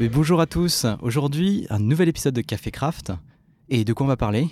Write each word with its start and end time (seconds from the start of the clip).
Mais 0.00 0.08
bonjour 0.08 0.40
à 0.40 0.46
tous. 0.46 0.86
Aujourd'hui, 1.02 1.66
un 1.70 1.80
nouvel 1.80 2.08
épisode 2.08 2.32
de 2.32 2.40
Café 2.40 2.70
Craft. 2.70 3.12
Et 3.68 3.84
de 3.84 3.92
quoi 3.92 4.06
on 4.06 4.08
va 4.08 4.16
parler? 4.16 4.48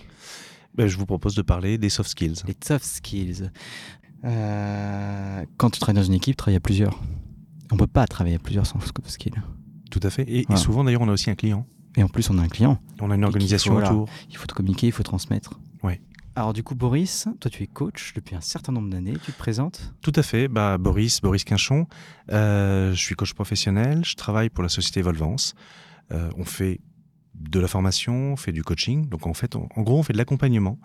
Ben, 0.75 0.89
je 0.89 0.99
vous 0.99 1.07
propose 1.07 1.37
de 1.37 1.43
parler 1.43 1.79
des 1.79 1.89
soft 1.89 2.11
skills. 2.11 2.43
Les 2.49 2.57
soft 2.61 2.85
skills. 2.85 3.53
Euh, 4.25 5.45
quand 5.57 5.71
tu 5.71 5.79
travailles 5.79 6.03
dans 6.03 6.09
une 6.09 6.15
équipe, 6.15 6.37
travailler 6.37 6.57
à 6.57 6.61
plusieurs. 6.61 7.01
On 7.71 7.77
peut 7.77 7.87
pas 7.87 8.09
travailler 8.09 8.35
à 8.35 8.39
plusieurs 8.41 8.67
sans 8.67 8.81
soft 8.81 9.01
skills. 9.07 9.41
Tout 9.89 10.01
à 10.03 10.11
fait. 10.11 10.25
Et, 10.29 10.45
souvent, 10.57 10.83
d'ailleurs, 10.83 11.03
on 11.03 11.09
a 11.09 11.13
aussi 11.13 11.31
un 11.31 11.37
client. 11.37 11.65
Et 11.97 12.03
en 12.03 12.09
plus, 12.09 12.29
on 12.29 12.39
a 12.39 12.43
un 12.43 12.49
client. 12.49 12.81
On 13.01 13.13
a 13.13 13.15
une 13.15 13.25
organisation 13.25 13.75
faut, 13.75 13.79
voilà. 13.79 13.93
autour. 13.93 14.09
Il 14.29 14.37
faut 14.37 14.47
te 14.47 14.55
communiquer, 14.55 14.89
il 14.89 14.93
faut 14.93 15.05
transmettre. 15.05 15.61
Alors 16.39 16.53
du 16.53 16.63
coup, 16.63 16.75
Boris, 16.75 17.27
toi 17.41 17.51
tu 17.51 17.63
es 17.63 17.67
coach 17.67 18.13
depuis 18.15 18.37
un 18.37 18.43
certain 18.43 18.71
nombre 18.71 18.91
d'années. 18.91 19.15
Tu 19.25 19.33
te 19.33 19.39
présentes? 19.39 19.95
Tout 20.03 20.13
à 20.15 20.23
fait. 20.23 20.49
Bah, 20.49 20.77
Boris, 20.77 21.23
Boris 21.23 21.45
Quinchon. 21.45 21.87
Euh, 22.31 22.91
je 22.93 23.01
suis 23.01 23.15
coach 23.15 23.33
professionnel. 23.33 24.05
Je 24.05 24.15
travaille 24.17 24.51
pour 24.51 24.63
la 24.63 24.69
société 24.69 25.01
Volvance. 25.01 25.55
Euh, 26.13 26.29
on 26.37 26.45
fait 26.45 26.81
de 27.35 27.59
la 27.59 27.69
formation, 27.69 28.33
on 28.33 28.37
fait 28.37 28.53
du 28.53 28.63
coaching. 28.63 29.09
Donc, 29.09 29.27
en 29.27 29.33
fait, 29.35 29.57
on- 29.57 29.69
en 29.75 29.83
gros, 29.83 29.99
on 29.99 30.03
fait 30.03 30.13
de 30.13 30.19
l'accompagnement. 30.19 30.79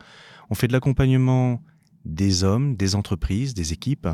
On 0.49 0.55
fait 0.55 0.67
de 0.67 0.73
l'accompagnement 0.73 1.61
des 2.05 2.43
hommes, 2.45 2.75
des 2.77 2.95
entreprises, 2.95 3.53
des 3.53 3.73
équipes 3.73 4.07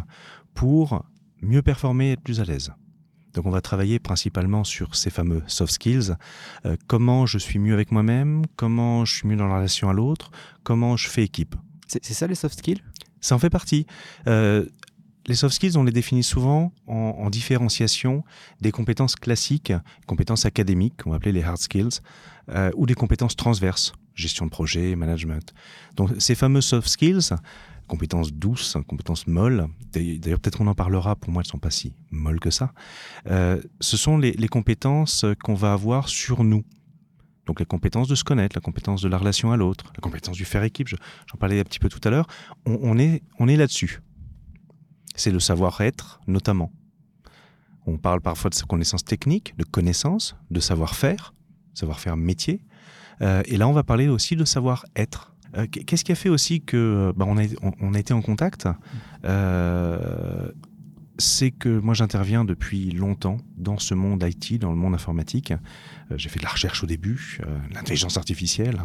pour 0.55 1.05
mieux 1.41 1.61
performer 1.61 2.09
et 2.09 2.11
être 2.13 2.21
plus 2.23 2.39
à 2.41 2.45
l'aise. 2.45 2.73
Donc, 3.37 3.45
on 3.45 3.51
va 3.51 3.61
travailler 3.61 3.99
principalement 3.99 4.63
sur 4.63 4.95
ces 4.95 5.11
fameux 5.11 5.43
soft 5.45 5.71
skills. 5.71 6.15
Euh, 6.65 6.75
comment 6.87 7.27
je 7.27 7.37
suis 7.37 7.59
mieux 7.59 7.75
avec 7.75 7.91
moi-même, 7.91 8.41
comment 8.55 9.05
je 9.05 9.13
suis 9.13 9.27
mieux 9.27 9.35
dans 9.35 9.47
la 9.47 9.57
relation 9.57 9.89
à 9.91 9.93
l'autre, 9.93 10.31
comment 10.63 10.97
je 10.97 11.07
fais 11.07 11.23
équipe? 11.23 11.55
C'est 11.85 12.03
ça 12.03 12.25
les 12.25 12.33
soft 12.33 12.57
skills? 12.57 12.81
Ça 13.21 13.35
en 13.35 13.39
fait 13.39 13.51
partie. 13.51 13.85
Euh, 14.25 14.65
les 15.27 15.35
soft 15.35 15.53
skills, 15.53 15.77
on 15.77 15.83
les 15.83 15.91
définit 15.91 16.23
souvent 16.23 16.73
en, 16.87 17.15
en 17.19 17.29
différenciation 17.29 18.23
des 18.59 18.71
compétences 18.71 19.15
classiques, 19.15 19.71
compétences 20.07 20.47
académiques, 20.47 21.03
qu'on 21.03 21.11
va 21.11 21.17
appeler 21.17 21.31
les 21.31 21.43
hard 21.43 21.59
skills, 21.59 22.01
euh, 22.49 22.71
ou 22.75 22.87
des 22.87 22.95
compétences 22.95 23.35
transverses, 23.35 23.93
gestion 24.15 24.45
de 24.45 24.51
projet, 24.51 24.95
management. 24.95 25.53
Donc 25.95 26.09
ces 26.17 26.33
fameux 26.33 26.61
soft 26.61 26.87
skills, 26.87 27.35
compétences 27.87 28.33
douces, 28.33 28.77
compétences 28.87 29.27
molles, 29.27 29.67
d'ailleurs 29.93 30.39
peut-être 30.39 30.57
qu'on 30.57 30.67
en 30.67 30.75
parlera, 30.75 31.15
pour 31.15 31.31
moi 31.31 31.41
elles 31.41 31.47
ne 31.47 31.51
sont 31.51 31.57
pas 31.59 31.71
si 31.71 31.93
molles 32.11 32.39
que 32.39 32.49
ça, 32.51 32.73
euh, 33.27 33.61
ce 33.79 33.97
sont 33.97 34.17
les, 34.17 34.47
compétences 34.47 35.25
qu'on 35.43 35.55
va 35.55 35.73
avoir 35.73 36.09
sur 36.09 36.43
nous. 36.43 36.63
Donc 37.45 37.59
les 37.61 37.65
compétences 37.65 38.07
de 38.09 38.15
se 38.15 38.23
connaître, 38.25 38.55
la 38.57 38.61
compétence 38.61 39.01
de 39.01 39.07
la 39.07 39.17
relation 39.17 39.51
à 39.51 39.57
l'autre, 39.57 39.85
la 39.95 40.01
compétence 40.01 40.35
du 40.35 40.43
faire 40.45 40.63
équipe, 40.63 40.87
je- 40.89 40.97
j'en 41.31 41.37
parlais 41.37 41.59
un 41.59 41.63
petit 41.63 41.79
peu 41.79 41.87
tout 41.89 42.01
à 42.03 42.09
l'heure, 42.09 42.27
on, 42.65 42.77
on 42.81 42.97
est, 42.97 43.23
on 43.39 43.47
est 43.47 43.55
là-dessus. 43.55 44.01
C'est 45.15 45.31
le 45.31 45.39
savoir-être, 45.39 46.19
notamment. 46.27 46.71
On 47.85 47.97
parle 47.97 48.19
parfois 48.19 48.49
de 48.49 48.55
sa 48.55 48.65
connaissance 48.65 49.05
technique, 49.05 49.57
de 49.57 49.63
connaissance, 49.63 50.35
de 50.51 50.59
savoir-faire, 50.59 51.33
savoir-faire 51.73 52.17
métier. 52.17 52.61
Euh, 53.21 53.41
et 53.45 53.55
là, 53.57 53.67
on 53.67 53.71
va 53.71 53.83
parler 53.83 54.09
aussi 54.09 54.35
de 54.35 54.43
savoir-être. 54.45 55.33
Euh, 55.57 55.65
Qu'est-ce 55.67 56.03
qui 56.03 56.11
a 56.11 56.15
fait 56.15 56.29
aussi 56.29 56.61
que 56.61 57.13
bah, 57.15 57.25
on, 57.27 57.37
a, 57.37 57.99
été 57.99 58.13
en 58.13 58.21
contact 58.21 58.67
Euh, 59.25 60.49
C'est 61.17 61.51
que 61.51 61.79
moi, 61.79 61.93
j'interviens 61.95 62.45
depuis 62.45 62.91
longtemps 62.91 63.37
dans 63.57 63.79
ce 63.79 63.95
monde 63.95 64.23
IT, 64.23 64.59
dans 64.59 64.69
le 64.69 64.77
monde 64.77 64.93
informatique. 64.93 65.51
Euh, 66.11 66.15
J'ai 66.17 66.29
fait 66.29 66.39
de 66.39 66.43
la 66.43 66.51
recherche 66.51 66.83
au 66.83 66.87
début, 66.87 67.39
euh, 67.41 67.57
l'intelligence 67.73 68.17
artificielle. 68.17 68.77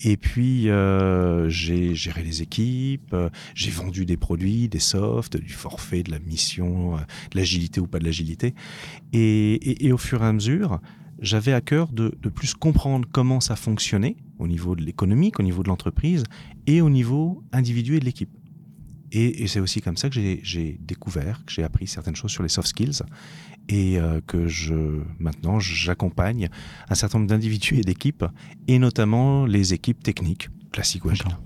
Et 0.00 0.16
puis, 0.16 0.68
euh, 0.68 1.48
j'ai 1.48 1.94
géré 1.94 2.22
les 2.24 2.42
équipes, 2.42 3.12
euh, 3.12 3.30
j'ai 3.54 3.70
vendu 3.70 4.04
des 4.04 4.16
produits, 4.16 4.68
des 4.68 4.80
softs, 4.80 5.36
du 5.36 5.52
forfait, 5.52 6.02
de 6.02 6.10
la 6.10 6.18
mission, 6.18 6.96
euh, 6.96 6.98
de 7.30 7.38
l'agilité 7.38 7.80
ou 7.80 7.86
pas 7.86 8.00
de 8.00 8.04
l'agilité. 8.04 8.54
Et 9.12 9.92
au 9.92 9.98
fur 9.98 10.22
et 10.24 10.26
à 10.26 10.32
mesure, 10.32 10.80
j'avais 11.20 11.52
à 11.52 11.60
cœur 11.60 11.88
de, 11.92 12.16
de 12.20 12.28
plus 12.28 12.54
comprendre 12.54 13.08
comment 13.10 13.40
ça 13.40 13.56
fonctionnait 13.56 14.16
au 14.38 14.48
niveau 14.48 14.74
de 14.74 14.82
l'économique, 14.82 15.38
au 15.38 15.42
niveau 15.42 15.62
de 15.62 15.68
l'entreprise 15.68 16.24
et 16.66 16.80
au 16.80 16.90
niveau 16.90 17.44
individu 17.52 17.96
et 17.96 18.00
de 18.00 18.04
l'équipe. 18.04 18.30
Et, 19.12 19.46
c'est 19.48 19.58
aussi 19.60 19.80
comme 19.80 19.96
ça 19.96 20.08
que 20.08 20.14
j'ai- 20.14 20.78
découvert, 20.80 21.44
que 21.44 21.52
j'ai 21.52 21.64
appris 21.64 21.86
certaines 21.88 22.14
choses 22.14 22.30
sur 22.30 22.42
les 22.44 22.48
soft 22.48 22.68
skills 22.68 23.02
et 23.68 23.98
euh, 23.98 24.20
que 24.26 24.46
je 24.46 25.02
maintenant 25.18 25.58
j'accompagne 25.58 26.48
un 26.88 26.94
certain 26.94 27.18
nombre 27.18 27.28
d'individus 27.28 27.78
et 27.78 27.82
d'équipes 27.82 28.24
et 28.68 28.78
notamment 28.78 29.46
les 29.46 29.74
équipes 29.74 30.02
techniques 30.02 30.48
classiques. 30.72 31.04
D'accord. 31.04 31.40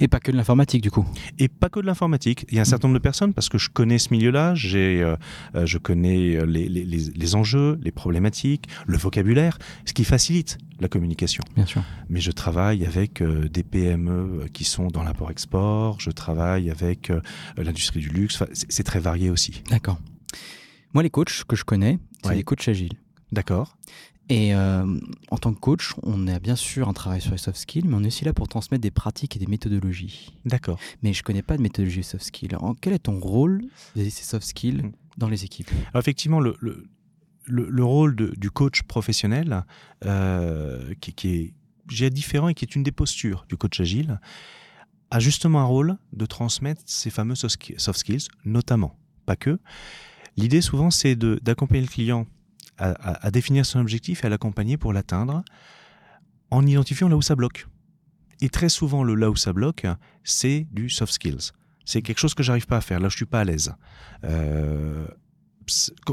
Et 0.00 0.08
pas 0.08 0.20
que 0.20 0.30
de 0.30 0.36
l'informatique 0.36 0.82
du 0.82 0.90
coup. 0.90 1.04
Et 1.38 1.48
pas 1.48 1.68
que 1.68 1.80
de 1.80 1.86
l'informatique. 1.86 2.44
Il 2.50 2.56
y 2.56 2.58
a 2.58 2.62
un 2.62 2.64
certain 2.64 2.88
nombre 2.88 2.98
de 2.98 3.02
personnes 3.02 3.34
parce 3.34 3.48
que 3.48 3.58
je 3.58 3.68
connais 3.70 3.98
ce 3.98 4.12
milieu-là, 4.12 4.54
j'ai, 4.54 5.02
euh, 5.02 5.16
euh, 5.54 5.66
je 5.66 5.78
connais 5.78 6.36
euh, 6.36 6.44
les, 6.46 6.68
les- 6.68 6.84
les- 6.84 7.34
enjeux, 7.34 7.78
les 7.82 7.90
problématiques, 7.92 8.66
le 8.86 8.96
vocabulaire, 8.96 9.58
ce 9.84 9.92
qui 9.92 10.04
facilite 10.04 10.58
la 10.80 10.88
communication. 10.88 11.42
Bien 11.56 11.66
sûr. 11.66 11.82
Mais 12.08 12.20
je 12.20 12.30
travaille 12.30 12.84
avec 12.86 13.20
euh, 13.20 13.48
des 13.48 13.62
PME 13.62 14.46
qui 14.52 14.64
sont 14.64 14.88
dans 14.88 15.02
l'import-export, 15.02 16.00
je 16.00 16.10
travaille 16.10 16.70
avec 16.70 17.10
euh, 17.10 17.20
l'industrie 17.56 18.00
du 18.00 18.08
luxe, 18.10 18.36
Enfin, 18.36 18.50
c'est 18.52 18.70
c'est 18.70 18.82
très 18.84 19.00
varié 19.00 19.30
aussi. 19.30 19.62
D'accord. 19.70 19.98
Moi 20.94 21.02
les 21.02 21.10
coachs 21.10 21.44
que 21.48 21.56
je 21.56 21.64
connais, 21.64 21.98
c'est 22.22 22.28
Ouais. 22.30 22.36
les 22.36 22.44
coachs 22.44 22.68
agiles. 22.68 22.92
D'accord 23.32 23.76
Et 24.28 24.54
euh, 24.54 24.84
en 25.30 25.38
tant 25.38 25.54
que 25.54 25.60
coach, 25.60 25.92
on 26.02 26.26
a 26.26 26.40
bien 26.40 26.56
sûr 26.56 26.88
un 26.88 26.92
travail 26.92 27.20
sur 27.20 27.30
les 27.30 27.38
soft 27.38 27.56
skills, 27.58 27.84
mais 27.86 27.94
on 27.94 28.02
est 28.02 28.08
aussi 28.08 28.24
là 28.24 28.32
pour 28.32 28.48
transmettre 28.48 28.82
des 28.82 28.90
pratiques 28.90 29.36
et 29.36 29.38
des 29.38 29.46
méthodologies. 29.46 30.34
D'accord. 30.44 30.80
Mais 31.02 31.12
je 31.12 31.22
connais 31.22 31.42
pas 31.42 31.56
de 31.56 31.62
méthodologie 31.62 32.02
soft 32.02 32.24
skills. 32.24 32.56
Quel 32.80 32.92
est 32.92 32.98
ton 32.98 33.20
rôle 33.20 33.62
de 33.94 34.02
ces 34.04 34.24
soft 34.24 34.44
skills 34.46 34.82
Mm. 34.82 34.92
dans 35.16 35.28
les 35.28 35.44
équipes? 35.44 35.70
Alors 35.92 36.00
effectivement, 36.00 36.40
le, 36.40 36.56
le, 36.60 36.88
le- 37.44 37.68
le 37.70 37.84
rôle 37.84 38.16
de- 38.16 38.34
du 38.36 38.50
coach 38.50 38.82
professionnel, 38.82 39.64
euh, 40.04 40.92
qui, 41.00 41.12
qui 41.12 41.28
est 41.28 41.54
j'ai 41.88 42.10
différent 42.10 42.48
et 42.48 42.54
qui 42.54 42.64
est 42.64 42.74
une 42.74 42.82
des 42.82 42.90
postures 42.90 43.46
du 43.48 43.56
coach 43.56 43.78
agile, 43.78 44.18
a 45.12 45.20
justement 45.20 45.60
un 45.60 45.64
rôle 45.66 45.98
de 46.12 46.26
transmettre 46.26 46.82
ces 46.84 47.10
fameux 47.10 47.36
soft 47.36 47.52
ski- 47.54 47.74
soft 47.78 48.00
skills, 48.00 48.26
notamment, 48.44 48.98
pas 49.24 49.36
que. 49.36 49.60
L'idée 50.36 50.60
souvent, 50.60 50.90
c'est 50.90 51.14
d'accompagner 51.14 51.82
le 51.82 51.86
client 51.86 52.26
à, 52.78 53.30
définir 53.30 53.64
son 53.66 53.80
objectif 53.80 54.22
et 54.22 54.26
à 54.26 54.30
l'accompagner 54.30 54.76
pour 54.76 54.92
l'atteindre 54.92 55.42
en 56.50 56.66
identifiant 56.66 57.08
là 57.08 57.16
où 57.16 57.22
ça 57.22 57.34
bloque. 57.36 57.66
Et 58.40 58.48
très 58.48 58.68
souvent, 58.68 59.02
le 59.02 59.14
là 59.14 59.30
où 59.30 59.36
ça 59.36 59.52
bloque, 59.52 59.86
c'est 60.24 60.66
du 60.72 60.88
soft 60.90 61.12
skills. 61.12 61.52
C'est 61.84 62.02
quelque 62.02 62.18
chose 62.18 62.34
que 62.34 62.42
j'arrive 62.42 62.66
pas 62.66 62.76
à 62.76 62.80
faire, 62.80 63.00
là 63.00 63.08
je 63.08 63.16
suis 63.16 63.26
pas 63.26 63.40
à 63.40 63.44
l'aise. 63.44 63.74
Euh, 64.24 65.06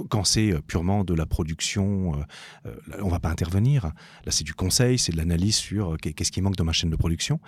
quand 0.09 0.23
c'est 0.23 0.51
euh, 0.51 0.61
purement 0.61 1.03
de 1.03 1.13
la 1.13 1.25
production, 1.25 2.15
euh, 2.17 2.23
euh, 2.65 2.75
on 3.01 3.09
va 3.09 3.19
pas 3.19 3.29
intervenir. 3.29 3.85
Là, 4.25 4.31
c'est 4.31 4.43
du 4.43 4.53
conseil, 4.55 4.97
c'est 4.97 5.11
de 5.11 5.17
l'analyse 5.17 5.55
sur 5.57 5.93
euh, 5.93 5.97
qu'est- 5.97 6.13
qu'est-ce 6.13 6.31
qui 6.31 6.41
manque 6.41 6.55
dans 6.55 6.63
ma 6.65 6.71
chaîne 6.73 6.89
de 6.89 6.95
production. 6.95 7.39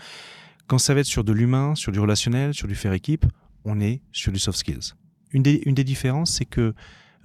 Quand 0.68 0.78
ça 0.78 0.94
va 0.94 1.00
être 1.00 1.08
sur 1.08 1.24
de 1.24 1.32
l'humain, 1.34 1.74
sur 1.76 1.92
du 1.92 2.00
relationnel, 2.00 2.54
sur 2.54 2.68
du 2.68 2.76
faire 2.76 2.94
équipe, 2.94 3.26
on 3.64 3.80
est 3.80 4.02
sur 4.12 4.32
du 4.32 4.38
soft 4.40 4.58
skills. 4.60 4.94
Une 5.32 5.42
des, 5.42 5.62
une 5.66 5.74
des 5.74 5.84
différences, 5.84 6.32
c'est 6.32 6.46
que 6.46 6.74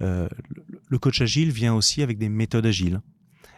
euh, 0.01 0.27
le- 0.91 0.99
coach 0.99 1.21
agile 1.21 1.51
vient 1.51 1.73
aussi 1.73 2.01
avec 2.01 2.17
des 2.17 2.29
méthodes 2.29 2.65
agiles. 2.65 3.01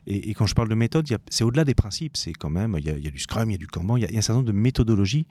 Et, 0.05 0.29
et 0.29 0.33
quand 0.33 0.45
je 0.45 0.55
parle 0.55 0.69
de 0.69 0.75
méthode, 0.75 1.07
c'est 1.29 1.43
au-delà 1.43 1.65
des 1.65 1.75
principes. 1.75 2.17
C'est 2.17 2.33
quand 2.33 2.49
même, 2.49 2.75
il 2.79 2.85
y, 2.85 2.89
a, 2.89 2.97
il 2.97 3.03
y 3.03 3.07
a 3.07 3.11
du 3.11 3.19
Scrum, 3.19 3.49
il 3.49 3.53
y 3.53 3.55
a 3.55 3.57
du 3.57 3.67
Kanban, 3.67 3.97
il 3.97 4.01
y 4.01 4.05
a, 4.05 4.09
il 4.09 4.13
y 4.13 4.15
a 4.15 4.19
un 4.19 4.21
certain 4.21 4.39
nombre 4.39 4.47
de 4.47 4.57
méthodologies 4.57 5.27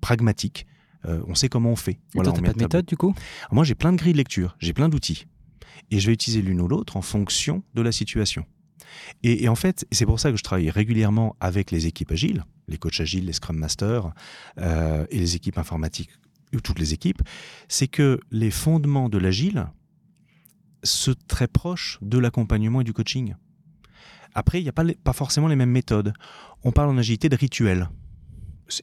pragmatiques. 0.00 0.66
Euh, 1.04 1.22
on 1.26 1.34
sait 1.34 1.48
comment 1.48 1.70
on 1.70 1.76
fait. 1.76 1.98
Et 2.14 2.18
toi, 2.18 2.28
on 2.28 2.32
t'as 2.32 2.40
met 2.40 2.48
pas 2.48 2.52
de 2.52 2.58
tableau. 2.58 2.64
méthode 2.64 2.86
du 2.86 2.96
coup? 2.96 3.14
Alors 3.42 3.54
Moi, 3.54 3.64
j'ai 3.64 3.74
plein 3.74 3.92
de 3.92 3.98
grilles 3.98 4.12
de 4.12 4.18
lecture, 4.18 4.56
j'ai 4.60 4.72
plein 4.72 4.88
d'outils. 4.88 5.26
Et 5.90 6.00
je 6.00 6.06
vais 6.06 6.12
utiliser 6.12 6.42
l'une 6.42 6.60
ou 6.60 6.68
l'autre 6.68 6.96
en 6.96 7.02
fonction 7.02 7.62
de 7.74 7.82
la 7.82 7.92
situation. 7.92 8.44
Et, 9.22 9.44
et 9.44 9.48
en 9.48 9.54
fait, 9.54 9.86
c'est 9.92 10.06
pour 10.06 10.18
ça 10.18 10.30
que 10.30 10.36
je 10.36 10.42
travaille 10.42 10.70
régulièrement 10.70 11.36
avec 11.38 11.70
les 11.70 11.86
équipes 11.86 12.12
agiles, 12.12 12.44
les 12.66 12.78
coachs 12.78 13.00
agiles, 13.00 13.26
les 13.26 13.32
Scrum 13.34 13.56
Masters 13.56 14.10
euh, 14.58 15.06
et 15.10 15.18
les 15.18 15.36
équipes 15.36 15.58
informatiques, 15.58 16.10
ou 16.54 16.60
toutes 16.60 16.78
les 16.78 16.94
équipes, 16.94 17.22
c'est 17.68 17.88
que 17.88 18.18
les 18.30 18.50
fondements 18.50 19.08
de 19.08 19.18
l'agile 19.18 19.66
se 20.86 21.10
très 21.10 21.48
proches 21.48 21.98
de 22.02 22.18
l'accompagnement 22.18 22.80
et 22.80 22.84
du 22.84 22.92
coaching. 22.92 23.34
Après, 24.34 24.60
il 24.60 24.64
n'y 24.64 24.68
a 24.68 24.72
pas, 24.72 25.12
forcément 25.12 25.48
les 25.48 25.56
mêmes 25.56 25.70
méthodes. 25.70 26.12
On 26.62 26.72
parle 26.72 26.90
en 26.90 26.98
agilité 26.98 27.28
de 27.28 27.36
rituels. 27.36 27.88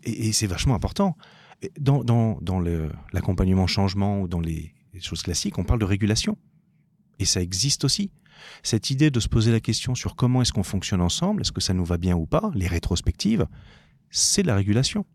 Et, 0.03 0.31
c'est 0.31 0.47
vachement 0.47 0.75
important. 0.75 1.15
Dans, 1.79 2.03
l'accompagnement 3.13 3.67
changement 3.67 4.21
ou 4.21 4.27
dans 4.27 4.39
les, 4.39 4.73
les 4.93 4.99
choses 4.99 5.21
classiques, 5.21 5.57
on 5.57 5.63
parle 5.63 5.79
de 5.79 5.85
régulation. 5.85 6.37
Et 7.19 7.25
ça 7.25 7.41
existe 7.41 7.83
aussi. 7.83 8.11
Cette 8.63 8.89
idée 8.89 9.11
de 9.11 9.19
se 9.19 9.27
poser 9.27 9.51
la 9.51 9.59
question 9.59 9.95
sur 9.95 10.15
comment 10.15 10.41
est-ce 10.41 10.51
qu'on 10.53 10.63
fonctionne 10.63 11.01
ensemble, 11.01 11.41
est-ce 11.41 11.51
que 11.51 11.61
ça 11.61 11.73
nous 11.73 11.85
va 11.85 11.97
bien 11.97 12.15
ou 12.15 12.25
pas, 12.25 12.51
les 12.55 12.67
rétrospectives, 12.67 13.47
c'est 14.09 14.41
de 14.41 14.47
la 14.47 14.55
régulation. 14.55 15.05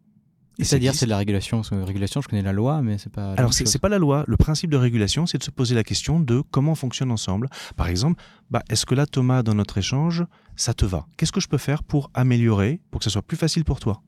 C'est-à-dire, 0.60 0.94
c'est 0.94 1.06
de 1.06 1.10
la 1.10 1.18
régulation. 1.18 1.58
Parce 1.58 1.70
que 1.70 1.76
régulation, 1.76 2.20
je 2.20 2.28
connais 2.28 2.42
la 2.42 2.52
loi, 2.52 2.82
mais 2.82 2.98
c'est 2.98 3.12
pas. 3.12 3.32
Alors, 3.34 3.52
c'est 3.52 3.78
pas 3.78 3.88
la 3.88 3.98
loi. 3.98 4.24
Le 4.26 4.36
principe 4.36 4.70
de 4.70 4.76
régulation, 4.76 5.26
c'est 5.26 5.38
de 5.38 5.44
se 5.44 5.50
poser 5.50 5.74
la 5.74 5.84
question 5.84 6.20
de 6.20 6.42
comment 6.50 6.72
on 6.72 6.74
fonctionne 6.74 7.10
ensemble. 7.10 7.48
Par 7.76 7.88
exemple, 7.88 8.22
bah, 8.50 8.62
est-ce 8.68 8.86
que 8.86 8.94
là, 8.94 9.06
Thomas, 9.06 9.42
dans 9.42 9.54
notre 9.54 9.78
échange, 9.78 10.24
ça 10.56 10.74
te 10.74 10.84
va? 10.84 11.06
Qu'est-ce 11.16 11.32
que 11.32 11.40
je 11.40 11.48
peux 11.48 11.58
faire 11.58 11.82
pour 11.82 12.10
améliorer, 12.14 12.80
pour 12.90 12.98
que 13.00 13.04
ça 13.04 13.10
soit 13.10 13.22
plus 13.22 13.36
facile 13.36 13.64
pour 13.64 13.80
toi? 13.80 14.02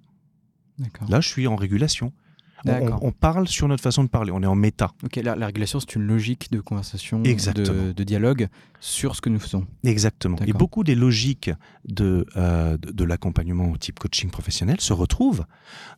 Là, 1.09 1.21
je 1.21 1.29
suis 1.29 1.47
en 1.47 1.57
régulation. 1.57 2.13
On, 2.65 3.13
parle 3.13 3.49
sur 3.49 3.69
notre 3.69 3.83
façon 3.83 4.05
de 4.05 4.09
parler, 4.09 4.33
on 4.33 4.43
est 4.43 4.47
en 4.47 4.55
méta. 4.55 4.93
Ok, 5.05 5.17
la, 5.17 5.37
la 5.37 5.47
régulation, 5.47 5.81
c'est 5.81 5.95
une 5.95 6.07
logique 6.07 6.51
de 6.51 6.61
conversation, 6.61 7.21
de, 7.21 7.93
de 7.93 8.05
dialogue 8.05 8.49
sur 8.81 9.17
ce 9.17 9.21
que 9.21 9.29
nous 9.29 9.39
faisons. 9.39 9.67
Exactement. 9.85 10.37
Et 10.47 10.53
beaucoup 10.53 10.85
des 10.85 10.95
logiques 10.95 11.51
de, 11.87 12.27
euh, 12.37 12.77
de, 12.77 12.93
de 12.93 13.05
l'accompagnement 13.05 13.71
au 13.71 13.77
type 13.77 13.99
coaching 13.99 14.31
professionnel 14.31 14.81
se 14.81 14.93
retrouvent 14.93 15.45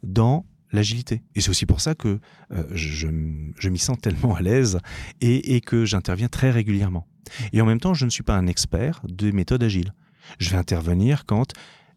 dans 0.02 0.46
l'agilité. 0.72 1.22
Et 1.34 1.40
c'est 1.40 1.50
aussi 1.50 1.66
pour 1.66 1.80
ça 1.80 1.94
que 1.94 2.18
euh, 2.52 2.64
je, 2.72 3.08
m'y 3.08 3.78
sens 3.78 3.98
tellement 4.00 4.34
à 4.34 4.40
l'aise 4.40 4.78
et, 5.20 5.56
et 5.56 5.60
que 5.60 5.84
j'interviens 5.84 6.28
très 6.28 6.50
régulièrement. 6.50 7.06
Et 7.52 7.60
en 7.60 7.66
même 7.66 7.80
temps, 7.80 7.94
je 7.94 8.04
ne 8.04 8.10
suis 8.10 8.22
pas 8.22 8.36
un 8.36 8.46
expert 8.46 9.00
des 9.08 9.32
méthodes 9.32 9.62
agiles. 9.62 9.94
Je 10.38 10.50
vais 10.50 10.56
intervenir 10.56 11.24
quand 11.26 11.52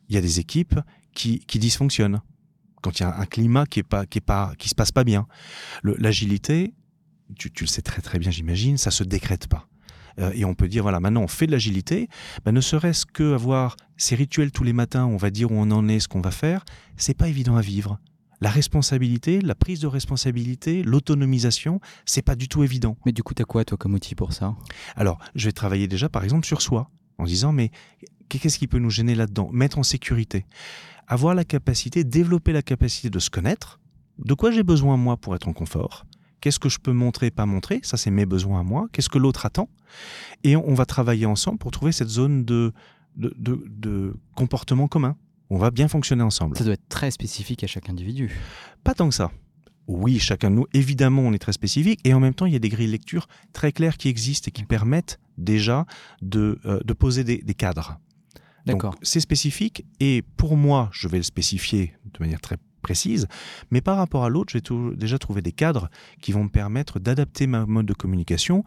il 0.09 0.15
y 0.15 0.17
a 0.17 0.21
des 0.21 0.39
équipes 0.39 0.79
qui, 1.13 1.39
qui 1.39 1.59
dysfonctionnent, 1.59 2.21
quand 2.85 2.99
il 2.99 3.03
y 3.03 3.05
a 3.05 3.17
un 3.17 3.25
climat 3.25 3.65
qui 3.65 3.79
est 3.79 3.83
pas 3.83 4.05
qui 4.05 4.19
est 4.19 4.21
pas 4.21 4.53
qui 4.59 4.69
se 4.69 4.75
passe 4.75 4.91
pas 4.91 5.03
bien. 5.03 5.25
L'agilité, 5.83 6.75
tu, 7.35 7.51
tu 7.51 7.63
le 7.63 7.67
sais 7.67 7.81
très 7.81 8.03
très 8.03 8.19
bien, 8.19 8.29
j'imagine, 8.29 8.77
ça 8.77 8.91
se 8.91 9.03
décrète 9.03 9.47
pas. 9.47 9.67
Euh, 10.19 10.31
et 10.35 10.45
on 10.45 10.53
peut 10.53 10.67
dire 10.67 10.83
voilà, 10.83 10.99
maintenant 10.99 11.23
on 11.23 11.27
fait 11.27 11.47
de 11.47 11.51
l'agilité, 11.51 12.09
ben, 12.45 12.51
ne 12.51 12.61
serait-ce 12.61 13.07
que 13.07 13.33
avoir 13.33 13.75
ces 13.97 14.15
rituels 14.15 14.51
tous 14.51 14.63
les 14.63 14.71
matins, 14.71 15.05
on 15.05 15.17
va 15.17 15.31
dire 15.31 15.51
où 15.51 15.55
on 15.55 15.71
en 15.71 15.87
est, 15.87 15.99
ce 15.99 16.07
qu'on 16.07 16.21
va 16.21 16.29
faire, 16.29 16.63
c'est 16.95 17.17
pas 17.17 17.27
évident 17.27 17.55
à 17.55 17.61
vivre. 17.61 17.99
La 18.39 18.51
responsabilité, 18.51 19.41
la 19.41 19.55
prise 19.55 19.79
de 19.79 19.87
responsabilité, 19.87 20.83
l'autonomisation, 20.83 21.79
c'est 22.05 22.21
pas 22.21 22.35
du 22.35 22.47
tout 22.47 22.63
évident. 22.63 22.97
Mais 23.05 23.13
du 23.13 23.23
coup, 23.23 23.33
t'as 23.33 23.45
quoi, 23.45 23.63
toi, 23.65 23.77
comme 23.77 23.93
outil 23.93 24.13
pour 24.13 24.33
ça? 24.33 24.55
Alors, 24.95 25.17
je 25.35 25.45
vais 25.45 25.53
travailler 25.53 25.87
déjà, 25.87 26.09
par 26.09 26.23
exemple, 26.23 26.45
sur 26.45 26.61
soi, 26.61 26.91
en 27.17 27.23
disant, 27.23 27.53
mais 27.53 27.71
qu'est-ce 28.27 28.59
qui 28.59 28.67
peut 28.67 28.77
nous 28.77 28.89
gêner 28.89 29.15
là-dedans? 29.15 29.49
Mettre 29.53 29.79
en 29.79 29.83
sécurité. 29.83 30.45
Avoir 31.07 31.35
la 31.35 31.43
capacité, 31.43 32.03
développer 32.03 32.51
la 32.51 32.61
capacité 32.61 33.09
de 33.09 33.19
se 33.19 33.29
connaître. 33.29 33.79
De 34.17 34.33
quoi 34.33 34.51
j'ai 34.51 34.63
besoin, 34.63 34.97
moi, 34.97 35.17
pour 35.17 35.35
être 35.35 35.47
en 35.47 35.53
confort? 35.53 36.05
Qu'est-ce 36.41 36.59
que 36.59 36.69
je 36.69 36.79
peux 36.79 36.93
montrer, 36.93 37.31
pas 37.31 37.45
montrer? 37.45 37.79
Ça, 37.83 37.97
c'est 37.97 38.11
mes 38.11 38.25
besoins 38.25 38.59
à 38.59 38.63
moi. 38.63 38.87
Qu'est-ce 38.91 39.09
que 39.09 39.17
l'autre 39.17 39.45
attend? 39.45 39.69
Et 40.43 40.55
on, 40.55 40.73
va 40.73 40.85
travailler 40.85 41.25
ensemble 41.25 41.57
pour 41.57 41.71
trouver 41.71 41.91
cette 41.91 42.09
zone 42.09 42.45
de, 42.45 42.71
de, 43.15 43.33
de- 43.37 43.63
de 43.67 44.15
comportement 44.35 44.87
commun. 44.87 45.15
On 45.49 45.57
va 45.57 45.71
bien 45.71 45.87
fonctionner 45.87 46.23
ensemble. 46.23 46.57
Ça 46.57 46.63
doit 46.63 46.73
être 46.73 46.87
très 46.89 47.11
spécifique 47.11 47.63
à 47.63 47.67
chaque 47.67 47.89
individu. 47.89 48.31
Pas 48.83 48.93
tant 48.93 49.09
que 49.09 49.15
ça. 49.15 49.31
Oui, 49.87 50.17
chacun 50.17 50.49
de 50.49 50.55
nous, 50.55 50.65
évidemment, 50.73 51.21
on 51.21 51.33
est 51.33 51.39
très 51.39 51.53
spécifique, 51.53 51.99
et 52.03 52.13
en 52.15 52.19
même 52.19 52.33
temps, 52.33 52.47
il 52.47 52.53
y 52.53 52.55
a 52.55 52.59
des 52.59 52.69
grilles 52.69 52.87
de 52.87 52.91
lecture 52.91 53.27
très 53.53 53.71
claires 53.71 53.97
qui 53.97 54.09
existent 54.09 54.47
et 54.47 54.51
qui 54.51 54.63
permettent 54.63 55.19
déjà 55.37 55.85
de, 56.23 56.57
euh, 56.65 56.79
de 56.83 56.93
poser 56.93 57.23
des, 57.23 57.37
des 57.37 57.53
cadres. 57.53 57.99
D'accord. 58.73 58.95
c'est 59.01 59.19
spécifique, 59.19 59.85
et 59.99 60.23
pour 60.37 60.57
moi, 60.57 60.89
je 60.91 61.07
vais 61.07 61.17
le 61.17 61.23
spécifier 61.23 61.93
de 62.13 62.19
manière 62.19 62.41
très 62.41 62.57
précise, 62.81 63.27
mais 63.71 63.81
par 63.81 63.97
rapport 63.97 64.23
à 64.25 64.29
l'autre, 64.29 64.53
j'ai 64.53 64.61
déjà 64.95 65.17
trouvé 65.17 65.41
des 65.41 65.51
cadres 65.51 65.89
qui 66.21 66.31
vont 66.31 66.43
me 66.43 66.49
permettre 66.49 66.99
d'adapter 66.99 67.47
ma 67.47 67.65
mode 67.65 67.85
de 67.87 67.93
communication. 67.93 68.63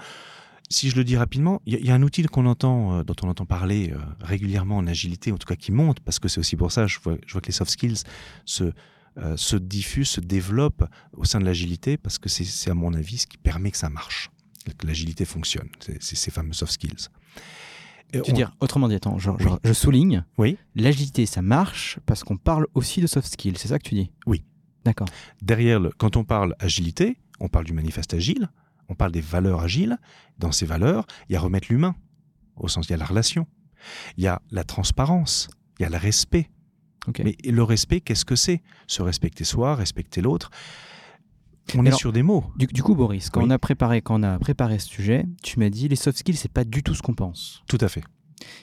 Si 0.71 0.91
je 0.91 0.97
le 0.97 1.05
dis 1.05 1.17
rapidement, 1.17 1.63
il 1.67 1.73
y, 1.73 1.77
a- 1.77 1.79
il 1.79 1.87
y 1.87 1.91
a 1.91 1.95
un 1.95 2.03
outil 2.03 2.23
qu'on 2.25 2.45
entend, 2.47 2.99
euh, 2.99 3.03
dont 3.05 3.15
on 3.23 3.29
entend 3.29 3.47
parler 3.47 3.93
euh, 3.93 3.99
régulièrement 4.21 4.77
en 4.77 4.87
agilité, 4.87 5.31
en 5.33 5.39
tout 5.39 5.47
cas 5.47 5.55
qui 5.57 5.73
monte, 5.73 6.01
parce 6.01 6.19
que 6.19 6.29
c'est 6.29 6.41
aussi 6.41 6.57
pour 6.57 6.73
ça, 6.73 6.87
je 6.87 6.99
vois, 7.03 7.17
je 7.27 7.33
vois 7.33 7.41
que 7.41 7.47
les 7.47 7.53
soft 7.53 7.71
skills 7.71 8.03
se, 8.45 8.73
euh, 9.19 9.37
se 9.37 9.57
diffusent, 9.57 10.11
se 10.11 10.21
développent 10.21 10.85
au 11.17 11.25
sein 11.25 11.39
de 11.41 11.45
l'agilité, 11.45 11.97
parce 11.97 12.19
que 12.19 12.29
c'est- 12.29 12.71
à 12.71 12.75
mon 12.75 12.93
avis 12.95 13.19
ce 13.19 13.27
qui 13.27 13.39
permet 13.39 13.71
que 13.71 13.79
ça 13.79 13.89
marche, 13.89 14.31
que 14.77 14.87
l'agilité 14.87 15.25
fonctionne, 15.25 15.69
ces 16.01 16.31
fameux 16.31 16.53
soft 16.53 16.73
skills. 16.73 17.09
Veux 18.15 18.23
on- 18.29 18.33
dire, 18.33 18.53
autrement 18.61 18.89
dit, 18.89 18.95
attends, 18.95 19.19
je, 19.19 19.31
Oui. 19.31 19.37
je- 19.41 19.69
je 19.69 19.73
souligne, 19.73 20.25
Oui. 20.39 20.57
l'agilité, 20.75 21.27
ça 21.27 21.43
marche 21.43 21.99
parce 22.07 22.25
qu'on 22.25 22.37
parle 22.39 22.67
aussi 22.75 23.01
de 23.01 23.07
soft 23.07 23.31
skills, 23.31 23.59
c'est 23.59 23.69
ça 23.69 23.79
que 23.79 23.89
tu 23.89 23.95
dis? 23.95 24.11
Oui. 24.27 24.45
D'accord. 24.85 25.09
derrière, 25.43 25.81
le, 25.81 25.91
quand 25.99 26.17
on 26.17 26.25
parle 26.25 26.55
agilité, 26.61 27.19
on 27.41 27.49
parle 27.49 27.67
du 27.67 27.75
manifeste 27.75 28.15
agile, 28.15 28.49
on 28.89 28.95
parle 28.95 29.13
des 29.13 29.21
valeurs 29.21 29.61
agiles. 29.61 29.99
Dans 30.39 30.53
ces 30.53 30.65
valeurs, 30.65 31.05
il 31.29 31.35
y 31.35 31.37
a 31.37 31.41
remettre 31.41 31.67
l'humain, 31.71 31.95
au 32.57 32.69
sens 32.69 32.87
il 32.87 32.93
y 32.93 32.95
a 32.95 32.97
la 32.97 33.05
relation, 33.05 33.47
il 34.17 34.25
y 34.25 34.29
a 34.29 34.41
la 34.51 34.65
transparence, 34.65 35.49
il 35.79 35.83
y 35.83 35.85
a 35.87 35.91
le 35.91 35.99
respect. 35.99 36.49
Mais 37.23 37.37
le 37.45 37.63
respect, 37.63 38.01
qu'est-ce 38.01 38.25
que 38.25 38.37
c'est? 38.37 38.63
Se 38.87 39.03
respecter 39.03 39.45
soi, 39.45 39.75
respecter 39.75 40.23
l'autre. 40.23 40.51
On 41.77 41.85
est 41.85 41.89
Alors- 41.89 41.99
sur 41.99 42.13
des 42.13 42.23
mots. 42.23 42.45
Du, 42.57 42.67
du 42.67 42.83
coup, 42.83 42.95
Boris, 42.95 43.29
quand 43.31 43.41
Oui. 43.41 43.47
on 43.49 43.51
a 43.51 43.59
préparé, 43.59 44.01
quand 44.01 44.21
on 44.21 44.23
a 44.23 44.39
préparé 44.39 44.79
ce 44.79 44.89
sujet, 44.89 45.27
tu 45.43 45.59
m'as 45.59 45.69
dit 45.71 45.89
les 45.89 45.97
soft 45.97 46.17
skills, 46.19 46.37
c'est 46.37 46.51
pas 46.53 46.65
du 46.65 46.83
tout 46.83 46.95
ce 46.95 47.03
qu'on 47.03 47.15
pense. 47.15 47.63
Tout 47.69 47.79
à 47.81 47.89
fait. 47.89 48.03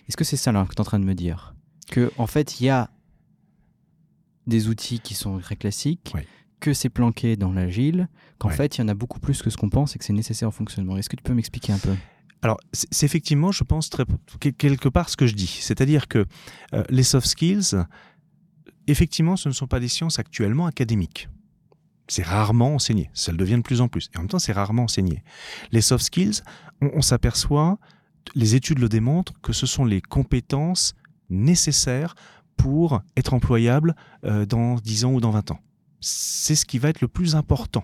Est-ce 0.08 0.18
que 0.18 0.24
c'est 0.24 0.38
ça 0.38 0.52
là 0.52 0.64
que 0.66 0.70
tu 0.74 0.78
es 0.78 0.82
en 0.82 0.86
train 0.86 1.00
de 1.00 1.06
me 1.06 1.14
dire? 1.14 1.54
Que 1.92 2.12
en 2.18 2.26
fait, 2.28 2.60
il 2.60 2.66
y 2.66 2.70
a 2.70 2.90
des 4.48 4.68
outils 4.68 5.00
qui 5.00 5.14
sont 5.14 5.40
très 5.40 5.56
classiques, 5.56 6.12
Oui. 6.16 6.22
que 6.60 6.74
c'est 6.74 6.90
planqué 6.90 7.36
dans 7.36 7.52
l'agile, 7.52 8.08
qu'en 8.40 8.50
Ouais. 8.50 8.56
fait, 8.56 8.78
il 8.78 8.82
y 8.82 8.84
en 8.84 8.88
a 8.88 8.94
beaucoup 8.94 9.20
plus 9.20 9.42
que 9.42 9.50
ce 9.50 9.58
qu'on 9.58 9.70
pense 9.70 9.96
et 9.96 10.00
que 10.00 10.06
c'est 10.06 10.14
nécessaire 10.14 10.48
au 10.50 10.52
fonctionnement. 10.52 10.98
Est-ce 10.98 11.10
que 11.10 11.16
tu 11.16 11.24
peux 11.24 11.34
m'expliquer 11.34 11.74
un 11.74 11.80
peu? 11.80 11.96
Alors, 12.42 12.58
c'est 12.74 13.06
effectivement, 13.06 13.52
je 13.52 13.64
pense, 13.64 13.90
très, 13.90 14.06
quelque 14.58 14.88
part 14.90 15.10
ce 15.10 15.18
que 15.18 15.26
je 15.26 15.34
dis. 15.34 15.48
C'est-à-dire 15.62 16.08
que 16.08 16.26
euh, 16.74 16.84
les 16.90 17.02
soft 17.04 17.28
skills, 17.28 17.76
effectivement, 18.88 19.36
ce 19.36 19.50
ne 19.50 19.54
sont 19.54 19.68
pas 19.68 19.80
des 19.80 19.88
sciences 19.88 20.20
actuellement 20.20 20.68
académiques. 20.68 21.28
C'est 22.08 22.24
rarement 22.24 22.76
enseigné. 22.76 23.10
Ça 23.14 23.32
le 23.32 23.38
devient 23.38 23.56
de 23.58 23.62
plus 23.62 23.82
en 23.82 23.88
plus. 23.88 24.10
Et 24.14 24.18
en 24.18 24.22
même 24.22 24.30
temps, 24.30 24.40
c'est 24.40 24.52
rarement 24.54 24.84
enseigné. 24.84 25.24
Les 25.72 25.82
soft 25.82 26.04
skills, 26.06 26.42
on, 26.82 26.90
on 26.96 27.02
s'aperçoit, 27.02 27.78
les 28.36 28.56
études 28.56 28.80
le 28.80 28.90
démontrent, 28.90 29.34
que 29.42 29.54
ce 29.54 29.66
sont 29.66 29.86
les 29.86 30.02
compétences 30.02 30.94
nécessaires 31.30 32.16
pour 32.58 33.02
être 33.18 33.34
employable 33.34 33.96
euh, 34.24 34.46
dans 34.46 34.76
10 34.76 35.06
ans 35.06 35.14
ou 35.14 35.20
dans 35.22 35.32
20 35.32 35.52
ans. 35.52 35.60
C'est 36.00 36.56
ce 36.56 36.66
qui 36.66 36.78
va 36.80 36.90
être 36.90 37.02
le 37.02 37.08
plus 37.08 37.36
important. 37.36 37.84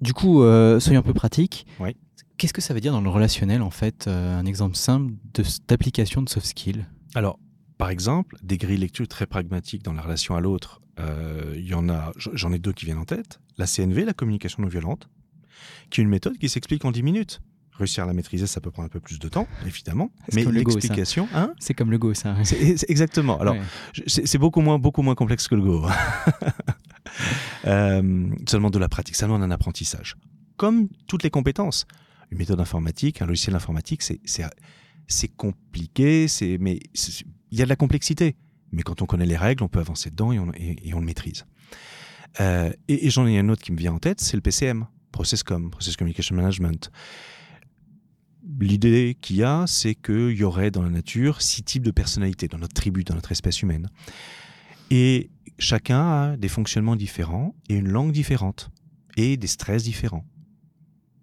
Du 0.00 0.14
coup, 0.14 0.42
euh, 0.42 0.80
soyons 0.80 1.00
un 1.00 1.02
peu 1.04 1.12
pratiques. 1.12 1.66
Oui. 1.78 1.96
Qu'est-ce 2.38 2.54
que 2.54 2.62
ça 2.62 2.72
veut 2.72 2.80
dire 2.80 2.92
dans 2.92 3.02
le 3.02 3.10
relationnel, 3.10 3.60
en 3.60 3.70
fait 3.70 4.06
euh, 4.06 4.38
Un 4.38 4.46
exemple 4.46 4.76
simple 4.76 5.12
de- 5.34 5.44
d'application 5.68 6.22
de 6.22 6.28
soft 6.28 6.46
skills? 6.46 6.84
Alors, 7.14 7.38
par 7.80 7.90
exemple, 7.90 8.36
des 8.42 8.56
grilles 8.58 8.76
lecture 8.76 9.08
très 9.08 9.26
pragmatiques 9.26 9.82
dans 9.82 9.92
la 9.92 10.02
relation 10.02 10.36
à 10.36 10.40
l'autre, 10.40 10.80
euh, 11.00 11.54
il 11.56 11.66
y 11.66 11.74
en 11.74 11.88
a, 11.88 12.12
j'en 12.16 12.52
ai 12.52 12.58
deux 12.58 12.72
qui 12.72 12.84
viennent 12.84 12.98
en 12.98 13.04
tête. 13.04 13.40
La 13.58 13.66
CNV, 13.66 14.04
la 14.04 14.12
communication 14.12 14.62
non 14.62 14.68
violente, 14.68 15.08
qui 15.90 16.00
est 16.00 16.04
une 16.04 16.10
méthode 16.10 16.38
qui 16.38 16.48
s'explique 16.48 16.84
en 16.84 16.92
10 16.92 17.02
minutes. 17.02 17.40
Réussir 17.72 18.04
à 18.04 18.06
la 18.06 18.12
maîtriser, 18.12 18.46
ça 18.46 18.60
peut 18.60 18.70
prendre 18.70 18.86
un 18.86 18.90
peu 18.90 19.00
plus 19.00 19.18
de 19.18 19.28
temps, 19.28 19.48
évidemment. 19.66 20.10
Mais 20.34 20.44
le 20.44 20.50
l'explication, 20.50 21.26
hein, 21.34 21.54
C'est 21.58 21.72
comme 21.72 21.90
le 21.90 21.96
Go, 21.98 22.12
ça. 22.12 22.36
c'est 22.44 22.88
exactement. 22.90 23.40
Alors, 23.40 23.54
Ouais. 23.54 23.60
c'est 24.06 24.36
beaucoup 24.38 24.60
moins, 24.60 24.78
beaucoup 24.78 25.00
moins 25.02 25.14
complexe 25.14 25.48
que 25.48 25.54
le 25.54 25.62
Go. 25.62 25.86
Euh, 27.66 28.28
seulement 28.48 28.70
de 28.70 28.78
la 28.78 28.88
pratique, 28.88 29.16
seulement 29.16 29.38
d'un 29.38 29.50
apprentissage. 29.50 30.16
Comme 30.56 30.88
toutes 31.06 31.22
les 31.22 31.30
compétences. 31.30 31.86
Une 32.30 32.38
méthode 32.38 32.60
informatique, 32.60 33.20
un 33.20 33.26
logiciel 33.26 33.54
informatique, 33.56 34.02
c'est- 34.02 34.20
compliqué, 35.36 36.26
mais 36.60 36.78
il 37.50 37.58
y 37.58 37.62
a 37.62 37.64
de 37.64 37.68
la 37.68 37.76
complexité. 37.76 38.36
Mais 38.72 38.82
quand 38.82 39.02
on 39.02 39.06
connaît 39.06 39.26
les 39.26 39.36
règles, 39.36 39.64
on 39.64 39.68
peut 39.68 39.80
avancer 39.80 40.10
dedans 40.10 40.32
et 40.32 40.38
on, 40.38 41.00
le 41.00 41.06
maîtrise. 41.06 41.44
Euh, 42.40 42.72
et 42.88 43.06
et 43.06 43.10
j'en 43.10 43.26
ai 43.26 43.38
un 43.38 43.48
autre 43.48 43.62
qui 43.62 43.72
me 43.72 43.76
vient 43.76 43.92
en 43.92 43.98
tête, 43.98 44.20
c'est 44.20 44.36
le 44.36 44.42
PCM, 44.42 44.86
Process 45.10 45.42
Com, 45.42 45.70
Process 45.70 45.96
Communication 45.96 46.36
Management. 46.36 46.90
L'idée 48.60 49.16
qu'il 49.20 49.36
y 49.36 49.42
a, 49.42 49.64
c'est 49.66 49.94
qu'il 49.94 50.30
y 50.30 50.44
aurait 50.44 50.70
dans 50.70 50.82
la 50.82 50.90
nature 50.90 51.42
six 51.42 51.62
types 51.62 51.82
de 51.82 51.90
personnalités 51.90 52.48
dans 52.48 52.58
notre 52.58 52.74
tribu, 52.74 53.04
dans 53.04 53.14
notre 53.14 53.32
espèce 53.32 53.62
humaine. 53.62 53.88
Et 54.90 55.30
chacun 55.58 56.00
a 56.00 56.36
des 56.36 56.48
fonctionnements 56.48 56.96
différents 56.96 57.54
et 57.68 57.74
une 57.74 57.88
langue 57.88 58.12
différente 58.12 58.70
et 59.16 59.36
des 59.36 59.46
stress 59.46 59.84
différents. 59.84 60.24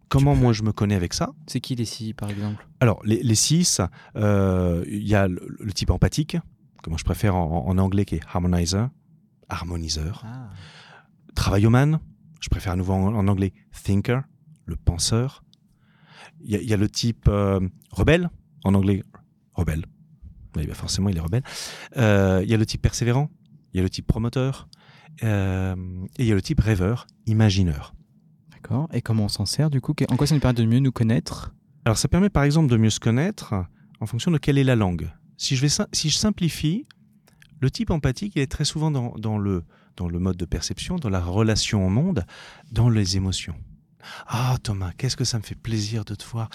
Comment 0.09 0.33
peux- 0.33 0.39
moi 0.41 0.53
je 0.53 0.63
me 0.63 0.71
connais 0.71 0.95
avec 0.95 1.13
ça 1.13 1.29
C'est 1.47 1.59
qui 1.59 1.75
les 1.75 1.85
six, 1.85 2.13
par 2.13 2.29
exemple? 2.29 2.65
Alors, 2.79 3.01
les, 3.03 3.21
les 3.23 3.35
six, 3.35 3.81
euh, 4.15 4.83
il 4.87 5.07
y 5.07 5.15
a 5.15 5.27
le, 5.27 5.57
le 5.59 5.73
type 5.73 5.89
empathique, 5.89 6.37
que 6.83 6.89
moi 6.89 6.97
je 6.97 7.03
préfère 7.03 7.35
en, 7.35 7.67
en 7.67 7.77
anglais, 7.77 8.05
qui 8.05 8.15
est 8.15 8.21
harmonizer, 8.31 8.89
harmoniseur. 9.49 10.23
Ah. 10.25 10.49
Travailloman, 11.35 11.99
je 12.39 12.49
préfère 12.49 12.73
à 12.73 12.75
nouveau 12.75 12.93
en, 12.93 13.13
en 13.15 13.27
anglais 13.27 13.53
thinker, 13.83 14.23
le 14.65 14.75
penseur. 14.75 15.43
Il 16.41 16.51
y, 16.51 16.55
a- 16.55 16.61
il 16.61 16.69
y 16.69 16.73
a 16.73 16.77
le 16.77 16.89
type 16.89 17.25
euh, 17.27 17.59
rebelle, 17.91 18.29
en 18.63 18.73
anglais 18.73 19.03
rebelle. 19.53 19.85
Oui, 20.55 20.65
bah 20.67 20.73
forcément, 20.73 21.09
il 21.09 21.17
est 21.17 21.21
rebelle. 21.21 21.43
Euh, 21.97 22.41
il 22.43 22.49
y 22.49 22.53
a 22.53 22.57
le 22.57 22.65
type 22.65 22.81
persévérant, 22.81 23.29
il 23.73 23.77
y 23.77 23.79
a 23.79 23.83
le 23.83 23.89
type 23.89 24.07
promoteur, 24.07 24.67
et 25.21 25.25
il 25.25 26.25
y 26.25 26.31
a 26.31 26.35
le 26.35 26.41
type 26.41 26.59
rêveur, 26.59 27.07
imagineur. 27.25 27.93
Et 28.93 29.01
comment 29.01 29.25
on 29.25 29.29
s'en 29.29 29.45
sert, 29.45 29.69
du 29.69 29.81
coup? 29.81 29.93
En 30.09 30.15
quoi 30.15 30.27
ça 30.27 30.35
nous 30.35 30.41
permet 30.41 30.55
de 30.55 30.65
mieux 30.65 30.79
nous 30.79 30.91
connaître? 30.91 31.53
Alors, 31.85 31.97
ça 31.97 32.07
permet 32.07 32.29
par 32.29 32.43
exemple 32.43 32.69
de 32.69 32.77
mieux 32.77 32.89
se 32.89 32.99
connaître 32.99 33.53
en 33.99 34.05
fonction 34.05 34.31
de 34.31 34.37
quelle 34.37 34.57
est 34.57 34.63
la 34.63 34.75
langue. 34.75 35.09
Si 35.37 35.55
je, 35.55 35.67
simplifie, 36.09 36.85
le 37.59 37.71
type 37.71 37.91
empathique, 37.91 38.33
il 38.35 38.41
est 38.41 38.51
très 38.51 38.65
souvent 38.65 38.91
dans, 38.91 39.37
le, 39.37 39.63
mode 39.99 40.37
de 40.37 40.45
perception, 40.45 40.97
dans 40.97 41.09
la 41.09 41.19
relation 41.19 41.85
au 41.85 41.89
monde, 41.89 42.25
dans 42.71 42.89
les 42.89 43.17
émotions. 43.17 43.55
Ah 44.27 44.55
Thomas, 44.63 44.93
qu'est-ce 44.97 45.17
que 45.17 45.25
ça 45.25 45.37
me 45.37 45.43
fait 45.43 45.55
plaisir 45.55 46.05
de 46.05 46.15
te 46.15 46.25
voir. 46.25 46.49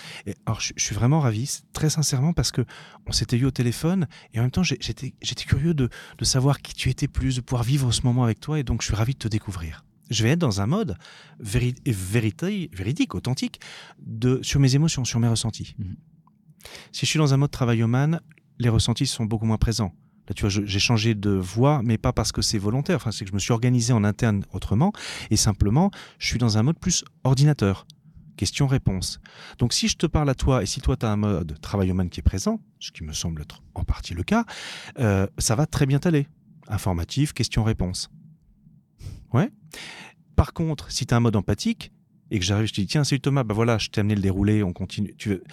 Alors 0.46 0.60
je, 0.60 0.72
suis 0.76 0.94
vraiment 0.94 1.20
ravi, 1.20 1.60
très 1.74 1.90
sincèrement, 1.90 2.32
parce 2.32 2.50
que 2.50 2.64
on 3.06 3.12
s'était 3.12 3.36
eu 3.36 3.44
au 3.44 3.50
téléphone 3.50 4.06
et 4.32 4.38
en 4.38 4.42
même 4.42 4.50
temps 4.50 4.62
j'étais 4.62 5.12
curieux 5.46 5.74
de, 5.74 5.90
de 6.16 6.24
savoir 6.24 6.62
qui 6.62 6.72
tu 6.72 6.88
étais 6.88 7.08
plus, 7.08 7.36
de 7.36 7.40
pouvoir 7.42 7.62
vivre 7.62 7.92
ce 7.92 8.02
moment 8.02 8.24
avec 8.24 8.40
toi 8.40 8.58
et 8.58 8.62
donc 8.62 8.80
je 8.80 8.86
suis 8.86 8.96
ravi 8.96 9.12
de 9.12 9.18
te 9.18 9.28
découvrir. 9.28 9.84
Je 10.12 10.22
vais 10.22 10.30
être 10.30 10.38
dans 10.38 10.60
un 10.60 10.66
mode 10.66 10.96
véri- 11.40 11.74
vérité- 11.86 12.70
véridique, 12.72 13.14
authentique, 13.14 13.60
de, 13.98 14.40
sur 14.42 14.60
mes 14.60 14.74
émotions, 14.74 15.04
sur 15.04 15.18
mes 15.20 15.28
ressentis. 15.28 15.74
Mhm. 15.78 15.96
Si 16.92 17.06
je 17.06 17.10
suis 17.10 17.18
dans 17.18 17.34
un 17.34 17.36
mode 17.36 17.50
travailloman, 17.50 18.20
les 18.58 18.68
ressentis 18.68 19.06
sont 19.06 19.24
beaucoup 19.24 19.46
moins 19.46 19.58
présents. 19.58 19.92
Là, 20.28 20.34
tu 20.34 20.42
vois, 20.42 20.50
j'ai 20.50 20.78
changé 20.78 21.16
de 21.16 21.30
voix, 21.30 21.82
mais 21.82 21.98
pas 21.98 22.12
parce 22.12 22.30
que 22.30 22.42
c'est 22.42 22.58
volontaire. 22.58 22.96
Enfin, 22.96 23.10
c'est 23.10 23.24
que 23.24 23.30
je 23.30 23.34
me 23.34 23.40
suis 23.40 23.52
organisé 23.52 23.92
en 23.92 24.04
interne 24.04 24.44
autrement, 24.52 24.92
et 25.30 25.36
simplement, 25.36 25.90
je 26.18 26.28
suis 26.28 26.38
dans 26.38 26.58
un 26.58 26.62
mode 26.62 26.78
plus 26.78 27.04
ordinateur. 27.24 27.86
Question-réponse. 28.36 29.20
Donc, 29.58 29.72
si 29.72 29.88
je 29.88 29.96
te 29.96 30.06
parle 30.06 30.30
à 30.30 30.34
toi, 30.34 30.62
et 30.62 30.66
si 30.66 30.80
toi, 30.80 30.96
tu 30.96 31.04
as 31.04 31.10
un 31.10 31.16
mode 31.16 31.60
travailloman 31.60 32.08
qui 32.08 32.20
est 32.20 32.22
présent, 32.22 32.60
ce 32.78 32.92
qui 32.92 33.02
me 33.02 33.12
semble 33.12 33.42
être 33.42 33.62
en 33.74 33.84
partie 33.84 34.14
le 34.14 34.22
cas, 34.22 34.44
euh, 35.00 35.26
ça 35.38 35.54
va 35.56 35.66
très 35.66 35.86
bien 35.86 35.98
t'aller. 35.98 36.28
Informatif, 36.68 37.32
question-réponse. 37.32 38.08
Ouais. 39.32 39.50
Par 40.36 40.52
contre, 40.52 40.90
si 40.90 41.06
tu 41.06 41.14
as 41.14 41.16
un 41.16 41.20
mode 41.20 41.36
empathique, 41.36 41.92
et 42.30 42.38
que 42.38 42.44
j'arrive, 42.44 42.66
je 42.66 42.72
te 42.72 42.80
dis, 42.80 42.86
tiens, 42.86 43.04
salut 43.04 43.20
Thomas, 43.20 43.44
bah 43.44 43.54
voilà, 43.54 43.76
je 43.78 43.88
t'ai 43.90 44.00
amené 44.00 44.14
le 44.14 44.22
déroulé, 44.22 44.62
on 44.62 44.72
continue. 44.72 45.14
Tu 45.18 45.28
veux... 45.28 45.44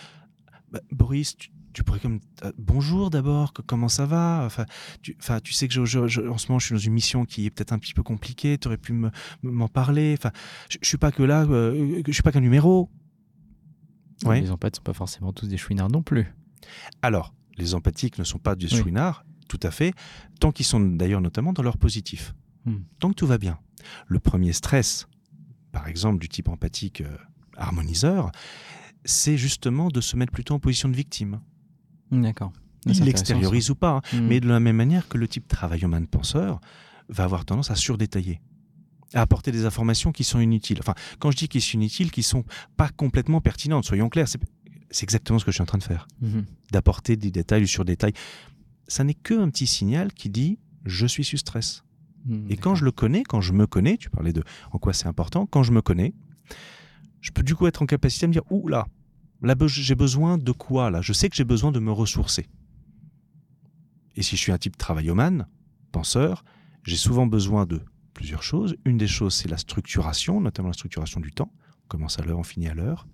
Bah, 0.71 0.79
Boris, 0.91 1.35
tu, 1.35 1.49
tu 1.73 1.83
pourrais 1.83 1.99
comme... 1.99 2.19
euh, 2.43 2.51
bonjour 2.57 3.09
d'abord, 3.09 3.51
comment 3.65 3.89
ça 3.89 4.05
va? 4.05 4.43
Enfin 4.45 4.65
tu, 5.01 5.17
enfin, 5.19 5.39
tu 5.41 5.51
sais 5.51 5.67
que 5.67 5.73
je, 5.73 5.83
je- 5.83 6.07
je- 6.07 6.21
en 6.21 6.38
ce 6.38 6.47
moment, 6.47 6.59
je 6.59 6.67
suis 6.67 6.73
dans 6.75 6.79
une 6.79 6.93
mission 6.93 7.25
qui 7.25 7.45
est 7.45 7.49
peut-être 7.49 7.73
un 7.73 7.79
petit 7.79 7.93
peu 7.93 8.01
compliquée, 8.03 8.57
tu 8.57 8.67
aurais 8.67 8.77
pu 8.77 8.93
me- 8.93 9.11
m'en 9.43 9.67
parler. 9.67 10.15
Enfin, 10.17 10.31
je, 10.69 10.77
je 10.81 10.88
suis 10.88 10.97
pas 10.97 11.11
que 11.11 11.23
là, 11.23 11.43
euh, 11.43 12.01
je 12.07 12.11
suis 12.13 12.23
pas 12.23 12.31
qu'un 12.31 12.39
numéro. 12.39 12.89
Ouais. 14.25 14.41
Les 14.41 14.51
empathes 14.51 14.77
sont 14.77 14.83
pas 14.83 14.93
forcément 14.93 15.33
tous 15.33 15.47
des 15.47 15.57
chouinards 15.57 15.89
non 15.89 16.01
plus. 16.01 16.27
Alors, 17.01 17.33
les 17.57 17.73
empathiques 17.73 18.17
ne 18.19 18.23
sont 18.23 18.39
pas 18.39 18.55
des 18.55 18.71
Oui. 18.73 18.79
chouinards, 18.79 19.25
tout 19.47 19.59
à 19.63 19.71
fait, 19.71 19.93
tant 20.39 20.51
qu'ils 20.51 20.65
sont 20.65 20.79
d'ailleurs 20.79 21.21
notamment 21.21 21.51
dans 21.53 21.63
leur 21.63 21.77
positif. 21.77 22.33
Hmm. 22.65 22.79
Donc 22.99 23.15
tout 23.15 23.27
va 23.27 23.37
bien. 23.37 23.57
Le 24.07 24.19
premier 24.19 24.53
stress, 24.53 25.07
par 25.71 25.87
exemple 25.87 26.19
du 26.19 26.27
type 26.29 26.49
empathique 26.49 27.01
euh, 27.01 27.17
harmoniseur, 27.57 28.31
c'est 29.05 29.37
justement 29.37 29.89
de 29.89 30.01
se 30.01 30.15
mettre 30.17 30.31
plutôt 30.33 30.53
en 30.55 30.59
position 30.59 30.89
de 30.89 30.95
victime. 30.95 31.39
Hmm, 32.11 32.21
D'accord. 32.21 32.51
Il 32.85 33.03
l'extériorise 33.03 33.69
ou 33.69 33.75
pas, 33.75 33.97
hein, 33.97 34.01
ça. 34.09 34.21
mais 34.21 34.39
de 34.39 34.47
la 34.47 34.59
même 34.59 34.75
manière 34.77 35.07
que 35.09 35.17
le 35.17 35.27
type 35.27 35.47
travailloman 35.47 36.07
penseur 36.07 36.61
va 37.09 37.25
avoir 37.25 37.43
tendance 37.45 37.71
à 37.71 37.75
surdétailler 37.75 38.39
à 39.15 39.21
apporter 39.21 39.51
des 39.51 39.65
informations 39.65 40.11
qui 40.11 40.23
sont 40.23 40.39
inutiles. 40.39 40.77
Enfin, 40.81 40.93
quand 41.17 41.31
je 41.31 41.37
dis 41.37 41.47
qu'ils 41.47 41.63
sont 41.63 41.73
inutiles, 41.79 42.11
qui 42.11 42.21
sont 42.21 42.43
pas 42.77 42.89
complètement 42.89 43.41
pertinentes, 43.41 43.83
soyons 43.85 44.07
clairs, 44.07 44.27
c'est 44.27 44.39
exactement 45.03 45.39
ce 45.39 45.45
que 45.45 45.51
je 45.51 45.55
suis 45.55 45.63
en 45.63 45.65
train 45.65 45.79
de 45.79 45.83
faire 45.83 46.07
Hmm. 46.21 46.27
Mhm. 46.27 46.45
d'apporter 46.71 47.15
des 47.17 47.31
détails, 47.31 47.61
du 47.61 47.67
surdétail. 47.67 48.13
Ça 48.87 49.03
n'est 49.03 49.15
qu'un 49.15 49.49
petit 49.49 49.65
signal 49.67 50.13
qui 50.13 50.29
dit 50.29 50.59
je 50.85 51.05
suis 51.07 51.25
sous 51.25 51.37
stress. 51.37 51.83
Hmm, 52.25 52.45
Et 52.49 52.57
quand 52.57 52.75
je 52.75 52.85
le 52.85 52.91
connais, 52.91 53.23
quand 53.23 53.41
je 53.41 53.53
me 53.53 53.67
connais, 53.67 53.97
tu 53.97 54.09
parlais 54.09 54.33
de 54.33 54.43
en 54.71 54.77
quoi 54.77 54.93
c'est 54.93 55.07
important, 55.07 55.45
quand 55.45 55.63
je 55.63 55.71
me 55.71 55.81
connais, 55.81 56.13
je 57.21 57.31
peux 57.31 57.43
du 57.43 57.55
coup 57.55 57.67
être 57.67 57.81
en 57.81 57.85
capacité 57.85 58.25
de 58.25 58.29
me 58.29 58.33
dire 58.33 58.51
ouh 58.51 58.67
là, 58.67 58.88
là 59.41 59.55
j'ai 59.67 59.95
besoin 59.95 60.38
de 60.38 60.51
quoi 60.51 60.89
là? 60.89 61.01
Je 61.01 61.13
sais 61.13 61.29
que 61.29 61.35
j'ai 61.35 61.43
besoin 61.43 61.71
de 61.71 61.79
me 61.79 61.91
ressourcer. 61.91 62.47
Et 64.15 64.21
si 64.21 64.35
je 64.35 64.41
suis 64.41 64.51
un 64.51 64.57
type 64.57 64.77
travailloman, 64.77 65.47
penseur, 65.91 66.43
j'ai 66.83 66.97
souvent 66.97 67.25
besoin 67.27 67.65
de 67.65 67.81
plusieurs 68.13 68.43
choses. 68.43 68.75
Une 68.85 68.97
des 68.97 69.07
choses, 69.07 69.33
c'est 69.33 69.47
la 69.47 69.57
structuration, 69.57 70.41
notamment 70.41 70.69
la 70.69 70.73
structuration 70.73 71.19
du 71.19 71.31
temps. 71.31 71.51
On 71.85 71.88
commence 71.88 72.19
à 72.19 72.23
l'heure, 72.23 72.38
on 72.39 72.43
finit 72.43 72.67
à 72.67 72.73
l'heure. 72.73 73.07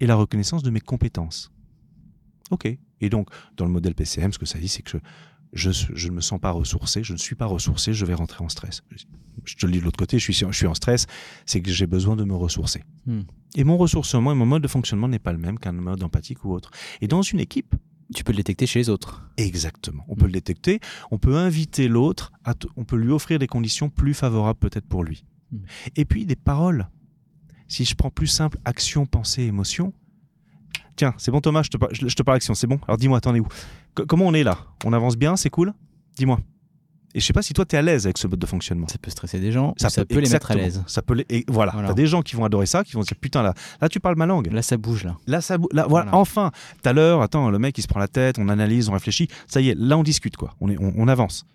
Et 0.00 0.06
la 0.06 0.14
reconnaissance 0.14 0.62
de 0.62 0.70
mes 0.70 0.80
compétences. 0.80 1.52
OK. 2.50 2.66
Et 3.00 3.10
donc, 3.10 3.28
dans 3.56 3.66
le 3.66 3.70
modèle 3.70 3.94
PCM, 3.94 4.32
ce 4.32 4.38
que 4.38 4.46
ça 4.46 4.58
dit, 4.58 4.68
c'est 4.68 4.82
que 4.82 4.90
je, 4.90 4.96
je, 5.56 5.70
je 5.72 6.08
ne 6.08 6.14
me 6.14 6.20
sens 6.20 6.40
pas 6.40 6.50
ressourcé, 6.50 7.02
je 7.02 7.12
ne 7.12 7.18
suis 7.18 7.34
pas 7.34 7.46
ressourcé, 7.46 7.92
je 7.92 8.04
vais 8.06 8.14
rentrer 8.14 8.44
en 8.44 8.48
stress. 8.48 8.82
Je 9.44 9.56
te 9.56 9.66
le 9.66 9.72
dis 9.72 9.78
de 9.80 9.84
l'autre 9.84 9.98
côté, 9.98 10.18
je 10.18 10.24
suis, 10.24 10.34
je 10.34 10.56
suis 10.56 10.66
en 10.66 10.74
stress, 10.74 11.06
c'est 11.44 11.60
que 11.60 11.70
j'ai 11.70 11.86
besoin 11.86 12.16
de 12.16 12.24
me 12.24 12.34
ressourcer. 12.34 12.82
Hmm. 13.06 13.22
Et 13.54 13.64
mon 13.64 13.76
ressourcement 13.76 14.32
et 14.32 14.34
mon 14.34 14.46
mode 14.46 14.62
de 14.62 14.68
fonctionnement 14.68 15.08
n'est 15.08 15.18
pas 15.18 15.32
le 15.32 15.38
même 15.38 15.58
qu'un 15.58 15.72
mode 15.72 16.02
empathique 16.02 16.44
ou 16.44 16.52
autre. 16.52 16.70
Et 17.00 17.08
dans 17.08 17.22
une 17.22 17.40
équipe, 17.40 17.74
Tu 18.14 18.22
peux 18.22 18.32
le 18.32 18.36
détecter 18.36 18.66
chez 18.66 18.78
les 18.78 18.88
autres. 18.88 19.28
Exactement. 19.36 20.04
On 20.08 20.14
peut 20.14 20.26
le 20.26 20.32
détecter. 20.32 20.78
On 21.10 21.18
peut 21.18 21.36
inviter 21.36 21.88
l'autre. 21.88 22.30
On 22.76 22.84
peut 22.84 22.96
lui 22.96 23.10
offrir 23.10 23.40
des 23.40 23.48
conditions 23.48 23.88
plus 23.90 24.14
favorables 24.14 24.60
peut-être 24.60 24.86
pour 24.86 25.02
lui. 25.02 25.24
Mm. 25.50 25.56
Et 25.96 26.04
puis 26.04 26.24
des 26.24 26.36
paroles. 26.36 26.88
Si 27.66 27.84
je 27.84 27.96
prends 27.96 28.10
plus 28.10 28.28
simple, 28.28 28.58
action, 28.64 29.06
pensée, 29.06 29.42
émotion. 29.42 29.92
Tiens, 30.94 31.14
c'est 31.18 31.32
bon 31.32 31.40
Thomas, 31.40 31.62
je 31.64 31.70
te, 31.70 31.76
par- 31.76 31.92
je 31.92 32.06
je 32.06 32.14
te 32.14 32.22
parle 32.22 32.36
action, 32.36 32.54
c'est 32.54 32.68
bon 32.68 32.78
Alors 32.86 32.96
dis-moi, 32.96 33.20
t'en 33.20 33.34
es 33.34 33.40
où? 33.40 33.48
Comment 34.04 34.26
on 34.26 34.34
est 34.34 34.42
là? 34.44 34.58
On 34.84 34.92
avance 34.92 35.16
bien, 35.16 35.36
c'est 35.36 35.50
cool? 35.50 35.72
Dis-moi. 36.16 36.38
Et 37.14 37.20
je 37.20 37.24
sais 37.24 37.32
pas 37.32 37.40
si 37.40 37.54
toi 37.54 37.64
tu 37.64 37.76
es 37.76 37.78
à 37.78 37.82
l'aise 37.82 38.04
avec 38.06 38.18
ce 38.18 38.26
mode 38.26 38.38
de 38.38 38.44
fonctionnement. 38.46 38.86
Ça 38.88 38.98
peut 38.98 39.10
stresser 39.10 39.40
des 39.40 39.50
gens, 39.50 39.72
ça, 39.78 39.88
ça 39.88 40.04
peut, 40.04 40.18
les 40.18 40.28
mettre 40.28 40.50
à 40.50 40.54
l'aise. 40.54 40.82
Ça 40.86 41.00
peut 41.00 41.14
les- 41.14 41.24
et 41.30 41.44
voilà, 41.48 41.94
des 41.94 42.06
gens 42.06 42.20
qui 42.20 42.36
vont 42.36 42.44
adorer 42.44 42.66
ça, 42.66 42.84
qui 42.84 42.92
vont 42.92 43.00
se 43.02 43.06
dire 43.08 43.16
putain 43.18 43.42
là, 43.42 43.54
là 43.80 43.88
tu 43.88 44.00
parles 44.00 44.16
ma 44.16 44.26
langue. 44.26 44.52
Là, 44.52 44.60
ça 44.60 44.76
bouge, 44.76 45.04
là. 45.04 45.16
Là, 45.26 45.40
ça, 45.40 45.56
bou- 45.56 45.68
là, 45.72 45.86
voilà, 45.88 46.04
Voilà. 46.10 46.18
enfin. 46.18 46.50
Tout 46.82 46.88
à 46.90 46.92
l'heure, 46.92 47.22
attends, 47.22 47.48
le 47.48 47.58
mec, 47.58 47.78
il 47.78 47.82
se 47.82 47.86
prend 47.88 48.00
la 48.00 48.08
tête, 48.08 48.38
on 48.38 48.50
analyse, 48.50 48.90
on 48.90 48.92
réfléchit. 48.92 49.28
Ça 49.46 49.62
y 49.62 49.70
est, 49.70 49.74
là, 49.78 49.96
on 49.96 50.02
discute, 50.02 50.36
quoi. 50.36 50.54
On, 50.60 50.68
est, 50.68 50.76
on, 50.78 50.92
on 50.94 51.08
avance. 51.08 51.46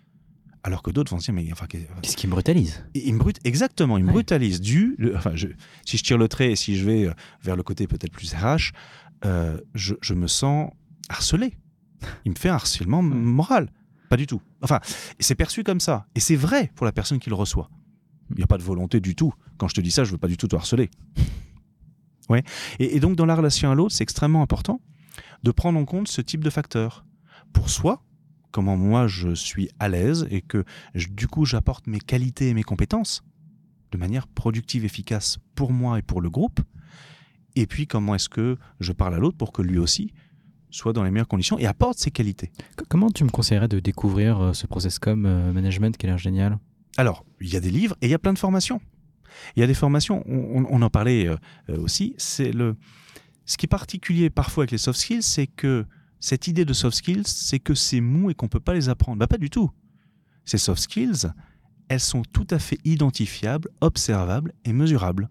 Alors 0.64 0.82
que 0.82 0.90
d'autres 0.90 1.12
vont 1.12 1.20
se 1.20 1.26
dire, 1.30 1.34
mais 1.34 1.48
enfin, 1.52 1.66
qu'est- 1.66 1.88
Qu'est-ce 2.02 2.16
qui 2.16 2.26
me 2.26 2.32
brutalise? 2.32 2.84
Il 2.94 3.14
me 3.14 3.18
brute, 3.20 3.38
exactement, 3.44 3.98
il 3.98 4.02
me 4.02 4.08
Ouais. 4.08 4.14
brutalise 4.14 4.60
du. 4.60 4.96
le- 4.98 5.16
enfin, 5.16 5.32
je- 5.34 5.46
si 5.86 5.96
je 5.96 6.02
tire 6.02 6.18
le 6.18 6.26
trait 6.26 6.50
et 6.52 6.56
si 6.56 6.76
je 6.76 6.84
vais 6.84 7.06
euh, 7.06 7.12
vers 7.42 7.54
le 7.54 7.62
côté 7.62 7.86
peut-être 7.86 8.12
plus 8.12 8.34
RH, 8.34 8.72
euh, 9.26 9.58
je, 9.76 9.94
je 10.00 10.14
me 10.14 10.26
sens 10.26 10.70
harcelé. 11.08 11.54
Il 12.24 12.32
me 12.32 12.36
fait 12.36 12.48
un 12.48 12.54
harcèlement 12.54 13.02
Hmm. 13.02 13.14
moral. 13.22 13.70
Pas 14.08 14.16
du 14.16 14.26
tout. 14.26 14.42
Enfin, 14.62 14.80
c'est 15.20 15.34
perçu 15.34 15.64
comme 15.64 15.80
ça. 15.80 16.06
Et 16.14 16.20
c'est 16.20 16.36
vrai 16.36 16.70
pour 16.74 16.84
la 16.86 16.92
personne 16.92 17.18
qui 17.18 17.30
le 17.30 17.34
reçoit. 17.36 17.70
Il 18.30 18.36
n'y 18.36 18.42
a 18.42 18.46
pas 18.46 18.58
de 18.58 18.62
volonté 18.62 19.00
du 19.00 19.14
tout. 19.14 19.32
Quand 19.58 19.68
je 19.68 19.74
te 19.74 19.80
dis 19.80 19.90
ça, 19.90 20.04
je 20.04 20.10
veux 20.12 20.18
pas 20.18 20.28
du 20.28 20.36
tout 20.36 20.48
te 20.48 20.56
harceler. 20.56 20.90
Ouais. 22.28 22.44
Et, 22.78 22.96
et 22.96 23.00
donc, 23.00 23.16
dans 23.16 23.26
la 23.26 23.34
relation 23.34 23.70
à 23.70 23.74
l'autre, 23.74 23.94
c'est 23.94 24.02
extrêmement 24.04 24.42
important 24.42 24.80
de 25.42 25.50
prendre 25.50 25.78
en 25.78 25.84
compte 25.84 26.08
ce 26.08 26.20
type 26.20 26.42
de 26.44 26.50
facteurs. 26.50 27.04
Pour 27.52 27.68
soi, 27.68 28.02
comment 28.52 28.76
moi 28.76 29.06
je 29.08 29.34
suis 29.34 29.68
à 29.78 29.88
l'aise 29.88 30.26
et 30.30 30.40
que 30.40 30.64
je- 30.94 31.08
du 31.08 31.26
coup 31.26 31.44
j'apporte 31.44 31.86
mes 31.88 31.98
qualités 31.98 32.48
et 32.48 32.54
mes 32.54 32.62
compétences 32.62 33.22
de 33.90 33.98
manière 33.98 34.26
productive, 34.28 34.84
efficace 34.84 35.38
pour 35.54 35.72
moi 35.72 35.98
et 35.98 36.02
pour 36.02 36.20
le 36.22 36.30
groupe. 36.30 36.60
Et 37.56 37.66
puis 37.66 37.86
comment 37.86 38.14
est-ce 38.14 38.28
que 38.30 38.56
je 38.80 38.92
parle 38.92 39.14
à 39.14 39.18
l'autre 39.18 39.36
pour 39.36 39.52
que 39.52 39.60
lui 39.60 39.78
aussi 39.78 40.14
soit 40.72 40.92
dans 40.92 41.04
les 41.04 41.10
meilleures 41.10 41.28
conditions 41.28 41.58
et 41.58 41.66
apporte 41.66 41.98
ses 41.98 42.10
qualités. 42.10 42.50
Comment 42.88 43.10
tu 43.10 43.22
me 43.24 43.30
conseillerais 43.30 43.68
de 43.68 43.78
découvrir 43.78 44.40
euh, 44.40 44.52
ce 44.52 44.66
process 44.66 44.98
comme 44.98 45.26
euh, 45.26 45.52
management 45.52 45.96
qui 45.96 46.06
a 46.06 46.08
l'air 46.08 46.18
génial? 46.18 46.58
Alors, 46.96 47.24
il 47.40 47.52
y 47.52 47.56
a 47.56 47.60
des 47.60 47.70
livres 47.70 47.96
et 48.00 48.06
il 48.06 48.10
y 48.10 48.14
a 48.14 48.18
plein 48.18 48.32
de 48.32 48.38
formations. 48.38 48.80
Il 49.56 49.60
y 49.60 49.62
a 49.62 49.66
des 49.66 49.74
formations, 49.74 50.22
on, 50.26 50.82
en 50.82 50.90
parlait 50.90 51.26
euh, 51.26 51.36
aussi, 51.78 52.14
c'est 52.18 52.52
le... 52.52 52.76
Ce 53.44 53.56
qui 53.56 53.66
est 53.66 53.68
particulier 53.68 54.30
parfois 54.30 54.62
avec 54.62 54.70
les 54.72 54.78
soft 54.78 54.98
skills, 54.98 55.22
c'est 55.22 55.46
que 55.46 55.86
cette 56.20 56.48
idée 56.48 56.64
de 56.64 56.72
soft 56.72 56.96
skills, 56.96 57.26
c'est 57.26 57.58
que 57.58 57.74
c'est 57.74 58.00
mou 58.00 58.30
et 58.30 58.34
qu'on 58.34 58.46
ne 58.46 58.50
peut 58.50 58.60
pas 58.60 58.74
les 58.74 58.88
apprendre. 58.88 59.18
Bah, 59.18 59.26
pas 59.26 59.38
du 59.38 59.50
tout. 59.50 59.70
Ces 60.44 60.58
soft 60.58 60.80
skills, 60.80 61.32
elles 61.88 62.00
sont 62.00 62.22
tout 62.22 62.46
à 62.50 62.58
fait 62.58 62.78
identifiables, 62.84 63.68
observables 63.80 64.52
et 64.64 64.72
mesurables. 64.72 65.28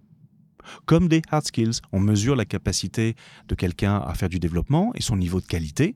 Comme 0.85 1.07
des 1.07 1.21
hard 1.29 1.45
skills, 1.45 1.81
on 1.91 1.99
mesure 1.99 2.35
la 2.35 2.45
capacité 2.45 3.15
de 3.47 3.55
quelqu'un 3.55 3.97
à 3.97 4.13
faire 4.13 4.29
du 4.29 4.39
développement 4.39 4.91
et 4.95 5.01
son 5.01 5.17
niveau 5.17 5.41
de 5.41 5.45
qualité. 5.45 5.95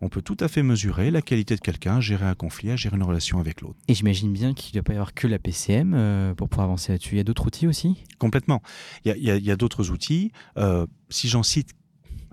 On 0.00 0.08
peut 0.08 0.22
tout 0.22 0.36
à 0.40 0.48
fait 0.48 0.62
mesurer 0.62 1.10
la 1.10 1.22
qualité 1.22 1.54
de 1.54 1.60
quelqu'un, 1.60 1.96
à 1.96 2.00
gérer 2.00 2.26
un 2.26 2.34
conflit, 2.34 2.70
à 2.70 2.76
gérer 2.76 2.96
une 2.96 3.02
relation 3.02 3.38
avec 3.38 3.60
l'autre. 3.60 3.78
Et 3.88 3.94
j'imagine 3.94 4.32
bien 4.32 4.54
qu'il 4.54 4.70
ne 4.70 4.80
doit 4.80 4.84
pas 4.84 4.92
y 4.92 4.96
avoir 4.96 5.14
que 5.14 5.26
la 5.26 5.38
PCM 5.38 5.94
euh, 5.94 6.34
pour 6.34 6.48
pouvoir 6.48 6.66
avancer 6.66 6.92
là-dessus. 6.92 7.14
Il 7.14 7.18
y 7.18 7.20
a 7.20 7.24
d'autres 7.24 7.46
outils 7.46 7.66
aussi? 7.66 8.04
Complètement. 8.18 8.62
Il 9.04 9.14
y 9.16 9.50
a, 9.50 9.56
d'autres 9.56 9.90
outils. 9.90 10.32
Euh, 10.56 10.86
si 11.08 11.28
j'en 11.28 11.42
cite 11.42 11.70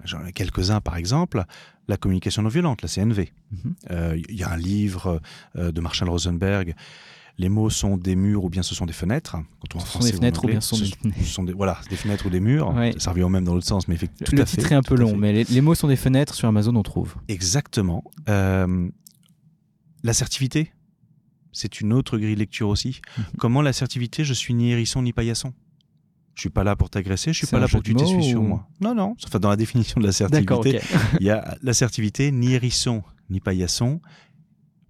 j'en 0.04 0.26
ai 0.26 0.34
quelques-uns, 0.34 0.82
par 0.82 0.98
exemple, 0.98 1.46
la 1.88 1.96
communication 1.96 2.42
non 2.42 2.50
violente, 2.50 2.82
la 2.82 2.90
CNV. 2.90 3.32
Mhm. 3.52 3.76
Euh, 3.92 4.22
Il 4.30 4.36
y 4.36 4.44
a 4.44 4.52
un 4.52 4.58
livre 4.58 5.22
de 5.56 5.80
Marshall 5.80 6.10
Rosenberg. 6.10 6.76
Les 7.40 7.50
mots 7.50 7.70
sont 7.72 7.98
des 7.98 8.16
murs 8.16 8.44
ou 8.44 8.50
bien 8.50 8.62
ce 8.62 8.76
sont 8.76 8.86
des 8.86 8.94
fenêtres. 8.94 9.38
Quand 9.60 9.76
on 9.76 9.78
en 9.78 9.82
Ce 9.82 9.86
sont 9.88 9.92
français 10.00 10.12
des 10.12 10.18
en 10.18 10.20
fenêtres 10.20 10.46
ou 10.46 10.48
bien 10.48 10.62
ce 10.62 10.76
sont 10.76 10.84
des 10.84 10.92
ce 11.24 11.30
sont 11.30 11.44
des, 11.44 11.54
voilà, 11.54 11.80
des 11.90 11.96
fenêtres 11.96 12.28
ou 12.28 12.30
des 12.30 12.40
murs. 12.40 12.74
Ouais. 12.76 12.94
Ça 13.00 13.10
revient 13.10 13.24
au 13.24 13.30
même 13.30 13.44
dans 13.44 13.56
l'autre 13.56 13.66
sens, 13.66 13.88
mais 13.88 13.96
effectivement, 13.96 14.26
tout 14.30 14.36
le 14.36 14.42
à 14.44 14.46
fait. 14.46 14.58
titre 14.58 14.72
est 14.72 14.76
un 14.76 14.84
peu 14.84 14.96
long, 14.96 15.18
mais 15.18 15.34
les, 15.34 15.44
les 15.46 15.62
mots 15.62 15.74
sont 15.74 15.88
des 15.88 15.96
fenêtres 15.96 16.36
sur 16.36 16.48
Amazon, 16.48 16.76
on 16.76 16.84
trouve. 16.84 17.16
Exactement. 17.28 18.04
Euh, 18.30 18.88
l'assertivité, 20.04 20.72
c'est 21.52 21.82
une 21.82 21.94
autre 21.94 22.18
grille 22.18 22.36
lecture 22.36 22.70
aussi. 22.70 23.02
Mhm. 23.18 23.24
Comment 23.40 23.62
l'assertivité, 23.62 24.24
je 24.24 24.34
suis 24.34 24.54
ni 24.54 24.72
hérisson 24.72 25.02
ni 25.02 25.14
paillasson? 25.14 25.54
Je 26.36 26.42
suis 26.42 26.50
pas 26.50 26.64
là 26.64 26.76
pour 26.76 26.90
t'agresser, 26.90 27.32
je 27.32 27.38
suis 27.38 27.48
C'est 27.48 27.52
pas 27.56 27.60
là 27.60 27.68
pour 27.68 27.82
que 27.82 27.86
tu 27.86 27.94
t'essuies 27.96 28.16
mots 28.18 28.22
sur 28.24 28.42
ou- 28.42 28.48
moi. 28.48 28.68
Non, 28.82 28.96
non. 28.96 29.16
Enfin, 29.26 29.40
dans 29.40 29.50
la 29.50 29.56
définition 29.64 30.02
de 30.02 30.06
l'assertivité, 30.06 30.80
il 31.20 31.26
y 31.28 31.30
a 31.30 31.58
l'assertivité 31.62 32.32
ni 32.32 32.54
hérisson 32.54 33.04
ni 33.30 33.40
paillasson, 33.40 34.02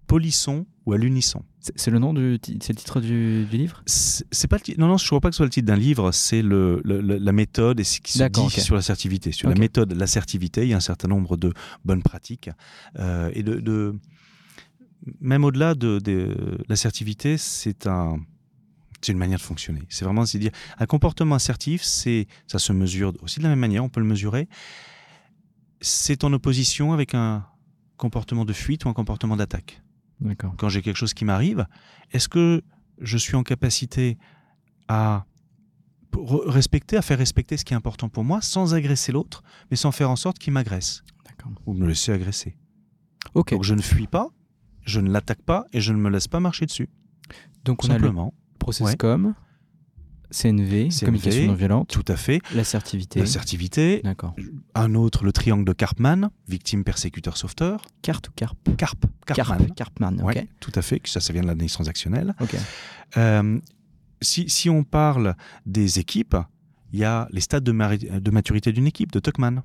polisson 0.06 0.66
ou 0.86 0.92
à 0.92 0.98
l'unisson. 0.98 1.42
C'est 1.76 1.90
le 1.90 1.98
nom 1.98 2.12
du 2.12 2.38
ti- 2.40 2.58
c'est 2.62 2.72
le 2.74 2.78
titre 2.78 3.00
du, 3.00 3.46
du 3.46 3.56
livre? 3.56 3.82
C'est 3.86 4.48
pas 4.48 4.58
non 4.76 4.86
non 4.88 4.96
je 4.98 5.06
crois 5.06 5.20
pas 5.20 5.30
que 5.30 5.34
ce 5.34 5.38
soit 5.38 5.46
le 5.46 5.50
titre 5.50 5.66
d'un 5.66 5.76
livre 5.76 6.12
c'est 6.12 6.42
le, 6.42 6.82
la 6.84 7.32
méthode 7.32 7.80
et 7.80 7.84
ce 7.84 8.00
qui 8.00 8.12
se 8.12 8.18
dit 8.28 8.40
sur 8.60 8.74
l'assertivité 8.74 9.32
sur 9.32 9.48
la 9.48 9.54
méthode 9.60 9.92
l'assertivité 9.92 10.62
il 10.64 10.68
y 10.68 10.74
a 10.74 10.76
un 10.76 10.80
certain 10.80 11.08
nombre 11.08 11.36
de 11.38 11.52
bonnes 11.86 12.02
pratiques 12.02 12.50
euh, 12.98 13.30
et 13.34 13.42
de, 13.42 13.54
de- 13.60 13.98
même 15.20 15.44
au-delà 15.44 15.74
de, 15.74 15.98
de 16.00 16.58
l'assertivité 16.68 17.38
c'est 17.38 17.86
un 17.86 18.18
C'est 19.04 19.12
une 19.12 19.18
manière 19.18 19.38
de 19.38 19.44
fonctionner. 19.44 19.82
C'est 19.90 20.04
vraiment 20.06 20.24
c'est 20.26 20.38
dire 20.38 20.52
un 20.78 20.86
comportement 20.86 21.34
assertif, 21.36 21.82
c'est 21.82 22.26
ça 22.46 22.58
se 22.58 22.72
mesure 22.72 23.12
aussi 23.22 23.38
de 23.38 23.44
la 23.44 23.50
même 23.50 23.60
manière. 23.60 23.84
On 23.84 23.90
peut 23.90 24.00
le 24.00 24.06
mesurer. 24.06 24.48
C'est 25.80 26.24
en 26.24 26.32
opposition 26.32 26.92
avec 26.94 27.14
un 27.14 27.44
comportement 27.98 28.44
de 28.46 28.52
fuite 28.54 28.84
ou 28.84 28.88
un 28.88 28.94
comportement 28.94 29.36
d'attaque. 29.36 29.82
Quand 30.56 30.68
j'ai 30.68 30.82
quelque 30.82 30.96
chose 30.96 31.14
qui 31.14 31.24
m'arrive, 31.24 31.66
est-ce 32.12 32.28
que 32.28 32.62
je 33.00 33.18
suis 33.18 33.34
en 33.36 33.42
capacité 33.42 34.16
à 34.88 35.24
re- 36.12 36.48
respecter, 36.48 36.96
à 36.96 37.02
faire 37.02 37.18
respecter 37.18 37.56
ce 37.56 37.64
qui 37.64 37.74
est 37.74 37.76
important 37.76 38.08
pour 38.08 38.24
moi, 38.24 38.40
sans 38.40 38.74
agresser 38.74 39.12
l'autre, 39.12 39.42
mais 39.70 39.76
sans 39.76 39.92
faire 39.92 40.10
en 40.10 40.16
sorte 40.16 40.38
qu'il 40.38 40.52
m'agresse 40.52 41.02
ou 41.66 41.74
me 41.74 41.86
laisser 41.88 42.12
agresser? 42.12 42.56
Ok. 43.34 43.50
Donc 43.52 43.64
je 43.64 43.74
ne 43.74 43.82
fuis 43.82 44.06
pas, 44.06 44.28
je 44.82 45.00
ne 45.00 45.10
l'attaque 45.10 45.42
pas 45.42 45.64
et 45.72 45.80
je 45.80 45.92
ne 45.92 45.98
me 45.98 46.08
laisse 46.10 46.28
pas 46.28 46.40
marcher 46.40 46.66
dessus. 46.66 46.88
Donc 47.64 47.84
on 47.84 47.88
a 47.88 47.94
le 47.94 47.98
simplement. 47.98 48.34
process 48.58 48.86
Ouais. 48.86 48.96
com, 48.96 49.34
CNV, 50.34 50.88
CNV, 50.90 51.04
communication 51.04 51.46
non 51.46 51.54
violente, 51.54 51.88
Tout 51.88 52.04
à 52.08 52.16
fait. 52.16 52.40
l'assertivité. 52.54 53.20
L'assertivité. 53.20 54.00
D'accord. 54.02 54.34
Un 54.74 54.94
autre, 54.94 55.24
le 55.24 55.32
triangle 55.32 55.64
de 55.64 55.72
Karpman, 55.72 56.30
victime, 56.48 56.82
persécuteur, 56.82 57.36
sauveteur. 57.36 57.82
Carte 58.02 58.28
ou 58.28 58.32
carpe 58.32 58.58
Carp. 58.76 59.06
Karpman. 59.26 59.58
Carpe. 59.58 59.74
Carpman, 59.74 60.18
ok. 60.18 60.24
Ouais, 60.24 60.48
tout 60.60 60.72
à 60.74 60.82
fait. 60.82 61.00
Ça, 61.04 61.20
ça 61.20 61.32
vient 61.32 61.42
de 61.42 61.46
l'analyse 61.46 61.72
transactionnelle. 61.72 62.34
Ok. 62.40 62.56
Euh, 63.16 63.60
si, 64.20 64.48
si 64.48 64.68
on 64.68 64.82
parle 64.82 65.36
des 65.66 66.00
équipes, 66.00 66.36
il 66.92 66.98
y 66.98 67.04
a 67.04 67.28
les 67.30 67.40
stades 67.40 67.64
de, 67.64 67.72
maturité 68.30 68.72
d'une 68.72 68.86
équipe, 68.86 69.12
de 69.12 69.20
Tuckman. 69.20 69.62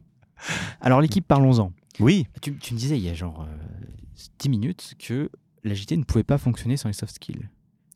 Alors 0.82 1.02
l'équipe, 1.02 1.28
parlons-en. 1.28 1.74
Oui, 2.00 2.28
Tu, 2.42 2.56
tu 2.58 2.74
me 2.74 2.80
disais 2.80 2.98
il 2.98 3.04
y 3.04 3.10
a 3.10 3.14
genre 3.14 3.42
euh, 3.42 3.58
10 4.40 4.50
minutes 4.50 4.94
que 5.00 5.30
l'agilité 5.64 5.98
ne 5.98 6.04
pouvait 6.04 6.24
pas 6.24 6.38
fonctionner 6.38 6.78
sans 6.78 6.88
les 6.90 6.94
soft 6.94 7.16
skills. 7.16 7.50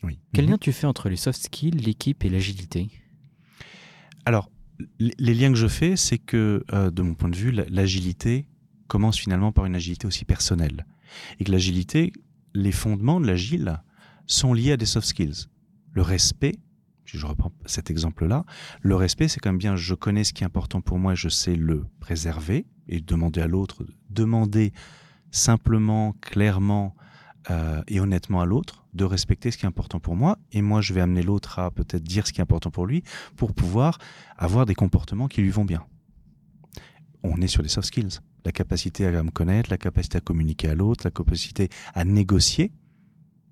Oui. 0.04 0.20
Quel 0.34 0.46
Mhm. 0.46 0.52
lien 0.52 0.58
tu 0.58 0.72
fais 0.72 0.88
entre 0.88 1.10
les 1.10 1.16
soft 1.16 1.42
skills, 1.44 1.72
l'équipe 1.72 2.24
et 2.26 2.30
l'agilité? 2.30 2.90
Alors, 4.26 4.50
les 5.00 5.34
liens 5.34 5.50
que 5.52 5.58
je 5.58 5.68
fais, 5.68 5.96
c'est 5.96 6.18
que, 6.18 6.64
euh, 6.74 6.92
de 6.92 7.02
mon 7.02 7.14
point 7.14 7.30
de 7.30 7.36
vue, 7.36 7.52
la- 7.52 7.66
l'agilité 7.70 8.48
commence 8.88 9.18
finalement 9.18 9.52
par 9.52 9.66
une 9.66 9.76
agilité 9.76 10.08
aussi 10.08 10.26
personnelle. 10.26 10.86
Et 11.40 11.44
que 11.44 11.52
l'agilité, 11.52 12.12
les 12.54 12.72
fondements 12.72 13.20
de 13.20 13.28
l'agile 13.28 13.82
sont 14.28 14.54
liés 14.54 14.72
à 14.74 14.78
des 14.78 14.86
soft 14.86 15.08
skills. 15.08 15.48
Le 15.92 16.02
respect, 16.02 16.56
si 17.06 17.18
je 17.18 17.26
reprends 17.26 17.52
cet 17.66 17.92
exemple-là, 17.92 18.46
le 18.82 18.96
respect, 18.96 19.28
c'est 19.28 19.40
comme 19.40 19.58
bien 19.58 19.76
je 19.76 19.94
connais 19.94 20.24
ce 20.24 20.34
qui 20.34 20.44
est 20.44 20.46
important 20.46 20.82
pour 20.82 20.98
moi 21.00 21.14
je 21.16 21.30
sais 21.30 21.56
le 21.56 21.86
préserver 22.00 22.66
et 22.88 23.00
demander 23.02 23.42
à 23.42 23.48
l'autre, 23.48 23.86
demander 24.10 24.74
simplement, 25.32 26.14
clairement 26.22 26.96
euh, 27.50 27.82
et 27.88 28.00
honnêtement 28.00 28.42
à 28.42 28.46
l'autre 28.46 28.86
de 28.94 29.04
respecter 29.04 29.52
ce 29.52 29.58
qui 29.58 29.66
est 29.66 29.68
important 29.68 30.00
pour 30.00 30.16
moi. 30.16 30.38
Et 30.52 30.62
moi, 30.62 30.82
je 30.82 30.94
vais 30.94 31.02
amener 31.02 31.24
l'autre 31.24 31.60
à 31.60 31.72
peut-être 31.72 32.04
dire 32.04 32.28
ce 32.28 32.34
qui 32.34 32.40
est 32.40 32.44
important 32.44 32.72
pour 32.72 32.86
lui 32.86 33.04
pour 33.36 33.54
pouvoir 33.54 33.98
avoir 34.38 34.66
des 34.66 34.76
comportements 34.76 35.28
qui 35.28 35.42
lui 35.42 35.50
vont 35.50 35.66
bien. 35.66 35.84
On 37.24 37.42
est 37.42 37.48
sur 37.48 37.62
les 37.62 37.70
soft 37.70 37.88
skills. 37.88 38.20
La 38.46 38.52
capacité 38.52 39.06
à 39.06 39.24
me 39.24 39.32
connaître, 39.32 39.70
la 39.70 39.78
capacité 39.78 40.18
à 40.18 40.22
communiquer 40.22 40.70
à 40.70 40.76
l'autre, 40.76 41.06
la 41.06 41.12
capacité 41.12 41.70
à 41.94 42.04
négocier. 42.04 42.72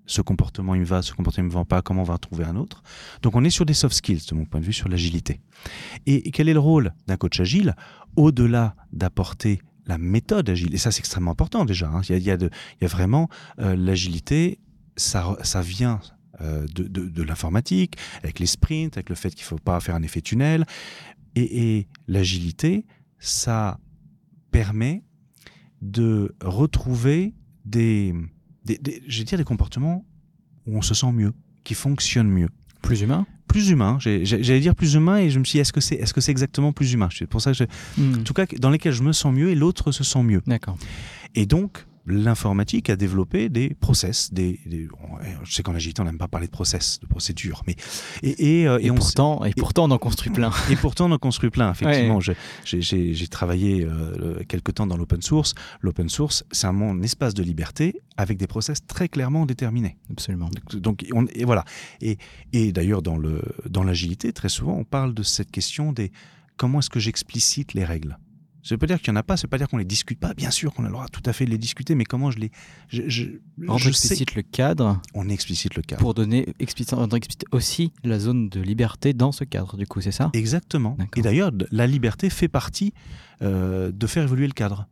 Ce 0.05 0.21
comportement, 0.21 0.75
il 0.75 0.81
me 0.81 0.86
va, 0.86 1.01
ce 1.01 1.13
comportement, 1.13 1.45
il 1.45 1.50
me 1.50 1.53
va 1.53 1.63
pas, 1.63 1.81
comment 1.81 2.01
on 2.01 2.05
va 2.05 2.17
trouver 2.17 2.43
un 2.43 2.57
autre. 2.57 2.83
Donc 3.21 3.36
on 3.36 3.43
est 3.45 3.50
sur 3.50 3.65
des 3.65 3.73
soft 3.73 3.95
skills, 3.95 4.25
de 4.30 4.36
mon 4.36 4.45
point 4.45 4.60
de 4.60 4.65
vue, 4.65 4.73
sur 4.73 4.89
l'agilité. 4.89 5.39
Et 6.06 6.32
quel 6.32 6.49
est 6.49 6.54
le 6.54 6.60
rôle 6.60 6.93
d'un 7.08 7.15
coach 7.15 7.39
agile? 7.39 7.75
Au-delà 8.17 8.75
d'apporter 8.91 9.62
la 9.86 9.98
méthode 9.98 10.50
agile, 10.50 10.74
et 10.74 10.78
ça 10.78 10.91
c'est 10.91 11.00
extrêmement 11.00 11.32
important 11.32 11.65
déjà, 11.65 11.88
hein. 11.89 12.02
il, 12.08 12.17
y 12.20 12.32
a, 12.32 12.36
il, 12.36 12.50
y 12.82 12.86
a 12.86 12.88
vraiment 12.88 13.30
euh, 13.60 13.76
l'agilité, 13.76 14.60
ça, 14.96 15.38
ça 15.44 15.62
vient 15.62 16.00
euh, 16.41 16.65
de, 16.74 16.88
de- 16.88 17.24
l'informatique, 17.24 17.98
avec 18.24 18.39
les 18.39 18.46
sprints, 18.46 18.98
avec 18.98 19.10
le 19.10 19.15
fait 19.15 19.30
qu'il 19.30 19.44
ne 19.44 19.48
faut 19.48 19.58
pas 19.60 19.80
faire 19.80 19.96
un 19.96 20.02
effet 20.02 20.22
tunnel. 20.22 20.65
Et, 21.36 21.88
l'agilité, 22.08 22.86
ça 23.20 23.80
permet 24.50 25.04
de 25.82 26.36
retrouver 26.41 27.34
des, 27.65 28.13
des, 28.65 28.80
des 28.80 29.44
comportements 29.44 30.06
où 30.65 30.78
on 30.78 30.82
se 30.82 30.94
sent 30.94 31.12
mieux, 31.12 31.34
qui 31.63 31.74
fonctionnent 31.74 32.32
mieux. 32.32 32.50
Plus 32.82 33.02
humain? 33.02 33.28
Plus 33.52 33.70
humain, 33.70 33.98
j'allais 34.00 34.60
dire 34.62 34.76
plus 34.76 34.94
humain 34.94 35.18
et 35.18 35.30
je 35.30 35.38
me 35.40 35.44
suis 35.44 35.58
dit, 35.58 35.60
est-ce 35.62 35.74
que 35.74 35.82
c'est 35.82 35.96
est 35.96 36.06
-ce 36.06 36.20
c'est 36.22 36.32
exactement 36.32 36.72
plus 36.72 36.94
humain? 36.94 37.10
C'est 37.16 37.28
pour 37.28 37.42
ça 37.42 37.52
que, 37.52 37.58
je- 37.58 38.02
Hmm. 38.02 38.20
en 38.20 38.24
tout 38.24 38.34
cas, 38.34 38.46
dans 38.60 38.70
lesquels 38.70 38.94
je 38.94 39.04
me 39.04 39.12
sens 39.12 39.34
mieux 39.34 39.50
et 39.50 39.56
l'autre 39.56 39.92
se 39.92 40.04
sent 40.04 40.24
mieux. 40.24 40.42
D'accord. 40.48 40.78
Et 41.36 41.46
donc, 41.46 41.86
l'informatique 42.06 42.90
a 42.90 42.96
développé 42.96 43.50
des 43.50 43.70
process. 43.74 44.34
Des, 44.34 44.60
des- 44.66 44.88
on- 45.04 45.18
je 45.44 45.54
sais 45.54 45.64
qu'en 45.64 45.76
agilité, 45.76 46.02
on 46.02 46.06
n'aime 46.06 46.18
pas 46.18 46.28
parler 46.28 46.48
de 46.48 46.52
process, 46.52 47.00
de 47.00 47.06
procédure, 47.08 47.62
mais 47.68 47.76
et, 48.24 48.62
et, 48.62 48.68
euh, 48.68 48.80
Et, 48.82 48.90
on 48.92 48.96
pourtant, 48.96 49.44
et 49.46 49.54
pourtant, 49.54 49.86
on 49.88 49.92
en 49.92 49.98
construit 49.98 50.32
plein. 50.32 50.52
et 50.70 50.76
pourtant, 50.76 51.10
on 51.10 51.12
en 51.14 51.18
construit 51.18 51.50
plein. 51.50 51.72
Effectivement, 51.72 52.20
j'ai 52.66 53.28
travaillé 53.28 53.84
euh, 53.86 54.44
quelque 54.48 54.72
temps 54.72 54.88
dans 54.88 54.98
l'open 54.98 55.22
source. 55.22 55.54
L'open 55.82 56.10
source, 56.10 56.44
c'est 56.52 56.68
un 56.68 56.74
mon 56.74 57.02
espace 57.04 57.34
de 57.34 57.44
liberté 57.44 58.02
avec 58.18 58.38
des 58.38 58.48
process 58.48 58.86
très 58.86 59.08
clairement 59.10 59.46
déterminés. 59.46 59.98
Absolument. 60.10 60.50
Donc, 60.74 61.06
on- 61.14 61.26
et 61.28 61.46
voilà. 61.46 61.66
Et, 62.02 62.18
et 62.54 62.72
d'ailleurs, 62.72 63.02
dans 63.02 63.18
le 63.18 63.42
dans 63.70 63.84
l'agilité, 63.84 64.34
très 64.34 64.50
souvent, 64.50 64.74
on 64.78 64.84
parle 64.84 65.14
de 65.14 65.24
cette 65.24 65.52
question 65.52 65.92
des 65.94 66.12
comment 66.58 66.80
est-ce 66.80 66.90
que 66.90 67.00
j'explicite 67.00 67.74
les 67.74 67.86
règles? 67.86 68.18
Ça 68.63 68.76
veut 68.76 68.78
pas 68.78 68.86
dire 68.88 69.02
qu'il 69.02 69.12
n'y 69.12 69.17
en 69.17 69.19
a 69.19 69.24
pas, 69.24 69.38
ça 69.38 69.43
veut 69.43 69.50
pas 69.50 69.58
dire 69.58 69.67
qu'on 69.67 69.78
les 69.78 69.86
discute 69.86 70.19
pas. 70.19 70.34
Bien 70.36 70.52
sûr 70.52 70.71
qu'on 70.74 70.84
a 70.84 70.88
le 70.88 70.93
droit 70.93 71.08
tout 71.08 71.21
à 71.26 71.34
fait 71.34 71.45
de 71.45 71.50
les 71.50 71.58
discuter, 71.58 71.95
mais 71.95 72.04
comment 72.06 72.30
je 72.30 72.39
les. 72.39 72.52
Je, 72.89 73.02
je, 73.08 73.26
Rendre 73.67 73.80
je 73.80 73.86
sais- 73.86 73.89
explicite 73.89 74.36
le 74.36 74.43
cadre 74.43 75.02
On 75.15 75.30
explicite 75.30 75.76
le 75.76 75.82
cadre. 75.82 76.00
pour 76.02 76.13
donner 76.13 76.47
explicite, 76.60 76.93
rendre 76.93 77.15
explicite 77.15 77.45
aussi 77.52 77.91
la 78.04 78.19
zone 78.19 78.50
de 78.50 78.62
liberté 78.62 79.13
dans 79.13 79.32
ce 79.32 79.43
cadre, 79.45 79.78
du 79.78 79.88
coup, 79.88 80.00
c'est 80.02 80.12
ça? 80.12 80.30
Exactement. 80.34 80.95
Et 81.15 81.21
d'ailleurs, 81.21 81.52
la 81.71 81.88
liberté 81.88 82.30
fait 82.30 82.47
partie 82.47 82.93
euh, 83.41 83.91
de 83.91 84.08
faire 84.08 84.24
évoluer 84.24 84.45
le 84.47 84.54
cadre. 84.54 84.88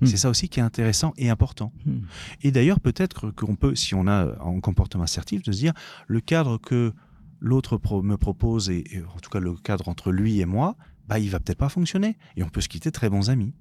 Hmm. 0.00 0.06
C'est 0.06 0.16
ça 0.16 0.30
aussi 0.30 0.48
qui 0.48 0.58
est 0.58 0.62
intéressant 0.62 1.12
et 1.16 1.28
important. 1.30 1.72
Hmm. 1.86 1.98
Et 2.42 2.50
d'ailleurs, 2.50 2.80
peut-être 2.80 3.30
qu'on 3.30 3.54
peut, 3.54 3.74
si 3.76 3.94
on 3.94 4.06
a 4.08 4.36
en 4.40 4.58
comportement 4.60 5.04
assertif, 5.04 5.42
de 5.42 5.52
se 5.52 5.58
dire 5.58 5.74
le 6.08 6.20
cadre 6.20 6.58
que 6.58 6.92
l'autre 7.38 7.76
pro- 7.76 8.02
me 8.02 8.16
propose, 8.16 8.68
et, 8.70 8.82
et 8.92 9.02
en 9.02 9.18
tout 9.20 9.30
cas 9.30 9.38
le 9.40 9.54
cadre 9.54 9.88
entre 9.88 10.10
lui 10.10 10.40
et 10.40 10.46
moi, 10.46 10.76
bah, 11.10 11.18
il 11.18 11.28
va 11.28 11.40
peut-être 11.40 11.58
pas 11.58 11.68
fonctionner. 11.68 12.16
Et 12.36 12.44
on 12.44 12.48
peut 12.48 12.60
se 12.60 12.68
quitter 12.68 12.92
très 12.92 13.10
bons 13.10 13.30
amis. 13.30 13.52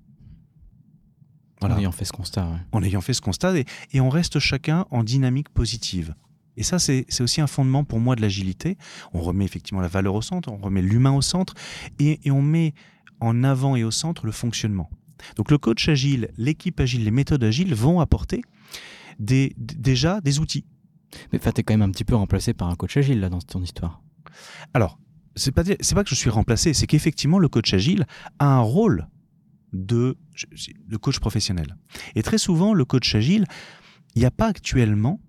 Voilà. 1.60 1.76
En 1.76 1.80
ayant 1.80 1.92
fait 1.92 2.06
ce 2.06 2.14
constat. 2.14 2.48
ouais. 2.48 2.60
En 2.72 2.84
ayant 2.84 3.02
fait 3.02 3.14
ce 3.14 3.22
constat, 3.22 3.58
et, 3.58 3.66
et 3.92 4.00
on 4.00 4.10
reste 4.10 4.38
chacun 4.40 4.86
en 4.92 5.04
dynamique 5.04 5.50
positive. 5.50 6.14
Et 6.58 6.64
ça, 6.64 6.78
c'est 6.78 7.06
aussi 7.22 7.42
un 7.42 7.48
fondement 7.48 7.84
pour 7.84 8.00
moi 8.00 8.16
de 8.16 8.22
l'agilité. 8.22 8.78
On 9.14 9.22
remet 9.22 9.46
effectivement 9.46 9.82
la 9.82 9.88
valeur 9.88 10.14
au 10.14 10.22
centre, 10.22 10.52
on 10.52 10.58
remet 10.58 10.82
l'humain 10.82 11.12
au 11.12 11.22
centre, 11.22 11.56
et, 11.98 12.20
et 12.24 12.32
on 12.32 12.42
met 12.44 12.74
en 13.20 13.44
avant 13.44 13.76
et 13.76 13.84
au 13.84 13.92
centre 13.92 14.26
le 14.26 14.32
fonctionnement. 14.32 14.90
Donc 15.36 15.50
le 15.52 15.58
coach 15.58 15.90
agile, 15.90 16.30
l'équipe 16.38 16.80
agile, 16.80 17.04
les 17.04 17.12
méthodes 17.12 17.44
agiles 17.44 17.74
vont 17.74 18.00
apporter 18.00 18.42
des, 19.18 19.54
déjà 19.58 20.22
des 20.22 20.40
outils. 20.40 20.66
Mais 21.34 21.40
tu 21.40 21.48
es 21.48 21.64
quand 21.64 21.74
même 21.74 21.82
un 21.82 21.92
petit 21.92 22.06
peu 22.06 22.16
remplacé 22.16 22.54
par 22.54 22.70
un 22.70 22.76
coach 22.76 22.96
agile, 22.96 23.20
là, 23.22 23.30
dans 23.30 23.40
ton 23.40 23.62
histoire. 23.64 24.02
Alors, 24.74 25.00
c'est 25.40 25.52
pas 25.52 25.64
c'est 25.80 25.96
pas 25.96 26.04
que 26.04 26.10
je 26.10 26.16
suis 26.16 26.30
remplacé, 26.30 26.74
c'est 26.74 26.86
qu'effectivement 26.88 27.40
le 27.40 27.48
coach 27.50 27.74
agile 27.74 28.06
a 28.40 28.46
un 28.58 28.60
rôle 28.62 29.08
de, 29.74 30.18
coach 31.02 31.20
professionnel. 31.20 31.76
Et 32.16 32.24
très 32.24 32.38
souvent, 32.38 32.74
le 32.74 32.86
coach 32.86 33.14
agile, 33.16 33.46
il 34.16 34.20
n'y 34.20 34.26
a 34.26 34.32
pas 34.32 34.48
actuellement 34.48 35.20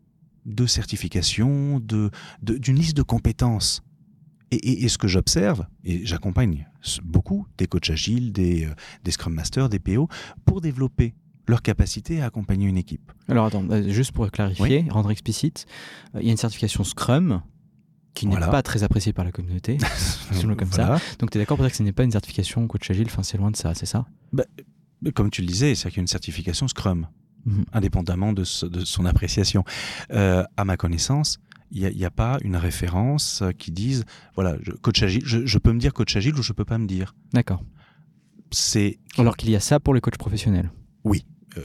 de 0.47 0.67
certification, 0.67 1.81
de, 1.81 2.11
d'une 2.43 2.77
liste 2.77 2.97
de 2.97 3.03
compétences. 3.03 3.83
Et, 4.51 4.57
et- 4.57 4.85
et 4.85 4.89
ce 4.89 4.99
que 4.99 5.07
j'observe, 5.09 5.67
et 5.85 6.05
j'accompagne 6.07 6.67
beaucoup 7.05 7.47
des 7.59 7.67
coachs 7.67 7.91
agiles, 7.91 8.33
des, 8.33 8.65
euh, 8.65 8.75
des 9.05 9.11
Scrum 9.13 9.35
Masters, 9.35 9.69
des 9.69 9.79
PO, 9.79 10.09
pour 10.45 10.61
développer 10.61 11.15
leur 11.47 11.63
capacité 11.63 12.21
à 12.23 12.27
accompagner 12.27 12.67
une 12.67 12.77
équipe. 12.79 13.13
Alors 13.29 13.47
attends, 13.47 13.65
euh, 13.71 13.89
juste 13.91 14.13
pour 14.13 14.29
clarifier, 14.31 14.87
rendre 14.91 15.11
explicite, 15.11 15.67
euh, 16.15 16.21
il 16.21 16.27
y 16.27 16.29
a 16.31 16.33
une 16.33 16.37
certification 16.39 16.83
Scrum 16.83 17.43
qui 18.15 18.27
n'est 18.27 18.33
Voilà. 18.33 18.49
pas 18.49 18.63
très 18.63 18.83
appréciée 18.83 19.13
par 19.13 19.25
la 19.25 19.33
communauté, 19.33 19.79
comme 20.59 20.73
ça. 20.73 20.99
Donc 21.19 21.31
tu 21.31 21.39
es 21.39 21.41
d'accord 21.41 21.57
pour 21.57 21.65
dire 21.65 21.71
que 21.71 21.77
ce 21.77 21.83
n'est 21.83 21.93
pas 21.93 22.05
une 22.05 22.11
certification 22.13 22.67
coach 22.67 22.91
agile, 22.91 23.07
enfin 23.07 23.23
c'est 23.23 23.39
loin 23.39 23.51
de 23.51 23.57
ça, 23.57 23.75
c'est 23.75 23.87
ça? 23.87 24.07
Mais 25.03 25.13
Comme 25.13 25.31
tu 25.31 25.41
le 25.43 25.47
disais, 25.47 25.75
c'est 25.75 25.89
qu'il 25.89 25.99
y 25.99 26.01
a 26.01 26.03
une 26.03 26.07
certification 26.07 26.69
Scrum. 26.69 27.07
Mhm. 27.47 27.65
indépendamment 27.73 28.35
de, 28.35 28.45
ce- 28.45 28.67
de 28.67 28.85
son 28.85 29.07
appréciation. 29.07 29.65
Euh, 30.13 30.45
à 30.59 30.67
ma 30.67 30.77
connaissance, 30.77 31.39
il 31.71 31.89
n'y 31.97 32.05
a, 32.05 32.09
a 32.09 32.11
pas 32.11 32.39
une 32.43 32.55
référence 32.57 33.41
euh, 33.41 33.53
qui 33.53 33.71
dise, 33.71 34.05
voilà, 34.35 34.59
je, 34.61 34.73
coach 34.73 35.03
agile, 35.03 35.23
je, 35.25 35.47
je 35.47 35.59
peux 35.59 35.73
me 35.73 35.79
dire 35.81 35.95
coach 35.95 36.15
agile 36.17 36.35
ou 36.39 36.43
je 36.43 36.53
peux 36.53 36.67
pas 36.67 36.77
me 36.77 36.87
dire? 36.87 37.15
D'accord. 37.33 37.65
C'est 38.51 38.99
Alors 39.17 39.37
qu'il 39.39 39.49
y 39.49 39.57
a 39.57 39.61
ça 39.61 39.81
pour 39.81 39.95
les 39.95 40.03
coachs 40.03 40.19
professionnels? 40.19 40.71
euh, 41.07 41.13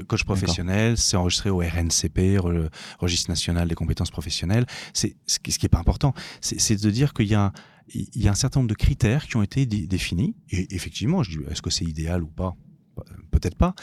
coach 0.08 0.24
professionnel, 0.24 0.98
c'est 0.98 1.18
enregistré 1.18 1.50
au 1.50 1.58
RNCP, 1.60 2.38
re- 2.38 2.70
Registre 3.00 3.30
national 3.30 3.68
des 3.68 3.76
compétences 3.76 4.12
professionnelles. 4.12 4.66
C'est 4.94 5.16
ce 5.26 5.40
qui, 5.40 5.52
ce 5.52 5.60
qui 5.60 5.66
est 5.66 5.70
pas 5.70 5.80
important, 5.80 6.14
c'est 6.42 6.82
de 6.82 6.90
dire 6.92 7.14
qu'il 7.14 7.28
y 7.28 7.36
a 7.36 7.52
il 7.94 8.24
y 8.24 8.28
a 8.28 8.32
un 8.32 8.36
certain 8.36 8.62
nombre 8.62 8.70
de 8.70 8.74
critères 8.76 9.28
qui 9.28 9.38
ont 9.38 9.44
été 9.44 9.68
dé- 9.68 9.86
définis. 9.86 10.36
Et 10.50 10.74
effectivement, 10.74 11.22
je 11.22 11.38
dis, 11.38 11.38
est-ce 11.52 11.62
que 11.62 11.70
c'est 11.70 11.86
idéal 11.86 12.24
ou 12.24 12.28
pas 12.28 12.56
Peut-être 13.30 13.56
pas. 13.58 13.76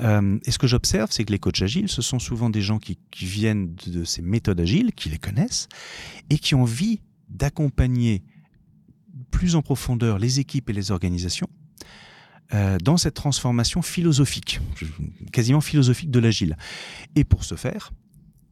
Euh, 0.00 0.38
et 0.44 0.50
ce 0.50 0.58
que 0.58 0.66
j'observe, 0.66 1.12
c'est 1.12 1.24
que 1.24 1.30
les 1.30 1.38
coachs 1.38 1.62
agiles, 1.62 1.88
ce 1.88 2.02
sont 2.02 2.18
souvent 2.18 2.50
des 2.50 2.62
gens 2.62 2.78
qui, 2.80 2.98
qui 3.12 3.26
viennent 3.26 3.74
de, 3.86 4.00
de 4.00 4.04
ces 4.04 4.22
méthodes 4.22 4.58
agiles, 4.60 4.92
qui 4.92 5.08
les 5.08 5.18
connaissent, 5.18 5.68
et 6.30 6.38
qui 6.38 6.54
ont 6.56 6.62
envie 6.62 7.00
d'accompagner 7.28 8.24
plus 9.30 9.54
en 9.54 9.62
profondeur 9.62 10.18
les 10.18 10.40
équipes 10.40 10.70
et 10.70 10.72
les 10.72 10.90
organisations 10.90 11.48
euh, 12.54 12.78
dans 12.78 12.96
cette 12.96 13.14
transformation 13.14 13.82
philosophique, 13.82 14.60
quasiment 15.32 15.60
philosophique 15.60 16.10
de 16.10 16.20
l'agile. 16.20 16.56
Et 17.16 17.24
pour 17.24 17.44
ce 17.44 17.56
faire, 17.56 17.92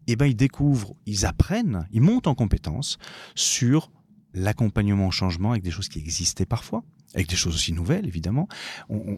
eh 0.08 0.16
ben, 0.16 0.26
ils 0.26 0.34
découvrent, 0.34 0.96
ils 1.06 1.24
apprennent, 1.24 1.86
ils 1.92 2.00
montent 2.00 2.26
en 2.26 2.34
compétences 2.34 2.98
sur 3.36 3.92
l'accompagnement 4.34 5.06
au 5.06 5.10
changement 5.10 5.52
avec 5.52 5.62
des 5.62 5.70
choses 5.70 5.88
qui 5.88 5.98
existaient 6.00 6.46
parfois, 6.46 6.82
avec 7.14 7.28
des 7.28 7.36
choses 7.36 7.54
aussi 7.54 7.72
nouvelles, 7.72 8.06
évidemment. 8.06 8.48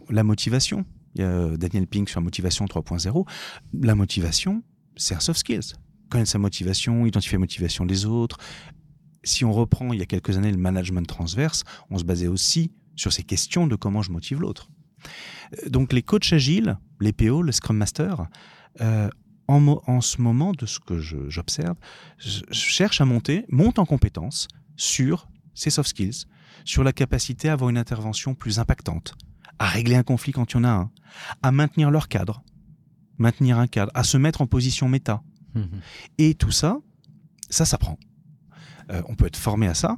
la 0.09 0.23
motivation, 0.23 0.85
il 1.15 1.23
a 1.23 1.57
Daniel 1.57 1.87
Pink 1.87 2.09
sur 2.09 2.19
la 2.19 2.25
motivation 2.25 2.65
3.0. 2.65 3.27
La 3.81 3.95
motivation, 3.95 4.63
c'est 4.95 5.15
un 5.15 5.19
soft 5.19 5.39
skills. 5.39 5.73
Connaître 6.09 6.29
sa 6.29 6.37
motivation, 6.37 7.05
identifier 7.05 7.37
la 7.37 7.39
motivation 7.39 7.85
des 7.85 8.05
autres. 8.05 8.37
Si 9.23 9.43
on 9.45 9.51
reprend 9.51 9.93
il 9.93 9.99
y 9.99 10.03
a 10.03 10.05
quelques 10.05 10.37
années 10.37 10.51
le 10.51 10.57
management 10.57 11.07
transverse, 11.07 11.63
on 11.89 11.97
se 11.97 12.03
basait 12.03 12.27
aussi 12.27 12.71
sur 12.95 13.11
ces 13.11 13.23
questions 13.23 13.65
de 13.67 13.75
comment 13.75 14.01
je 14.01 14.11
motive 14.11 14.41
l'autre. 14.41 14.69
Euh, 15.53 15.69
donc 15.69 15.93
les 15.93 16.01
coachs 16.01 16.31
agiles, 16.33 16.77
les 16.99 17.13
PO, 17.13 17.41
le 17.41 17.51
Scrum 17.51 17.77
Master, 17.77 18.27
euh, 18.81 19.09
en, 19.47 19.81
en, 19.85 20.01
ce 20.01 20.21
moment, 20.21 20.53
de 20.53 20.65
ce 20.65 20.79
que 20.79 20.99
j'observe, 20.99 21.75
cherchent 22.51 23.01
à 23.01 23.05
monter, 23.05 23.45
montent 23.49 23.79
en 23.79 23.85
compétences 23.85 24.47
sur 24.75 25.27
ces 25.53 25.69
soft 25.69 25.89
skills, 25.89 26.25
sur 26.63 26.83
la 26.83 26.93
capacité 26.93 27.49
à 27.49 27.53
avoir 27.53 27.69
une 27.69 27.77
intervention 27.77 28.33
plus 28.33 28.59
impactante, 28.59 29.15
à 29.59 29.67
régler 29.67 29.95
un 29.95 30.03
conflit 30.03 30.31
quand 30.31 30.51
il 30.51 30.57
y 30.57 30.59
en 30.59 30.63
a 30.63 30.69
un, 30.69 30.91
à 31.43 31.51
maintenir 31.51 31.91
leur 31.91 32.07
cadre, 32.07 32.43
maintenir 33.17 33.59
un 33.59 33.67
cadre, 33.67 33.91
à 33.93 34.03
se 34.03 34.17
mettre 34.17 34.41
en 34.41 34.47
position 34.47 34.89
méta. 34.89 35.21
Mmh 35.53 35.63
Et 36.17 36.33
tout 36.35 36.51
ça, 36.51 36.79
ça 37.49 37.65
s'apprend. 37.65 37.97
Euh, 38.91 39.01
on 39.07 39.15
peut 39.15 39.27
être 39.27 39.37
formé 39.37 39.67
à 39.67 39.73
ça. 39.73 39.97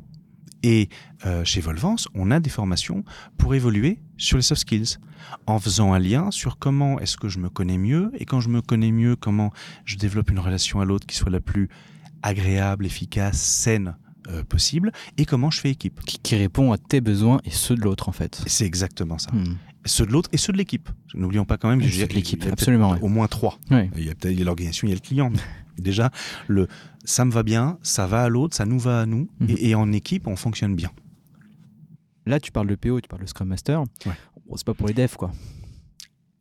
Et 0.63 0.89
euh, 1.25 1.43
chez 1.43 1.61
Volvance, 1.61 2.07
on 2.13 2.31
a 2.31 2.39
des 2.39 2.49
formations 2.49 3.03
pour 3.37 3.55
évoluer 3.55 3.99
sur 4.17 4.37
les 4.37 4.43
soft 4.43 4.61
skills, 4.61 4.97
en 5.45 5.59
faisant 5.59 5.93
un 5.93 5.99
lien 5.99 6.31
sur 6.31 6.57
comment 6.57 6.99
est-ce 6.99 7.17
que 7.17 7.29
je 7.29 7.39
me 7.39 7.49
connais 7.49 7.77
mieux, 7.77 8.11
et 8.17 8.25
quand 8.25 8.39
je 8.39 8.49
me 8.49 8.61
connais 8.61 8.91
mieux, 8.91 9.15
comment 9.15 9.51
je 9.85 9.97
développe 9.97 10.31
une 10.31 10.39
relation 10.39 10.81
à 10.81 10.85
l'autre 10.85 11.05
qui 11.05 11.15
soit 11.15 11.31
la 11.31 11.41
plus 11.41 11.69
agréable, 12.23 12.85
efficace, 12.85 13.39
saine 13.39 13.95
euh, 14.29 14.43
possible 14.43 14.91
et 15.17 15.25
comment 15.25 15.51
je 15.51 15.61
fais 15.61 15.69
équipe. 15.69 16.01
Qui, 16.01 16.35
répond 16.35 16.71
à 16.71 16.77
tes 16.77 17.01
besoins 17.01 17.39
et 17.45 17.51
ceux 17.51 17.75
de 17.75 17.81
l'autre 17.81 18.09
en 18.09 18.11
fait. 18.11 18.41
C'est 18.47 18.65
exactement 18.65 19.17
ça. 19.17 19.31
Hmm. 19.31 19.55
Ceux 19.85 20.05
de 20.05 20.11
l'autre 20.11 20.29
et 20.33 20.37
ceux 20.37 20.51
de 20.51 20.57
l'équipe. 20.57 20.89
N'oublions 21.13 21.45
pas 21.45 21.57
quand 21.57 21.69
même, 21.69 21.79
de 21.79 22.13
l'équipe, 22.13 22.43
absolument. 22.51 22.97
Au 23.01 23.07
moins 23.07 23.27
trois. 23.27 23.57
Il 23.71 24.03
y 24.03 24.09
a 24.09 24.15
peut-être 24.15 24.37
l'organisation, 24.39 24.87
il 24.87 24.89
y 24.89 24.93
a 24.93 24.95
le 24.95 25.01
client. 25.01 25.31
déjà, 25.77 26.11
le 26.47 26.67
ça 27.05 27.25
me 27.25 27.31
va 27.31 27.43
bien, 27.43 27.79
ça 27.83 28.05
va 28.05 28.23
à 28.23 28.29
l'autre, 28.29 28.55
ça 28.55 28.65
nous 28.65 28.79
va 28.79 29.01
à 29.01 29.05
nous 29.05 29.29
hmm. 29.39 29.55
et, 29.57 29.75
en 29.75 29.91
équipe, 29.93 30.27
on 30.27 30.35
fonctionne 30.35 30.75
bien. 30.75 30.91
Là, 32.25 32.39
tu 32.39 32.51
parles 32.51 32.67
de 32.67 32.75
PO, 32.75 32.99
tu 32.99 33.07
parles 33.07 33.21
de 33.21 33.27
Scrum 33.27 33.47
Master. 33.47 33.81
Ouais. 34.05 34.11
c'est 34.55 34.65
pas 34.65 34.73
pour 34.73 34.87
les 34.87 34.93
devs, 34.93 35.15
quoi. 35.15 35.31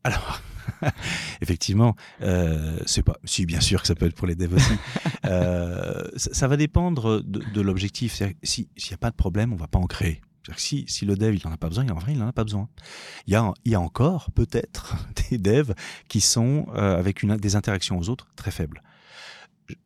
Alors, 0.03 0.40
Effectivement, 1.40 1.96
euh, 2.22 2.79
c'est 2.87 3.03
pas. 3.03 3.16
Si, 3.25 3.46
bien 3.46 3.61
sûr 3.61 3.81
que 3.81 3.87
ça 3.87 3.94
peut 3.94 4.07
être 4.07 4.14
pour 4.14 4.27
les 4.27 4.35
devs 4.35 4.55
aussi. 4.55 4.72
Euh, 5.25 6.05
ça, 6.14 6.46
va 6.46 6.57
dépendre 6.57 7.20
de, 7.20 7.61
l'objectif. 7.61 8.22
S'il 8.44 8.66
n'y 8.77 8.94
a 8.94 8.96
pas 8.96 9.11
de 9.11 9.16
problème, 9.16 9.53
on 9.53 9.57
va 9.57 9.66
pas 9.66 9.81
en 9.81 9.87
créer. 9.87 10.20
Si, 10.57 10.85
si, 10.87 11.05
le 11.05 11.16
dev 11.16 11.35
il 11.35 11.44
n'en 11.44 11.53
a 11.53 11.57
pas 11.57 11.68
besoin, 11.68 11.85
en 11.88 11.99
vrai 11.99 12.12
il 12.12 12.18
n'en 12.18 12.29
a 12.29 12.33
pas 12.33 12.44
besoin. 12.44 12.68
Il 13.27 13.33
y 13.33 13.37
a, 13.37 13.53
il 13.64 13.72
y 13.72 13.75
a 13.75 13.81
encore 13.81 14.31
peut-être 14.31 14.94
des 15.31 15.38
devs 15.38 15.75
qui 16.07 16.20
sont 16.20 16.66
euh, 16.77 16.96
avec 16.96 17.25
une, 17.25 17.37
des 17.38 17.57
interactions 17.57 17.99
aux 17.99 18.09
autres 18.09 18.29
très 18.37 18.53
faibles. 18.53 18.85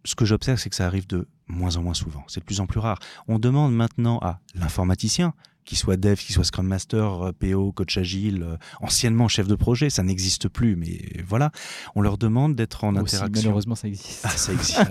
Ce 0.05 0.15
que 0.15 0.25
j'observe, 0.25 0.59
c'est 0.59 0.71
que 0.71 0.77
ça 0.77 0.87
arrive 0.87 1.07
de 1.07 1.27
moins 1.49 1.77
en 1.77 1.83
moins 1.83 1.95
souvent. 1.95 2.25
C'est 2.29 2.41
de 2.41 2.45
plus 2.45 2.61
en 2.61 2.67
plus 2.67 2.81
rare. 2.81 2.99
On 3.29 3.39
demande 3.39 3.75
maintenant 3.75 4.19
à 4.19 4.41
l'informaticien 4.55 5.35
qu'il 5.65 5.79
soit 5.79 5.97
dev, 5.97 6.17
qu'il 6.17 6.35
soit 6.35 6.45
Scrum 6.45 6.67
Master, 6.67 7.29
euh, 7.29 7.33
PO, 7.33 7.73
coach 7.73 7.97
agile, 7.97 8.43
euh, 8.43 8.57
anciennement 8.81 9.29
chef 9.29 9.47
de 9.47 9.55
projet, 9.55 9.91
ça 9.91 10.03
n'existe 10.03 10.49
plus, 10.49 10.75
mais 10.75 10.99
voilà, 11.27 11.53
on 11.95 12.01
leur 12.01 12.19
demande 12.19 12.57
d'être 12.57 12.85
en 12.85 12.97
interaction. 12.97 13.29
Malheureusement, 13.51 13.75
ça 13.75 13.87
existe. 13.87 14.21
Ah, 14.25 14.31
ça 14.31 14.53
existe. 14.53 14.81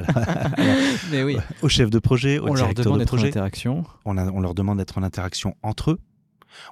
mais 1.12 1.24
oui. 1.24 1.38
Au 1.62 1.70
chef 1.70 1.90
de 1.90 2.00
projet, 2.00 2.40
au 2.40 2.50
on 2.50 2.54
directeur 2.54 2.86
leur 2.86 2.94
demande 2.94 3.00
de 3.00 3.06
projet. 3.06 3.26
En 3.26 3.30
interaction. 3.30 3.84
On, 4.06 4.18
on 4.18 4.40
leur 4.40 4.54
demande 4.54 4.78
d'être 4.78 4.98
en 4.98 5.04
interaction 5.04 5.56
entre 5.64 5.92
eux. 5.92 6.00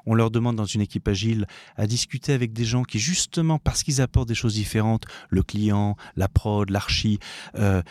On 0.06 0.16
leur 0.16 0.32
demande 0.32 0.56
dans 0.56 0.66
une 0.66 0.82
équipe 0.82 1.08
agile 1.08 1.46
à 1.76 1.88
discuter 1.88 2.34
avec 2.34 2.54
des 2.54 2.66
gens 2.66 2.84
qui, 2.84 3.00
justement, 3.00 3.60
parce 3.60 3.84
qu'ils 3.84 4.02
apportent 4.02 4.28
des 4.28 4.36
choses 4.36 4.54
différentes, 4.54 5.06
le 5.30 5.44
client, 5.44 5.96
la 6.16 6.28
prod, 6.28 6.70
l'archi, 6.70 7.20
euh, 7.56 7.82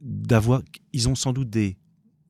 d'avoir, 0.00 0.62
ils 0.92 1.08
ont 1.08 1.14
sans 1.14 1.32
doute 1.32 1.50
des, 1.50 1.76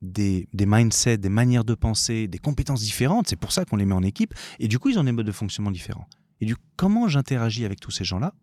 des, 0.03 0.65
mindsets, 0.65 1.17
des 1.17 1.29
manières 1.29 1.63
de 1.63 1.73
penser, 1.73 2.27
des 2.27 2.37
compétences 2.37 2.81
différentes. 2.81 3.27
C'est 3.27 3.35
pour 3.35 3.51
ça 3.51 3.65
qu'on 3.65 3.77
les 3.77 3.85
met 3.85 3.95
en 3.95 4.03
équipe. 4.03 4.33
Et 4.59 4.67
du 4.67 4.79
coup, 4.79 4.89
ils 4.89 4.99
ont 4.99 5.03
des 5.03 5.11
modes 5.11 5.25
de 5.25 5.31
fonctionnement 5.31 5.71
différents. 5.71 6.07
Et 6.41 6.45
du 6.45 6.55
comment 6.75 7.07
j'interagis 7.07 7.65
avec 7.65 7.79
tous 7.79 7.91
ces 7.91 8.03
gens-là? 8.03 8.33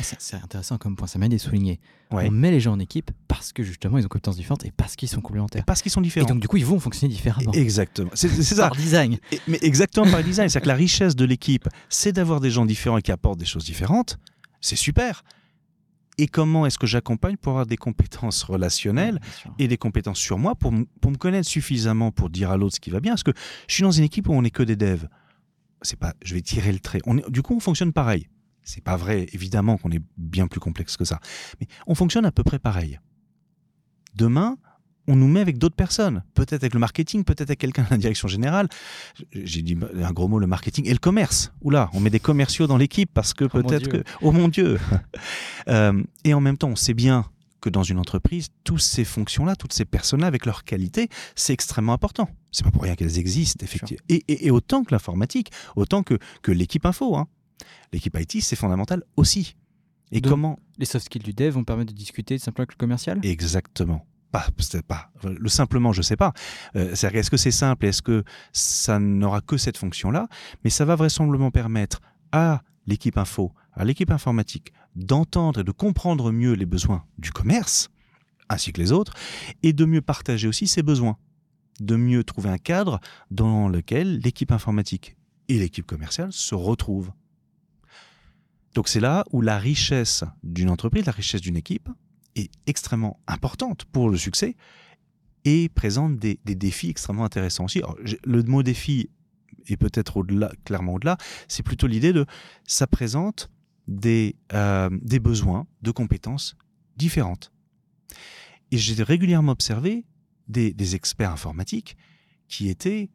C'est 0.00 0.36
intéressant 0.36 0.78
comme 0.78 0.96
point, 0.96 1.06
ça 1.06 1.18
m'a 1.18 1.26
aidé 1.26 1.38
souligner. 1.38 1.80
On 2.10 2.30
met 2.30 2.50
les 2.50 2.60
gens 2.60 2.72
en 2.72 2.78
équipe 2.78 3.10
parce 3.28 3.52
que 3.52 3.62
justement 3.62 3.98
ils 3.98 4.04
ont 4.04 4.08
compétences 4.08 4.36
différentes 4.36 4.64
et 4.64 4.70
parce 4.70 4.96
qu'ils 4.96 5.08
sont 5.08 5.20
complémentaires. 5.20 5.64
parce 5.64 5.82
qu'ils 5.82 5.92
sont 5.92 6.00
différents. 6.00 6.26
Et 6.26 6.28
donc 6.28 6.40
du 6.40 6.48
coup 6.48 6.56
ils 6.56 6.66
vont 6.66 6.80
fonctionner 6.80 7.12
différemment. 7.12 7.52
Exactement. 7.52 8.10
C'est 8.14 8.28
ça. 8.28 8.56
Par 8.68 8.76
design. 8.76 9.18
mais 9.48 9.58
exactement 9.62 10.10
par 10.10 10.22
design. 10.22 10.48
C'est 10.48 10.60
que 10.60 10.68
la 10.68 10.74
richesse 10.74 11.16
de 11.16 11.24
l'équipe, 11.24 11.68
c'est 11.88 12.12
d'avoir 12.12 12.40
des 12.40 12.50
gens 12.50 12.64
différents 12.64 12.98
et 12.98 13.02
qui 13.02 13.12
apportent 13.12 13.38
des 13.38 13.44
choses 13.44 13.64
différentes. 13.64 14.18
C'est 14.60 14.76
super 14.76 15.22
et 16.18 16.28
comment 16.28 16.64
est-ce 16.66 16.78
que 16.78 16.86
j'accompagne 16.86 17.36
pour 17.36 17.50
avoir 17.50 17.66
des 17.66 17.76
compétences 17.76 18.42
relationnelles 18.42 19.20
et 19.58 19.68
des 19.68 19.76
compétences 19.76 20.18
sur 20.18 20.38
moi 20.38 20.54
pour, 20.54 20.72
pour 21.00 21.10
me 21.10 21.16
connaître 21.16 21.48
suffisamment 21.48 22.10
pour 22.10 22.30
dire 22.30 22.50
à 22.50 22.56
l'autre 22.56 22.76
ce 22.76 22.80
qui 22.80 22.90
va 22.90 23.00
bien? 23.00 23.12
Parce 23.12 23.22
que 23.22 23.32
je 23.68 23.74
suis 23.74 23.82
dans 23.82 23.90
une 23.90 24.04
équipe 24.04 24.28
où 24.28 24.32
on 24.32 24.42
n'est 24.42 24.50
que 24.50 24.62
des 24.62 24.76
devs. 24.76 25.08
C'est 25.82 25.98
pas, 25.98 26.14
je 26.24 26.34
vais 26.34 26.40
tirer 26.40 26.72
le 26.72 26.78
trait. 26.78 27.00
On 27.04 27.18
est, 27.18 27.30
du 27.30 27.42
coup, 27.42 27.54
on 27.54 27.60
fonctionne 27.60 27.92
pareil. 27.92 28.28
C'est 28.66 28.82
pas 28.82 28.96
vrai, 28.96 29.26
évidemment, 29.32 29.78
qu'on 29.78 29.90
est 29.92 30.02
bien 30.18 30.48
plus 30.48 30.58
complexe 30.58 30.96
que 30.96 31.04
ça. 31.04 31.20
Mais 31.60 31.68
on 31.86 31.94
fonctionne 31.94 32.26
à 32.26 32.32
peu 32.32 32.42
près 32.42 32.58
pareil. 32.58 32.98
Demain, 34.16 34.58
on 35.06 35.14
nous 35.14 35.28
met 35.28 35.40
avec 35.40 35.56
d'autres 35.56 35.76
personnes. 35.76 36.24
Peut-être 36.34 36.64
avec 36.64 36.74
le 36.74 36.80
marketing, 36.80 37.22
peut-être 37.22 37.50
avec 37.50 37.60
quelqu'un 37.60 37.84
de 37.84 37.90
la 37.90 37.96
direction 37.96 38.26
générale. 38.26 38.68
J'ai 39.32 39.62
dit 39.62 39.78
un 40.02 40.12
gros 40.12 40.26
mot, 40.26 40.40
le 40.40 40.48
marketing 40.48 40.88
et 40.88 40.92
le 40.92 40.98
commerce. 40.98 41.52
Oula, 41.62 41.90
on 41.92 42.00
met 42.00 42.10
des 42.10 42.18
commerciaux 42.18 42.66
dans 42.66 42.76
l'équipe 42.76 43.08
parce 43.14 43.34
que 43.34 43.44
oh 43.44 43.48
peut-être 43.48 43.88
que... 43.88 44.02
Oh 44.20 44.32
mon 44.32 44.48
Dieu 44.48 44.80
euh, 45.68 46.02
Et 46.24 46.34
en 46.34 46.40
même 46.40 46.58
temps, 46.58 46.68
on 46.68 46.76
sait 46.76 46.94
bien 46.94 47.26
que 47.60 47.70
dans 47.70 47.84
une 47.84 48.00
entreprise, 48.00 48.48
toutes 48.64 48.80
ces 48.80 49.04
fonctions-là, 49.04 49.54
toutes 49.54 49.72
ces 49.72 49.84
personnes-là, 49.84 50.26
avec 50.26 50.44
leur 50.44 50.64
qualité, 50.64 51.08
c'est 51.36 51.52
extrêmement 51.52 51.92
important. 51.92 52.28
C'est 52.50 52.64
pas 52.64 52.72
pour 52.72 52.82
rien 52.82 52.96
qu'elles 52.96 53.18
existent, 53.18 53.64
effectivement. 53.64 54.04
Et, 54.08 54.50
autant 54.50 54.82
que 54.82 54.92
l'informatique, 54.92 55.52
autant 55.76 56.02
que, 56.02 56.18
que 56.42 56.50
l'équipe 56.50 56.84
info. 56.84 57.16
Hein. 57.16 57.28
L'équipe 57.92 58.16
IT, 58.18 58.42
c'est 58.42 58.56
fondamental 58.56 59.02
aussi. 59.16 59.56
Et 60.12 60.20
comment 60.20 60.58
Les 60.78 60.84
soft 60.84 61.06
skills 61.06 61.22
du 61.22 61.32
dev 61.32 61.52
vont 61.54 61.64
permettre 61.64 61.92
de 61.92 61.98
discuter 61.98 62.38
simplement 62.38 62.64
avec 62.64 62.74
le 62.74 62.78
commercial? 62.78 63.18
Exactement 63.22 64.06
pas, 64.30 64.48
pas. 64.86 65.10
Le 65.24 65.48
simplement, 65.48 65.92
je 65.92 66.02
sais 66.02 66.16
pas. 66.16 66.32
Euh, 66.74 66.92
est-ce 66.92 67.30
que 67.30 67.36
c'est 67.36 67.50
simple 67.50 67.86
Est-ce 67.86 68.02
que 68.02 68.24
ça 68.52 68.98
n'aura 68.98 69.40
que 69.40 69.56
cette 69.56 69.76
fonction-là? 69.76 70.28
Mais 70.64 70.70
ça 70.70 70.84
va 70.84 70.96
vraisemblablement 70.96 71.50
permettre 71.50 72.00
à 72.32 72.62
l'équipe 72.86 73.18
info, 73.18 73.52
à 73.72 73.84
l'équipe 73.84 74.10
informatique, 74.10 74.72
d'entendre 74.94 75.60
et 75.60 75.64
de 75.64 75.70
comprendre 75.70 76.32
mieux 76.32 76.52
les 76.52 76.66
besoins 76.66 77.04
du 77.18 77.30
commerce, 77.30 77.90
ainsi 78.48 78.72
que 78.72 78.80
les 78.80 78.92
autres, 78.92 79.14
et 79.62 79.72
de 79.72 79.84
mieux 79.84 80.02
partager 80.02 80.48
aussi 80.48 80.66
ses 80.66 80.82
besoins, 80.82 81.16
de 81.80 81.96
mieux 81.96 82.24
trouver 82.24 82.50
un 82.50 82.58
cadre 82.58 83.00
dans 83.30 83.68
lequel 83.68 84.18
l'équipe 84.18 84.52
informatique 84.52 85.16
et 85.48 85.58
l'équipe 85.58 85.86
commerciale 85.86 86.32
se 86.32 86.54
retrouvent. 86.54 87.12
Donc 88.76 88.88
c'est 88.88 89.00
là 89.00 89.24
où 89.32 89.40
la 89.40 89.58
richesse 89.58 90.22
d'une 90.42 90.68
entreprise, 90.68 91.06
la 91.06 91.12
richesse 91.12 91.40
d'une 91.40 91.56
équipe, 91.56 91.88
est 92.34 92.50
extrêmement 92.66 93.18
importante 93.26 93.86
pour 93.86 94.10
le 94.10 94.18
succès 94.18 94.54
et 95.46 95.70
présente 95.70 96.18
des, 96.18 96.38
défis 96.44 96.90
extrêmement 96.90 97.24
intéressants 97.24 97.64
aussi. 97.64 97.80
le 98.24 98.42
mot 98.42 98.62
défi 98.62 99.08
est 99.66 99.78
peut-être 99.78 100.18
au-delà, 100.18 100.52
clairement 100.66 100.92
au-delà, 100.92 101.16
c'est 101.48 101.62
plutôt 101.62 101.86
l'idée 101.86 102.12
de 102.12 102.26
ça 102.64 102.86
présente 102.86 103.50
des, 103.88 104.36
euh, 104.52 104.90
des 105.00 105.20
besoins 105.20 105.66
de 105.80 105.90
compétences 105.90 106.54
différentes. 106.98 107.52
Et 108.72 108.76
j'ai 108.76 109.02
régulièrement 109.02 109.52
observé 109.52 110.04
des, 110.48 110.74
des, 110.74 110.94
experts 110.96 111.32
informatiques 111.32 111.96
qui 112.46 112.68
étaient 112.68 113.08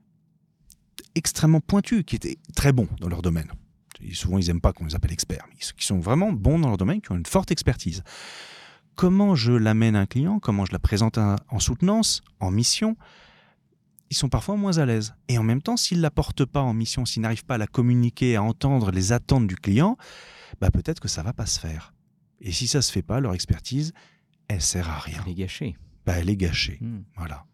extrêmement 1.13 1.61
pointus, 1.61 2.03
qui 2.03 2.15
étaient 2.15 2.39
très 2.55 2.73
bons 2.73 2.87
dans 2.99 3.09
leur 3.09 3.21
domaine. 3.21 3.51
Souvent, 4.13 4.37
ils 4.37 4.47
n'aiment 4.47 4.61
pas 4.61 4.73
qu'on 4.73 4.85
les 4.85 4.95
appelle 4.95 5.13
experts, 5.13 5.45
mais 5.49 5.55
qui 5.55 5.85
sont 5.85 5.99
vraiment 5.99 6.31
bons 6.31 6.59
dans 6.59 6.67
leur 6.67 6.77
domaine, 6.77 7.01
qui 7.01 7.11
ont 7.11 7.17
une 7.17 7.25
forte 7.25 7.51
expertise 7.51 8.03
comment 8.95 9.35
je 9.35 9.53
l'amène 9.53 9.95
à 9.95 10.01
un 10.01 10.05
client, 10.05 10.39
comment 10.39 10.65
je 10.65 10.71
la 10.71 10.79
présente 10.79 11.17
en 11.17 11.59
soutenance, 11.59 12.21
en 12.39 12.51
mission, 12.51 12.95
ils 14.11 14.15
sont 14.15 14.29
parfois 14.29 14.57
moins 14.57 14.77
à 14.77 14.85
l'aise. 14.85 15.15
Et 15.27 15.37
en 15.37 15.43
même 15.43 15.61
temps, 15.61 15.77
s'ils 15.77 15.97
ne 15.97 16.03
la 16.03 16.11
portent 16.11 16.45
pas 16.45 16.61
en 16.61 16.73
mission, 16.73 17.05
s'ils 17.05 17.21
n'arrivent 17.21 17.45
pas 17.45 17.55
à 17.55 17.57
la 17.57 17.67
communiquer, 17.67 18.35
à 18.35 18.43
entendre 18.43 18.91
les 18.91 19.13
attentes 19.13 19.47
du 19.47 19.55
client, 19.55 19.97
bah 20.59 20.69
peut-être 20.69 20.99
que 20.99 21.07
ça 21.07 21.23
va 21.23 21.33
pas 21.33 21.45
se 21.45 21.59
faire. 21.59 21.93
Et 22.41 22.51
si 22.51 22.67
ça 22.67 22.81
se 22.81 22.91
fait 22.91 23.01
pas, 23.01 23.19
leur 23.19 23.33
expertise, 23.33 23.93
elle 24.49 24.61
sert 24.61 24.89
à 24.89 24.99
rien. 24.99 25.21
Elle 25.25 25.31
est 25.31 25.35
gâchée. 25.35 25.77
Bah, 26.05 26.13
elle 26.17 26.29
est 26.29 26.35
gâchée. 26.35 26.77
Hmm. 26.81 27.03
Voilà. 27.15 27.45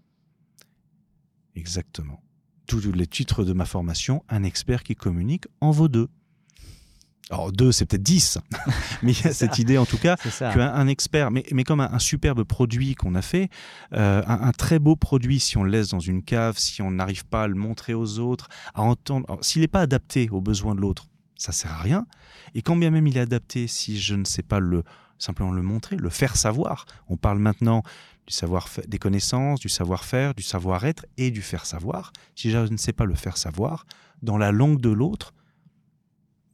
Exactement. 1.55 2.23
Tous 2.65 2.79
les 2.91 3.07
titres 3.07 3.43
de 3.43 3.53
ma 3.53 3.65
formation, 3.65 4.23
un 4.27 4.43
expert 4.43 4.83
qui 4.83 4.95
communique 4.95 5.45
en 5.61 5.71
vaut 5.71 5.87
deux. 5.87 6.09
Alors 7.29 7.51
deux, 7.51 7.71
c'est 7.71 7.85
peut-être 7.85 8.03
dix, 8.03 8.37
mais 9.03 9.11
il 9.11 9.25
y 9.25 9.27
a 9.27 9.33
cette 9.33 9.59
idée 9.59 9.77
en 9.77 9.85
tout 9.85 9.97
cas 9.97 10.15
qu'un 10.15 10.73
un 10.73 10.87
expert, 10.87 11.29
mais, 11.29 11.43
mais 11.51 11.63
comme 11.63 11.81
un, 11.81 11.99
superbe 11.99 12.43
produit 12.43 12.95
qu'on 12.95 13.15
a 13.15 13.21
fait, 13.21 13.49
euh, 13.93 14.23
un, 14.25 14.51
très 14.53 14.79
beau 14.79 14.95
produit, 14.95 15.39
si 15.39 15.57
on 15.57 15.63
le 15.63 15.71
laisse 15.71 15.89
dans 15.89 15.99
une 15.99 16.23
cave, 16.23 16.57
si 16.57 16.81
on 16.81 16.91
n'arrive 16.91 17.25
pas 17.25 17.43
à 17.43 17.47
le 17.47 17.55
montrer 17.55 17.93
aux 17.93 18.19
autres, 18.19 18.47
à 18.73 18.81
entendre, 18.81 19.37
s'il 19.41 19.61
n'est 19.61 19.67
pas 19.67 19.81
adapté 19.81 20.29
aux 20.29 20.41
besoins 20.41 20.73
de 20.73 20.79
l'autre, 20.79 21.07
ça 21.35 21.51
sert 21.51 21.71
à 21.71 21.81
rien. 21.81 22.05
Et 22.55 22.61
quand 22.61 22.77
bien 22.77 22.91
même 22.91 23.07
il 23.07 23.17
est 23.17 23.21
adapté, 23.21 23.67
si 23.67 23.99
je 23.99 24.15
ne 24.15 24.23
sais 24.23 24.43
pas 24.43 24.59
le 24.59 24.83
simplement 25.19 25.51
le 25.51 25.61
montrer, 25.61 25.95
le 25.95 26.09
faire 26.09 26.35
savoir. 26.35 26.85
On 27.07 27.17
parle 27.17 27.39
maintenant 27.39 27.83
du 28.27 28.33
savoir 28.33 28.69
des 28.87 28.99
connaissances, 28.99 29.59
du 29.59 29.69
savoir-faire, 29.69 30.33
du 30.33 30.43
savoir-être 30.43 31.05
et 31.17 31.31
du 31.31 31.41
faire 31.41 31.65
savoir. 31.65 32.11
Si 32.35 32.51
je 32.51 32.57
ne 32.57 32.77
sais 32.77 32.93
pas 32.93 33.05
le 33.05 33.15
faire 33.15 33.37
savoir 33.37 33.85
dans 34.21 34.37
la 34.37 34.51
langue 34.51 34.81
de 34.81 34.89
l'autre, 34.89 35.33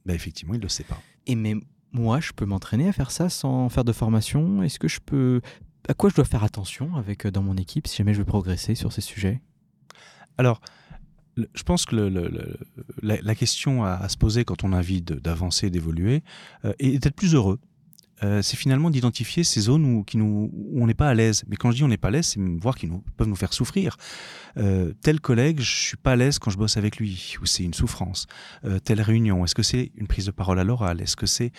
ben 0.04 0.14
effectivement, 0.14 0.54
il 0.54 0.58
ne 0.58 0.62
le 0.62 0.68
sait 0.68 0.84
pas. 0.84 1.00
Et 1.26 1.34
mais 1.34 1.54
moi, 1.92 2.20
je 2.20 2.32
peux 2.32 2.44
m'entraîner 2.44 2.88
à 2.88 2.92
faire 2.92 3.10
ça 3.10 3.28
sans 3.28 3.68
faire 3.68 3.84
de 3.84 3.92
formation? 3.92 4.62
Est-ce 4.62 4.78
que 4.78 4.88
je 4.88 5.00
peux... 5.00 5.40
À 5.88 5.94
quoi 5.94 6.10
je 6.10 6.16
dois 6.16 6.24
faire 6.24 6.42
attention 6.42 6.96
avec 6.96 7.24
euh, 7.24 7.30
dans 7.30 7.42
mon 7.42 7.56
équipe 7.56 7.86
si 7.86 7.96
jamais 7.96 8.14
je 8.14 8.18
veux 8.18 8.24
progresser 8.24 8.74
sur 8.74 8.92
ces 8.92 9.00
sujets? 9.00 9.40
Alors, 10.38 10.60
je 11.36 11.62
pense 11.62 11.84
que 11.84 11.96
la, 13.02 13.34
question 13.34 13.84
à, 13.84 14.08
se 14.08 14.16
poser 14.16 14.44
quand 14.44 14.64
on 14.64 14.72
a 14.72 14.78
envie 14.78 15.02
d'avancer, 15.02 15.70
d'évoluer, 15.70 16.22
euh, 16.64 16.72
est 16.78 16.98
d'être 16.98 17.14
plus 17.14 17.34
heureux. 17.34 17.60
Euh, 18.24 18.42
c'est 18.42 18.56
finalement 18.56 18.90
d'identifier 18.90 19.44
ces 19.44 19.60
zones 19.60 19.84
où, 19.84 20.02
qui 20.02 20.16
nous, 20.16 20.50
on 20.74 20.86
n'est 20.86 20.94
pas 20.94 21.08
à 21.08 21.14
l'aise. 21.14 21.44
Mais 21.48 21.56
quand 21.56 21.70
je 21.70 21.76
dis 21.76 21.84
on 21.84 21.88
n'est 21.88 21.96
pas 21.96 22.08
à 22.08 22.10
l'aise, 22.10 22.26
c'est 22.26 22.40
voir 22.40 22.76
qu'ils 22.76 22.90
peuvent 23.16 23.28
nous 23.28 23.36
faire 23.36 23.52
souffrir. 23.52 23.96
Euh, 24.56 24.92
tel 25.02 25.20
collègue, 25.20 25.60
je 25.60 25.74
suis 25.74 25.96
pas 25.96 26.12
à 26.12 26.16
l'aise 26.16 26.38
quand 26.38 26.50
je 26.50 26.56
bosse 26.56 26.76
avec 26.76 26.96
lui, 26.96 27.36
ou 27.40 27.46
c'est 27.46 27.64
une 27.64 27.74
souffrance. 27.74 28.26
Euh, 28.64 28.78
telle 28.78 29.00
réunion, 29.00 29.44
est-ce 29.44 29.54
que 29.54 29.62
c'est 29.62 29.92
une 29.96 30.06
prise 30.06 30.26
de 30.26 30.30
parole 30.30 30.58
à 30.58 30.64
l'oral? 30.64 31.00
Est-ce 31.00 31.16
que 31.16 31.26
c'est 31.26 31.52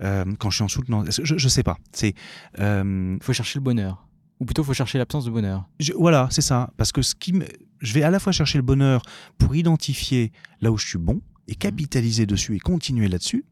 quand 0.00 0.50
je 0.50 0.56
suis 0.56 0.64
en 0.64 0.68
soutenance 0.68 1.20
Je 1.22 1.34
ne 1.34 1.48
sais 1.48 1.62
pas. 1.62 1.78
C'est 1.92 2.14
faut 2.56 3.32
chercher 3.32 3.58
le 3.58 3.64
bonheur. 3.64 4.06
Ou 4.40 4.44
plutôt, 4.44 4.64
faut 4.64 4.74
chercher 4.74 4.98
l'absence 4.98 5.24
de 5.24 5.30
bonheur. 5.30 5.68
voilà, 5.96 6.28
c'est 6.30 6.42
ça. 6.42 6.70
Parce 6.76 6.90
que 6.90 7.02
ce 7.02 7.14
qui 7.14 7.32
je 7.80 7.92
vais 7.94 8.02
à 8.02 8.10
la 8.10 8.18
fois 8.18 8.32
chercher 8.32 8.58
le 8.58 8.62
bonheur 8.62 9.02
pour 9.38 9.54
identifier 9.54 10.32
là 10.60 10.70
où 10.72 10.78
je 10.78 10.86
suis 10.86 10.98
bon 10.98 11.20
et 11.48 11.54
capitaliser 11.54 12.26
dessus 12.26 12.56
et 12.56 12.58
continuer 12.58 13.08
là-dessus. 13.08 13.44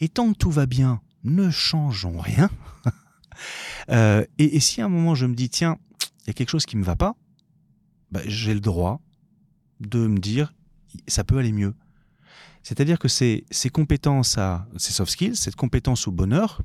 Et 0.00 0.08
tant 0.08 0.32
que 0.32 0.38
tout 0.38 0.50
va 0.50 0.66
bien, 0.66 1.00
ne 1.24 1.50
changeons 1.50 2.18
rien. 2.18 2.50
Euh, 3.90 4.24
et, 4.38 4.60
si 4.60 4.80
à 4.80 4.86
un 4.86 4.88
moment 4.88 5.16
je 5.16 5.26
me 5.26 5.34
dis, 5.34 5.50
tiens, 5.50 5.76
il 6.22 6.28
y 6.28 6.30
a 6.30 6.32
quelque 6.32 6.48
chose 6.48 6.64
qui 6.64 6.76
ne 6.76 6.80
me 6.80 6.86
va 6.86 6.94
pas, 6.94 7.16
bah, 8.12 8.20
j'ai 8.26 8.54
le 8.54 8.60
droit 8.60 9.02
de 9.80 10.06
me 10.06 10.18
dire, 10.18 10.54
ça 11.08 11.24
peut 11.24 11.36
aller 11.36 11.52
mieux. 11.52 11.74
C'est-à-dire 12.62 12.98
que 12.98 13.08
ces, 13.08 13.44
ces 13.50 13.70
compétences 13.70 14.38
à, 14.38 14.68
ces 14.78 14.92
soft 14.92 15.10
skills, 15.10 15.36
cette 15.36 15.56
compétence 15.56 16.06
au 16.06 16.12
bonheur, 16.12 16.62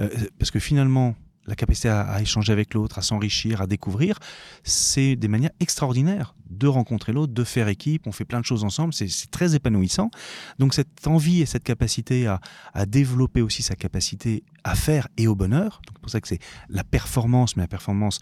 euh, 0.00 0.10
parce 0.38 0.50
que 0.50 0.58
finalement, 0.58 1.14
la 1.48 1.56
capacité 1.56 1.88
à, 1.88 2.20
échanger 2.20 2.52
avec 2.52 2.74
l'autre, 2.74 2.98
à 2.98 3.02
s'enrichir, 3.02 3.62
à 3.62 3.66
découvrir, 3.66 4.18
c'est 4.64 5.16
des 5.16 5.28
manières 5.28 5.50
extraordinaires 5.60 6.34
de 6.50 6.66
rencontrer 6.66 7.12
l'autre, 7.12 7.32
de 7.32 7.44
faire 7.44 7.68
équipe, 7.68 8.06
on 8.06 8.12
fait 8.12 8.26
plein 8.26 8.40
de 8.40 8.44
choses 8.44 8.64
ensemble, 8.64 8.92
c'est 8.92 9.30
très 9.30 9.54
épanouissant. 9.54 10.10
Donc 10.58 10.74
cette 10.74 11.06
envie 11.06 11.40
et 11.40 11.46
cette 11.46 11.64
capacité 11.64 12.26
à, 12.26 12.40
développer 12.86 13.40
aussi 13.40 13.62
sa 13.62 13.74
capacité 13.74 14.44
à 14.62 14.74
faire 14.74 15.08
et 15.16 15.26
au 15.26 15.34
bonheur, 15.34 15.80
c'est 15.86 15.98
pour 15.98 16.10
ça 16.10 16.20
que 16.20 16.28
c'est 16.28 16.40
la 16.68 16.84
performance, 16.84 17.56
mais 17.56 17.62
la 17.62 17.68
performance 17.68 18.20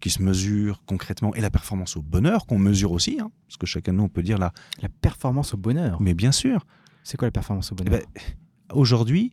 qui 0.00 0.10
se 0.10 0.22
mesure 0.22 0.82
concrètement 0.84 1.34
et 1.34 1.40
la 1.40 1.50
performance 1.50 1.96
au 1.96 2.02
bonheur 2.02 2.46
qu'on 2.46 2.58
mesure 2.58 2.92
aussi, 2.92 3.18
hein, 3.18 3.30
parce 3.48 3.56
que 3.56 3.66
chacun 3.66 3.92
de 3.92 3.98
nous 3.98 4.04
on 4.04 4.08
peut 4.08 4.22
dire 4.22 4.38
la... 4.38 4.52
La 4.82 4.90
performance 4.90 5.54
au 5.54 5.56
bonheur 5.56 6.00
Mais 6.02 6.12
bien 6.12 6.32
sûr. 6.32 6.66
C'est 7.02 7.16
quoi 7.16 7.28
la 7.28 7.32
performance 7.32 7.72
au 7.72 7.74
bonheur 7.74 7.94
eh 7.94 8.04
ben, 8.04 8.22
Aujourd'hui, 8.72 9.32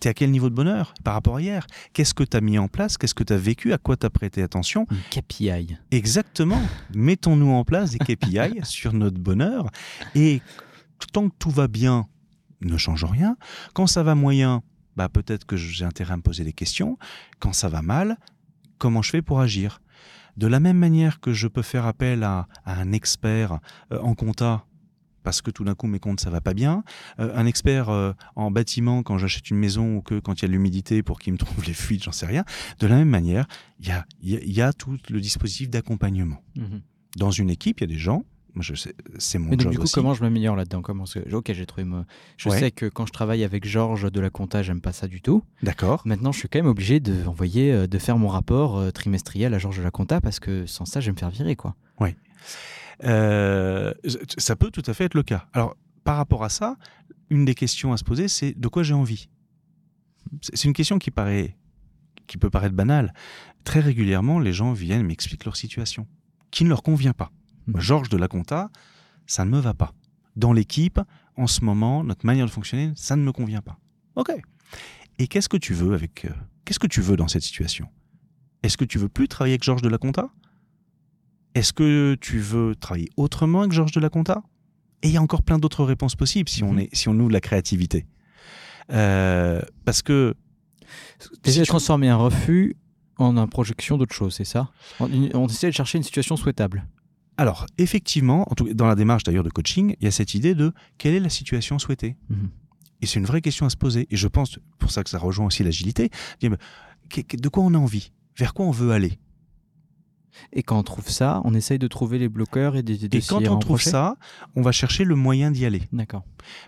tu 0.00 0.08
es 0.08 0.10
à 0.10 0.14
quel 0.14 0.30
niveau 0.30 0.50
de 0.50 0.54
bonheur 0.54 0.94
par 1.04 1.14
rapport 1.14 1.36
à 1.36 1.42
hier? 1.42 1.66
Qu'est-ce 1.92 2.14
que 2.14 2.24
tu 2.24 2.36
as 2.36 2.40
mis 2.40 2.58
en 2.58 2.68
place? 2.68 2.96
Qu'est-ce 2.98 3.14
que 3.14 3.24
tu 3.24 3.32
as 3.32 3.38
vécu? 3.38 3.72
À 3.72 3.78
quoi 3.78 3.96
tu 3.96 4.06
as 4.06 4.10
prêté 4.10 4.42
attention? 4.42 4.86
Une 4.90 5.22
KPI. 5.22 5.76
Exactement. 5.90 6.60
Mettons-nous 6.94 7.50
en 7.50 7.64
place 7.64 7.90
des 7.90 7.98
KPI 7.98 8.60
sur 8.62 8.92
notre 8.92 9.18
bonheur. 9.18 9.70
Et 10.14 10.40
tant 11.12 11.28
que 11.28 11.34
tout 11.38 11.50
va 11.50 11.68
bien, 11.68 12.06
ne 12.60 12.76
change 12.76 13.04
rien. 13.04 13.36
Quand 13.74 13.86
ça 13.86 14.02
va 14.02 14.14
moyen, 14.14 14.62
bah 14.96 15.08
peut-être 15.08 15.44
que 15.44 15.56
j'ai 15.56 15.84
intérêt 15.84 16.14
à 16.14 16.16
me 16.16 16.22
poser 16.22 16.44
des 16.44 16.52
questions. 16.52 16.98
Quand 17.38 17.52
ça 17.52 17.68
va 17.68 17.82
mal, 17.82 18.18
comment 18.78 19.02
je 19.02 19.10
fais 19.10 19.22
pour 19.22 19.40
agir? 19.40 19.80
De 20.36 20.46
la 20.46 20.60
même 20.60 20.78
manière 20.78 21.20
que 21.20 21.32
je 21.32 21.48
peux 21.48 21.62
faire 21.62 21.86
appel 21.86 22.22
à, 22.22 22.46
un 22.64 22.92
expert 22.92 23.58
euh, 23.92 24.00
en 24.00 24.14
compta 24.14 24.64
parce 25.28 25.42
que 25.42 25.50
tout 25.50 25.62
d'un 25.62 25.74
coup 25.74 25.88
mes 25.88 25.98
comptes 25.98 26.20
ça 26.20 26.30
va 26.30 26.40
pas 26.40 26.54
bien. 26.54 26.84
Euh, 27.20 27.30
un 27.34 27.44
expert 27.44 27.90
euh, 27.90 28.14
en 28.34 28.50
bâtiment 28.50 29.02
quand 29.02 29.18
j'achète 29.18 29.50
une 29.50 29.58
maison 29.58 29.96
ou 29.96 30.00
que 30.00 30.18
quand 30.20 30.40
il 30.40 30.42
y 30.42 30.44
a 30.46 30.48
de 30.48 30.54
l'humidité 30.54 31.02
pour 31.02 31.18
qu'il 31.18 31.34
me 31.34 31.38
trouve 31.38 31.66
les 31.66 31.74
fuites, 31.74 32.02
j'en 32.02 32.12
sais 32.12 32.24
rien. 32.24 32.46
De 32.78 32.86
la 32.86 32.96
même 32.96 33.10
manière, 33.10 33.46
il 33.78 33.88
y 33.88 33.90
a, 33.90 34.06
y 34.22 34.62
a, 34.62 34.72
tout 34.72 34.96
le 35.10 35.20
dispositif 35.20 35.68
d'accompagnement. 35.68 36.42
Mhm. 36.56 36.80
Dans 37.18 37.30
une 37.30 37.50
équipe, 37.50 37.80
il 37.80 37.82
y 37.82 37.84
a 37.84 37.88
des 37.88 37.98
gens. 37.98 38.24
C'est 39.18 39.38
mon 39.38 39.50
Mais 39.50 39.56
donc, 39.56 39.70
du 39.70 39.78
coup, 39.78 39.86
comment 39.92 40.14
je 40.14 40.22
m'améliore 40.22 40.56
là-dedans? 40.56 40.80
Comment 40.80 41.04
Ok, 41.30 41.52
j'ai 41.52 41.66
trouvé. 41.66 41.86
Je 42.38 42.48
sais 42.48 42.70
que 42.70 42.86
quand 42.86 43.04
je 43.04 43.12
travaille 43.12 43.44
avec 43.44 43.68
Georges 43.68 44.10
de 44.10 44.20
la 44.20 44.30
compta, 44.30 44.62
j'aime 44.62 44.80
pas 44.80 44.92
ça 44.92 45.08
du 45.08 45.20
tout. 45.20 45.44
D'accord. 45.62 46.00
Maintenant, 46.06 46.32
je 46.32 46.38
suis 46.38 46.48
quand 46.48 46.58
même 46.58 46.66
obligé 46.66 47.00
de 47.00 47.26
envoyer, 47.26 47.70
euh, 47.70 47.86
de 47.86 47.98
faire 47.98 48.16
mon 48.16 48.28
rapport 48.28 48.92
trimestriel 48.94 49.52
à 49.52 49.58
Georges 49.58 49.76
de 49.76 49.82
la 49.82 49.90
compta 49.90 50.22
parce 50.22 50.40
que 50.40 50.64
sans 50.64 50.86
ça, 50.86 51.00
je 51.00 51.06
vais 51.06 51.12
me 51.12 51.18
faire 51.18 51.30
virer, 51.30 51.54
quoi. 51.54 51.76
Oui. 52.00 52.14
Euh, 53.04 53.94
ça 54.38 54.56
peut 54.56 54.70
tout 54.70 54.82
à 54.86 54.94
fait 54.94 55.04
être 55.04 55.14
le 55.14 55.22
cas. 55.22 55.46
Alors, 55.52 55.76
par 56.04 56.16
rapport 56.16 56.44
à 56.44 56.48
ça, 56.48 56.76
une 57.30 57.44
des 57.44 57.54
questions 57.54 57.92
à 57.92 57.96
se 57.96 58.04
poser, 58.04 58.28
c'est 58.28 58.58
de 58.58 58.68
quoi 58.68 58.82
j'ai 58.82 58.94
envie? 58.94 59.28
C'est 60.42 60.64
une 60.64 60.72
question 60.72 60.98
qui, 60.98 61.10
paraît, 61.10 61.56
qui 62.26 62.38
peut 62.38 62.50
paraître 62.50 62.74
banale. 62.74 63.14
Très 63.64 63.80
régulièrement, 63.80 64.38
les 64.38 64.52
gens 64.52 64.72
viennent 64.72 65.06
m'expliquer 65.06 65.44
leur 65.44 65.56
situation, 65.56 66.06
qui 66.50 66.64
ne 66.64 66.68
leur 66.68 66.82
convient 66.82 67.12
pas. 67.12 67.30
Mmh. 67.66 67.80
Georges 67.80 68.08
de 68.08 68.16
la 68.16 68.28
Compta, 68.28 68.70
ça 69.26 69.44
ne 69.44 69.50
me 69.50 69.58
va 69.58 69.74
pas. 69.74 69.92
Dans 70.36 70.52
l'équipe, 70.52 71.00
en 71.36 71.46
ce 71.46 71.64
moment, 71.64 72.04
notre 72.04 72.26
manière 72.26 72.46
de 72.46 72.50
fonctionner, 72.50 72.92
ça 72.96 73.16
ne 73.16 73.22
me 73.22 73.32
convient 73.32 73.62
pas. 73.62 73.78
Ok. 74.16 74.32
Et 75.18 75.26
qu'est-ce 75.26 75.48
que 75.48 75.56
tu 75.56 75.74
veux 75.74 75.94
avec 75.94 76.24
euh, 76.24 76.30
Qu'est-ce 76.64 76.78
que 76.78 76.86
tu 76.86 77.00
veux 77.00 77.16
dans 77.16 77.28
cette 77.28 77.42
situation? 77.42 77.88
Est-ce 78.62 78.76
que 78.76 78.84
tu 78.84 78.98
veux 78.98 79.08
plus 79.08 79.28
travailler 79.28 79.54
avec 79.54 79.62
Georges 79.62 79.82
de 79.82 79.88
la 79.88 79.98
Compta 79.98 80.30
est-ce 81.58 81.72
que 81.72 82.16
tu 82.20 82.38
veux 82.38 82.74
travailler 82.74 83.08
autrement 83.16 83.60
avec 83.60 83.72
Georges 83.72 83.92
de 83.92 84.00
la 84.00 84.08
Conta 84.08 84.42
Et 85.02 85.08
il 85.08 85.14
y 85.14 85.16
a 85.16 85.22
encore 85.22 85.42
plein 85.42 85.58
d'autres 85.58 85.84
réponses 85.84 86.14
possibles 86.14 86.48
si 86.48 86.62
on, 86.62 86.72
mhm. 86.72 86.80
est, 86.80 86.94
si 86.94 87.08
on 87.08 87.18
ouvre 87.18 87.30
la 87.30 87.40
créativité. 87.40 88.06
Euh, 88.92 89.60
parce 89.84 90.02
que. 90.02 90.34
Essayer 91.44 91.62
de 91.62 91.66
transformer 91.66 92.08
un 92.08 92.16
refus 92.16 92.76
en 93.18 93.36
une 93.36 93.48
projection 93.48 93.98
d'autre 93.98 94.14
chose, 94.14 94.34
c'est 94.34 94.44
ça? 94.44 94.70
On, 95.00 95.46
essaie 95.48 95.66
de 95.66 95.74
chercher 95.74 95.98
une 95.98 96.04
situation 96.04 96.36
souhaitable. 96.36 96.86
Alors, 97.36 97.66
effectivement, 97.76 98.46
dans 98.74 98.86
la 98.86 98.94
démarche 98.94 99.24
d'ailleurs 99.24 99.44
de 99.44 99.50
coaching, 99.50 99.96
il 100.00 100.04
y 100.04 100.08
a 100.08 100.10
cette 100.10 100.34
idée 100.34 100.54
de 100.54 100.72
quelle 100.96 101.14
est 101.14 101.20
la 101.20 101.28
situation 101.28 101.78
souhaitée 101.78 102.16
mhm? 102.30 102.48
Et 103.00 103.06
c'est 103.06 103.18
une 103.20 103.26
vraie 103.26 103.40
question 103.40 103.66
à 103.66 103.70
se 103.70 103.76
poser. 103.76 104.06
Et 104.10 104.16
je 104.16 104.26
pense, 104.26 104.58
pour 104.78 104.90
ça 104.90 105.04
que 105.04 105.10
ça 105.10 105.18
rejoint 105.18 105.46
aussi 105.46 105.62
l'agilité, 105.62 106.10
de 106.40 107.48
quoi 107.48 107.62
on 107.62 107.74
a 107.74 107.78
envie? 107.78 108.12
Vers 108.36 108.54
quoi 108.54 108.66
on 108.66 108.70
veut 108.70 108.90
aller? 108.90 109.18
Et 110.52 110.62
quand 110.62 110.78
on 110.78 110.82
trouve 110.82 111.08
ça, 111.08 111.40
on 111.44 111.54
essaye 111.54 111.78
de 111.78 111.88
trouver 111.88 112.18
les 112.18 112.28
bloqueurs 112.28 112.76
et 112.76 112.82
des 112.82 113.04
Et 113.04 113.20
quand 113.22 113.46
on 113.48 113.58
trouve 113.58 113.80
ça, 113.80 114.16
on 114.56 114.62
va 114.62 114.72
chercher 114.72 115.04
le 115.04 115.14
moyen 115.14 115.50
d'y 115.50 115.64
aller. 115.64 115.82
D'accord. 115.92 116.24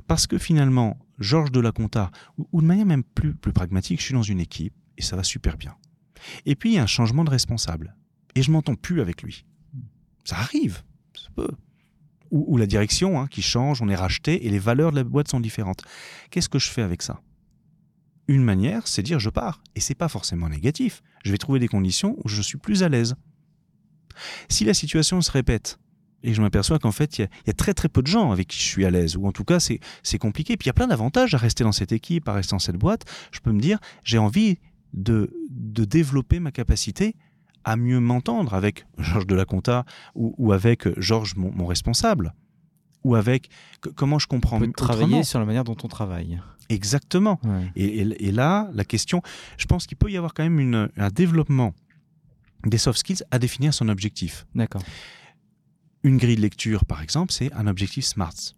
Parce 0.07 0.27
que 0.27 0.39
finalement, 0.39 0.99
Georges 1.19 1.53
de 1.53 1.61
la 1.61 1.73
Conta, 1.73 2.11
ou, 2.53 2.61
de 2.61 2.67
manière 2.67 2.87
même 2.87 3.05
plus, 3.05 3.35
plus 3.35 3.53
pragmatique, 3.53 4.01
je 4.01 4.07
suis 4.07 4.15
dans 4.15 4.23
une 4.23 4.41
équipe 4.41 4.75
et 4.99 5.03
ça 5.03 5.17
va 5.17 5.23
super 5.23 5.57
bien. 5.57 5.75
Et 6.47 6.55
puis 6.55 6.71
il 6.71 6.75
y 6.75 6.79
a 6.79 6.83
un 6.83 6.87
changement 6.87 7.25
de 7.25 7.31
responsable. 7.31 7.97
Et 8.35 8.43
je 8.43 8.51
m'entends 8.51 8.75
plus 8.75 9.01
avec 9.01 9.23
lui. 9.23 9.45
Ça 10.25 10.37
arrive. 10.37 10.83
Ça 11.15 11.29
peut. 11.35 11.51
Ou, 12.31 12.57
la 12.57 12.67
direction 12.67 13.21
hein, 13.21 13.27
qui 13.27 13.43
change, 13.43 13.83
on 13.83 13.89
est 13.89 13.97
racheté 13.97 14.47
et 14.47 14.51
les 14.51 14.61
valeurs 14.61 14.93
de 14.93 14.97
la 14.97 15.05
boîte 15.05 15.29
sont 15.29 15.41
différentes. 15.41 15.83
Qu'est-ce 16.31 16.49
que 16.49 16.61
je 16.61 16.69
fais 16.69 16.83
avec 16.83 17.03
ça? 17.03 17.21
Une 18.29 18.45
manière, 18.45 18.87
c'est 18.87 19.03
dire 19.03 19.19
je 19.19 19.31
pars. 19.31 19.61
Et 19.75 19.81
c'est 19.81 19.97
pas 19.97 20.09
forcément 20.09 20.49
négatif. 20.49 21.03
Je 21.25 21.33
vais 21.33 21.39
trouver 21.39 21.59
des 21.59 21.67
conditions 21.67 22.17
où 22.23 22.29
je 22.29 22.41
suis 22.41 22.59
plus 22.59 22.85
à 22.85 22.89
l'aise. 22.89 23.17
Si 24.49 24.65
la 24.65 24.75
situation 24.75 25.21
se 25.21 25.31
répète, 25.31 25.79
et 26.23 26.35
je 26.35 26.43
m'aperçois 26.43 26.79
qu'en 26.79 26.93
fait, 26.93 27.19
il 27.19 27.29
y, 27.47 27.51
a 27.51 27.53
très 27.55 27.73
très 27.73 27.89
peu 27.89 28.03
de 28.03 28.07
gens 28.07 28.31
avec 28.31 28.49
qui 28.49 28.59
je 28.59 28.65
suis 28.65 28.85
à 28.85 28.91
l'aise, 28.91 29.17
ou 29.17 29.27
en 29.27 29.33
tout 29.33 29.45
cas, 29.45 29.59
c'est 29.59 30.19
compliqué. 30.19 30.57
Puis 30.57 30.67
il 30.67 30.69
y 30.69 30.71
a 30.71 30.75
plein 30.75 30.89
d'avantages 30.89 31.35
à 31.35 31.39
rester 31.39 31.65
dans 31.65 31.73
cette 31.73 31.93
équipe, 31.93 32.29
à 32.29 32.35
rester 32.35 32.53
dans 32.53 32.59
cette 32.59 32.77
boîte. 32.77 33.05
Je 33.33 33.41
peux 33.41 33.53
me 33.53 33.61
dire, 33.61 33.79
j'ai 34.05 34.19
envie 34.19 34.59
de, 34.93 35.33
de 35.51 35.85
développer 35.85 36.41
ma 36.41 36.51
capacité 36.51 37.15
à 37.65 37.77
mieux 37.77 38.01
m'entendre 38.01 38.55
avec 38.55 38.87
Georges 38.99 39.27
de 39.27 39.35
la 39.35 39.45
Conta 39.45 39.85
ou, 40.15 40.53
avec 40.53 40.89
Georges, 41.01 41.37
mon, 41.37 41.67
responsable, 41.67 42.35
ou 43.05 43.15
avec 43.15 43.49
comment 43.95 44.19
je 44.19 44.27
comprends 44.27 44.57
on 44.57 44.61
peut 44.61 44.73
travailler 44.73 45.23
sur 45.23 45.39
la 45.39 45.47
manière 45.47 45.65
dont 45.65 45.77
on 45.83 45.89
travaille. 45.89 46.41
Exactement. 46.69 47.41
Et, 47.77 48.33
là, 48.33 48.71
la 48.73 48.85
question, 48.85 49.23
je 49.57 49.67
pense 49.67 49.87
qu'il 49.87 49.97
peut 49.97 50.11
y 50.11 50.17
avoir 50.17 50.35
quand 50.35 50.43
même 50.43 50.61
une, 50.61 50.89
un 50.97 51.09
développement 51.09 51.75
des 52.65 52.79
soft 52.79 52.99
skills 52.99 53.23
à 53.31 53.39
définir 53.39 53.73
son 53.75 53.89
objectif. 53.89 54.47
D'accord. 54.55 54.83
Une 56.03 56.17
grille 56.17 56.37
de 56.37 56.41
lecture, 56.41 56.85
par 56.85 57.03
exemple, 57.03 57.33
c'est 57.33 57.53
un 57.53 57.67
objectif 57.67 58.05
SMART. 58.05 58.55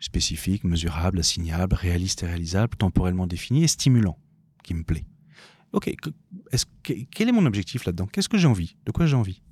Spécifique, 0.00 0.62
mesurable, 0.64 1.18
assignable, 1.18 1.74
réaliste 1.74 2.22
et 2.22 2.26
réalisable, 2.26 2.76
temporellement 2.76 3.26
défini 3.26 3.64
et 3.64 3.68
stimulant, 3.68 4.16
qui 4.62 4.74
me 4.74 4.84
plaît. 4.84 5.06
Ok, 5.72 5.92
quel 6.82 7.28
est 7.28 7.32
mon 7.32 7.44
objectif 7.46 7.84
là-dedans? 7.84 8.06
Qu'est-ce 8.06 8.28
que 8.28 8.38
j'ai 8.38 8.46
envie? 8.46 8.76
De 8.86 8.92
quoi 8.92 9.06
j'ai 9.06 9.16
envie? 9.16 9.42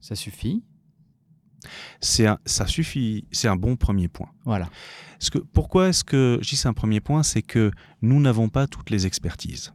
Ça 0.00 0.16
suffit? 0.16 0.62
C'est 2.00 2.26
ça 2.44 2.66
suffit, 2.66 3.26
c'est 3.32 3.48
un 3.48 3.56
bon 3.56 3.76
premier 3.76 4.08
point. 4.08 4.28
Voilà. 4.44 4.68
que, 5.32 5.38
pourquoi 5.38 5.88
est-ce 5.88 6.04
que 6.04 6.38
je 6.42 6.50
dis 6.50 6.56
c'est 6.56 6.68
un 6.68 6.74
premier 6.74 7.00
point 7.00 7.22
C'est 7.22 7.40
que 7.40 7.70
nous 8.02 8.20
n'avons 8.20 8.50
pas 8.50 8.66
toutes 8.66 8.90
les 8.90 9.06
expertises. 9.06 9.72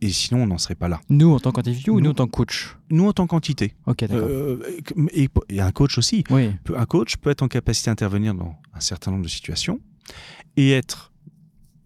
Et, 0.00 0.10
sinon, 0.10 0.42
on 0.42 0.46
n'en 0.46 0.58
serait 0.58 0.74
pas 0.74 0.88
là. 0.88 1.00
Nous, 1.08 1.32
en 1.32 1.40
tant 1.40 1.52
qu'individu 1.52 1.90
ou 1.90 2.00
nous 2.00 2.10
en 2.10 2.14
tant 2.14 2.26
que 2.26 2.32
coach 2.32 2.76
Nous, 2.90 3.06
en 3.06 3.12
tant 3.12 3.26
qu'entité. 3.26 3.74
Ok, 3.86 4.00
d'accord. 4.00 4.28
Euh, 4.28 4.80
et, 5.12 5.60
un 5.60 5.72
coach 5.72 5.98
aussi. 5.98 6.24
Oui. 6.30 6.50
Un 6.74 6.86
coach 6.86 7.16
peut 7.16 7.30
être 7.30 7.42
en 7.42 7.48
capacité 7.48 7.90
d'intervenir 7.90 8.34
dans 8.34 8.54
un 8.74 8.80
certain 8.80 9.10
nombre 9.10 9.24
de 9.24 9.28
situations 9.28 9.80
et 10.56 10.70
être 10.72 11.12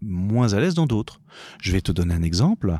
moins 0.01 0.53
à 0.53 0.59
l'aise 0.59 0.73
dans 0.73 0.87
d'autres. 0.87 1.21
Je 1.61 1.71
vais 1.71 1.81
te 1.81 1.91
donner 1.91 2.13
un 2.13 2.23
exemple. 2.23 2.79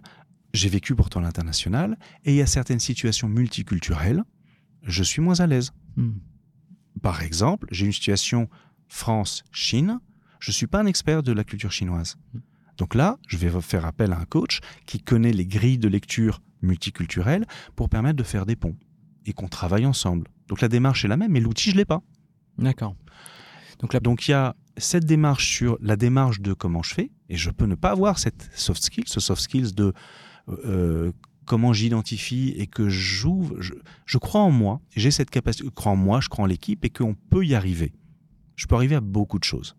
J'ai 0.54 0.70
vécu 0.70 0.96
pourtant 0.96 1.22
l'international 1.22 1.98
et 2.26 2.32
il 2.34 2.38
y 2.38 2.42
a 2.42 2.48
certaines 2.48 2.80
situations 2.80 3.30
multiculturelles, 3.30 4.24
je 4.84 5.04
suis 5.04 5.22
moins 5.22 5.40
à 5.40 5.48
l'aise. 5.48 5.72
Hmm. 5.96 6.14
Par 7.02 7.22
exemple, 7.22 7.68
j'ai 7.72 7.86
une 7.86 7.94
situation 7.94 8.50
France-Chine, 8.88 10.00
je 10.40 10.50
ne 10.50 10.54
suis 10.54 10.68
pas 10.68 10.80
un 10.80 10.88
expert 10.88 11.24
de 11.24 11.32
la 11.32 11.44
culture 11.44 11.72
chinoise. 11.72 12.18
Hmm. 12.34 12.40
Donc 12.82 12.96
là, 12.96 13.20
je 13.28 13.38
vais 13.38 13.62
faire 13.62 13.86
appel 13.86 14.12
à 14.12 14.17
un 14.17 14.26
coach 14.26 14.60
qui 14.88 15.00
connaît 15.00 15.34
les 15.34 15.46
grilles 15.46 15.78
de 15.78 15.88
lecture 15.88 16.41
multiculturelles 16.63 17.46
pour 17.76 17.89
permettre 17.89 18.15
de 18.15 18.24
faire 18.24 18.48
des 18.48 18.56
ponts 18.56 18.76
et 19.28 19.34
qu'on 19.34 19.48
travaille 19.48 19.86
ensemble. 19.86 20.28
Donc 20.48 20.62
la 20.62 20.67
démarche 20.67 21.06
est 21.06 21.08
la 21.08 21.15
même, 21.15 21.32
mais 21.32 21.41
l'outil, 21.41 21.70
je 21.70 21.76
ne 21.76 21.82
l'ai 21.82 21.86
pas. 21.86 22.02
D'accord. 22.58 22.96
Donc, 23.82 23.96
Donc 24.02 24.28
il 24.28 24.32
y 24.32 24.34
a 24.34 24.56
cette 24.78 25.06
démarche 25.06 25.48
sur 25.48 25.78
la 25.80 25.96
démarche 25.96 26.41
de 26.41 26.54
comment 26.54 26.82
je 26.82 26.96
fais, 26.96 27.12
et 27.30 27.38
je 27.38 27.52
peux 27.52 27.67
ne 27.67 27.76
pas 27.76 27.91
avoir 27.91 28.17
cette 28.17 28.50
soft 28.56 28.82
skill, 28.82 29.04
ce 29.06 29.20
soft 29.20 29.44
skills 29.44 29.76
de 29.76 29.94
euh, 30.50 31.12
comment 31.46 31.74
j'identifie 31.74 32.56
et 32.58 32.65
que 32.65 32.89
j'ouvre, 32.89 33.58
je, 33.60 34.17
crois 34.17 34.41
en 34.41 34.50
moi, 34.50 34.82
j'ai 34.96 35.12
cette 35.12 35.30
capacité, 35.30 35.65
je 35.65 35.70
crois 35.70 35.91
en 35.91 35.98
moi, 35.98 36.20
je 36.20 36.30
crois 36.30 36.46
en 36.46 36.48
l'équipe 36.48 36.84
et 36.84 36.89
qu'on 36.89 37.13
peut 37.13 37.46
y 37.46 37.54
arriver. 37.54 37.94
Je 38.56 38.65
peux 38.65 38.74
arriver 38.74 38.96
à 38.96 39.02
beaucoup 39.02 39.38
de 39.38 39.44
choses. 39.44 39.76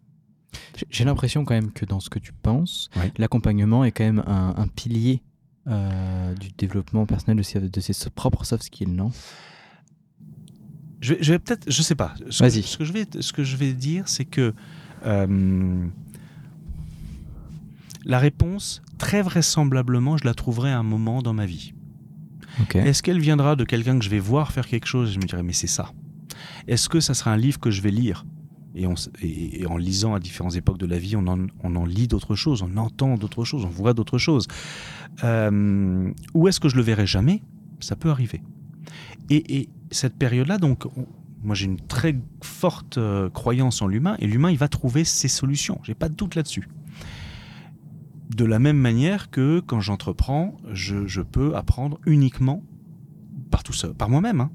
J'ai 0.90 1.04
l'impression 1.04 1.44
quand 1.44 1.54
même 1.54 1.72
que 1.72 1.84
dans 1.84 2.00
ce 2.00 2.10
que 2.10 2.18
tu 2.18 2.32
penses, 2.32 2.90
l'accompagnement 3.18 3.84
est 3.84 3.92
quand 3.92 4.04
même 4.04 4.24
un, 4.26 4.66
pilier 4.68 5.22
euh, 5.66 6.34
du 6.34 6.48
développement 6.58 7.06
personnel 7.06 7.36
de 7.36 7.42
ses, 7.42 7.60
de 7.60 7.80
ses, 7.80 8.10
propres 8.10 8.44
soft 8.44 8.64
skills, 8.64 8.90
non? 8.90 9.12
Je 11.00 11.14
vais, 11.14 11.38
peut-être, 11.40 11.70
je 11.70 11.82
sais 11.82 11.96
pas. 11.96 12.14
Ce 12.30 12.44
Vas-y. 12.44 12.62
ce 12.62 12.78
que 12.78 12.84
je 12.84 12.92
vais, 12.92 13.06
ce 13.18 13.32
que 13.32 13.42
je 13.42 13.56
vais 13.56 13.72
dire, 13.72 14.06
c'est 14.06 14.24
que 14.24 14.54
euh, 15.04 15.86
la 18.04 18.18
réponse, 18.18 18.82
très 18.98 19.20
vraisemblablement, 19.22 20.16
je 20.16 20.24
la 20.24 20.34
trouverai 20.34 20.70
à 20.70 20.78
un 20.78 20.84
moment 20.84 21.22
dans 21.22 21.32
ma 21.32 21.46
vie. 21.46 21.74
Est-ce 22.74 23.02
qu'elle 23.02 23.18
viendra 23.18 23.56
de 23.56 23.64
quelqu'un 23.64 23.98
que 23.98 24.04
je 24.04 24.10
vais 24.10 24.18
voir 24.18 24.52
faire 24.52 24.66
quelque 24.66 24.86
chose? 24.86 25.12
Je 25.12 25.18
me 25.18 25.24
dirai, 25.24 25.42
mais 25.42 25.52
c'est 25.52 25.66
ça 25.66 25.92
Est-ce 26.68 26.88
que 26.88 27.00
ça 27.00 27.14
sera 27.14 27.32
un 27.32 27.36
livre 27.36 27.58
que 27.58 27.70
je 27.70 27.80
vais 27.80 27.90
lire? 27.90 28.24
Et, 28.74 29.66
en 29.66 29.76
lisant 29.76 30.14
à 30.14 30.20
différentes 30.20 30.56
époques 30.56 30.78
de 30.78 30.87
la 30.87 30.98
vie, 30.98 31.16
on 31.16 31.26
en, 31.26 31.85
lit 31.85 32.08
d'autres 32.08 32.35
choses, 32.35 32.62
on 32.62 32.76
entend 32.76 33.16
d'autres 33.16 33.44
choses, 33.44 33.64
on 33.64 33.68
voit 33.68 33.94
d'autres 33.94 34.18
choses. 34.18 34.48
Euh, 35.24 36.11
ou 36.35 36.48
est-ce 36.48 36.61
que 36.61 36.68
je 36.68 36.76
le 36.76 36.82
verrai 36.82 37.06
jamais? 37.06 37.42
Ça 37.80 37.96
peut 37.96 38.11
arriver. 38.11 38.42
Et, 39.30 39.68
cette 39.90 40.16
période-là, 40.16 40.56
donc, 40.56 40.87
moi 41.42 41.54
j'ai 41.54 41.66
une 41.66 41.80
très 41.80 42.18
forte 42.42 42.96
euh, 42.96 43.28
croyance 43.28 43.82
en 43.82 43.87
l'humain, 43.87 44.16
et 44.20 44.26
l'humain, 44.26 44.50
il 44.50 44.56
va 44.56 44.68
trouver 44.68 45.04
ses 45.04 45.28
solutions. 45.28 45.78
J'ai 45.82 45.94
pas 45.94 46.08
de 46.08 46.14
doute 46.14 46.35
là-dessus 46.35 46.66
de 48.35 48.44
la 48.44 48.58
même 48.58 48.78
manière 48.78 49.30
que 49.30 49.61
quand 49.61 49.80
j'entreprends, 49.80 50.56
je, 50.72 51.20
peux 51.20 51.54
apprendre 51.54 52.00
uniquement 52.06 52.62
par 53.50 53.62
tout 53.62 53.72
seul, 53.72 53.94
par 53.94 54.08
moi-même. 54.08 54.40
Hein. 54.40 54.50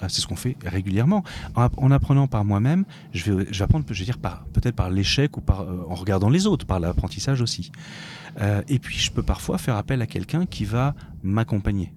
Ah, 0.00 0.08
c'est 0.08 0.20
ce 0.20 0.26
qu'on 0.26 0.36
fait 0.36 0.56
régulièrement. 0.64 1.24
En, 1.54 1.90
apprenant 1.90 2.28
par 2.28 2.44
moi-même, 2.44 2.84
je 3.12 3.32
vais, 3.32 3.46
je 3.50 3.58
vais 3.58 3.64
apprendre, 3.64 3.84
je 3.90 3.98
veux 3.98 4.04
dire, 4.04 4.18
peut-être 4.18 4.76
par 4.76 4.90
l'échec 4.90 5.36
ou 5.36 5.40
par, 5.40 5.62
euh, 5.62 5.84
en 5.88 5.94
regardant 5.94 6.28
les 6.28 6.46
autres, 6.46 6.66
par 6.66 6.78
l'apprentissage 6.78 7.40
aussi. 7.40 7.72
Euh, 8.40 8.62
et 8.68 8.78
puis, 8.78 8.98
je 8.98 9.10
peux 9.10 9.22
parfois 9.22 9.58
faire 9.58 9.76
appel 9.76 10.00
à 10.02 10.06
quelqu'un 10.06 10.46
qui 10.46 10.64
va 10.64 10.94
m'accompagner. 11.22 11.92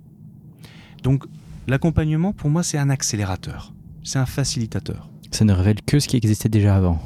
Donc, 1.03 1.25
l'accompagnement, 1.67 2.33
pour 2.33 2.49
moi, 2.49 2.63
c'est 2.63 2.77
un 2.77 2.89
accélérateur. 2.89 3.73
C'est 4.03 4.19
un 4.19 4.25
facilitateur. 4.25 5.09
Ça 5.31 5.45
ne 5.45 5.53
révèle 5.53 5.81
que 5.81 5.99
ce 5.99 6.07
qui 6.07 6.17
existait 6.17 6.49
déjà 6.49 6.75
avant. 6.75 6.99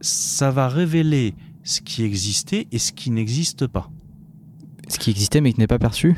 Ça 0.00 0.50
va 0.50 0.68
révéler 0.68 1.34
ce 1.64 1.80
qui 1.80 2.04
existait 2.04 2.66
et 2.72 2.78
ce 2.78 2.92
qui 2.92 3.10
n'existe 3.10 3.66
pas. 3.66 3.90
Ce 4.88 4.98
qui 4.98 5.10
existait 5.10 5.40
mais 5.40 5.52
qui 5.52 5.60
n'est 5.60 5.66
pas 5.66 5.78
perçu? 5.78 6.16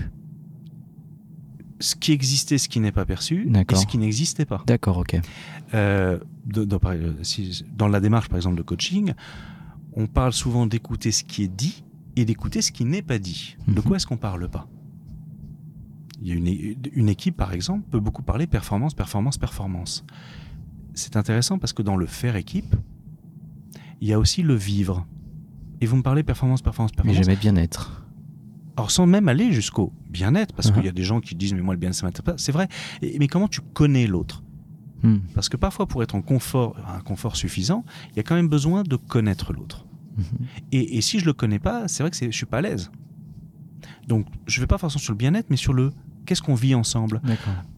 Ce 1.83 1.97
qui 1.97 2.13
existait, 2.13 2.59
ce 2.59 2.69
qui 2.69 2.81
n'est 2.81 2.93
pas 2.93 3.05
perçu, 3.05 3.51
et 3.53 3.75
ce 3.75 3.87
qui 3.87 3.99
n'existait 3.99 4.45
pas. 4.45 4.63
D'accord, 4.67 4.99
ok. 4.99 5.17
Euh, 5.75 6.19
dans, 6.47 7.89
la 7.89 8.01
démarche, 8.01 8.29
par 8.29 8.37
exemple, 8.37 8.57
de 8.57 8.63
coaching, 8.63 9.15
on 9.95 10.07
parle 10.07 10.33
souvent 10.33 10.67
d'écouter 10.67 11.11
ce 11.11 11.25
qui 11.25 11.43
est 11.43 11.49
dit 11.49 11.83
et 12.17 12.25
d'écouter 12.25 12.63
ce 12.63 12.71
qui 12.71 12.85
n'est 12.85 13.03
pas 13.03 13.19
dit. 13.19 13.57
De 13.67 13.73
mhm. 13.75 13.83
quoi 13.83 13.97
est-ce 13.97 14.07
qu'on 14.07 14.17
parle 14.17 14.49
pas? 14.49 14.69
Il 16.21 16.29
y 16.29 16.33
a 16.33 16.35
une, 16.35 16.77
une 16.93 17.09
équipe, 17.09 17.37
par 17.37 17.53
exemple, 17.53 17.89
peut 17.91 17.99
beaucoup 17.99 18.23
parler 18.23 18.47
performance, 18.47 18.95
performance, 18.95 19.39
performance. 19.39 20.05
C'est 20.95 21.17
intéressant 21.17 21.59
parce 21.59 21.73
que 21.73 21.83
dans 21.83 21.97
le 21.97 22.07
faire 22.07 22.37
équipe, 22.37 22.77
il 24.01 24.09
y 24.09 24.13
a 24.13 24.19
aussi 24.19 24.43
le 24.43 24.55
vivre. 24.55 25.07
Et 25.81 25.87
vous 25.87 25.97
me 25.97 26.03
parlez 26.03 26.23
performance, 26.23 26.63
performance, 26.63 26.93
performance. 26.93 27.19
Mais 27.19 27.25
jamais 27.25 27.37
bien-être. 27.37 28.02
Alors 28.83 28.91
sans 28.91 29.07
même 29.07 29.29
aller 29.29 29.53
jusqu'au 29.53 29.93
bien-être, 30.11 30.53
parce 30.55 30.73
qu'il 30.73 30.83
y 30.83 30.89
a 30.89 30.91
uh-huh. 30.91 30.95
des 30.95 31.05
gens 31.05 31.21
qui 31.21 31.37
disent 31.37 31.55
mais 31.55 31.63
moi 31.63 31.73
le 31.73 31.79
bien-être 31.79 31.95
ça 31.95 32.05
m'intéresse 32.05 32.25
pas. 32.25 32.35
C'est 32.37 32.51
vrai. 32.51 32.67
mais 33.01 33.29
comment 33.29 33.47
tu 33.47 33.61
connais 33.61 34.09
l'autre? 34.09 34.43
Hmm. 35.05 35.19
Parce 35.37 35.49
que 35.49 35.57
parfois 35.57 35.87
pour 35.87 36.03
être 36.03 36.17
en 36.17 36.21
confort, 36.21 36.77
un 36.93 36.99
confort 36.99 37.37
suffisant, 37.37 37.85
il 38.11 38.17
y 38.17 38.19
a 38.19 38.25
quand 38.25 38.35
même 38.35 38.49
besoin 38.49 38.83
de 38.83 38.97
connaître 38.97 39.53
l'autre. 39.53 39.87
Mhm. 40.17 40.47
Et, 40.73 41.01
si 41.01 41.21
je 41.21 41.27
le 41.27 41.33
connais 41.33 41.61
pas, 41.61 41.87
c'est 41.87 42.03
vrai 42.03 42.11
que 42.11 42.17
je 42.17 42.37
suis 42.37 42.45
pas 42.45 42.59
à 42.59 42.61
l'aise. 42.61 42.91
Donc 44.09 44.27
je 44.49 44.61
vais 44.61 44.67
pas 44.67 44.79
forcément 44.79 45.01
sur 45.01 45.13
le 45.13 45.19
bien-être, 45.19 45.47
mais 45.49 45.57
sur 45.57 45.75
le 45.75 45.93
qu'est-ce 46.27 46.43
qu'on 46.43 46.57
vit 46.57 46.75
ensemble. 46.75 47.23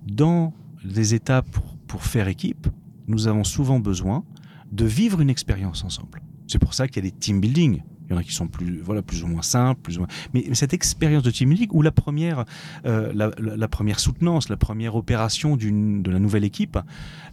Dans 0.07 0.55
les 0.83 1.13
étapes 1.13 1.51
pour, 1.51 1.77
pour 1.87 2.03
faire 2.03 2.29
équipe, 2.29 2.67
nous 3.09 3.29
avons 3.29 3.45
souvent 3.45 3.79
besoin 3.79 4.25
de 4.73 4.87
vivre 4.87 5.21
une 5.21 5.29
expérience 5.29 5.85
ensemble. 5.85 6.23
C'est 6.47 6.59
pour 6.59 6.73
ça 6.73 6.89
qu'il 6.89 7.05
y 7.05 7.07
a 7.07 7.11
des 7.11 7.17
team 7.17 7.43
building. 7.43 7.83
Il 8.07 8.13
y 8.13 8.15
en 8.15 8.19
a 8.19 8.23
qui 8.23 8.33
sont 8.33 8.49
plus, 8.49 8.81
voilà, 8.81 9.03
plus 9.03 9.23
ou 9.23 9.27
moins 9.27 9.43
simples, 9.43 9.81
plus 9.81 9.97
ou 9.97 10.01
moins. 10.01 10.09
Mais, 10.35 10.55
cette 10.55 10.75
expérience 10.75 11.23
de 11.23 11.31
team 11.31 11.49
building, 11.49 11.69
où 11.73 11.83
la 11.83 11.91
première, 11.91 12.45
euh, 12.85 13.13
la, 13.15 13.69
première 13.69 13.99
soutenance, 13.99 14.49
la 14.49 14.57
première 14.57 14.95
opération 14.95 15.57
de 15.57 16.11
la 16.11 16.19
nouvelle 16.19 16.45
équipe, 16.45 16.79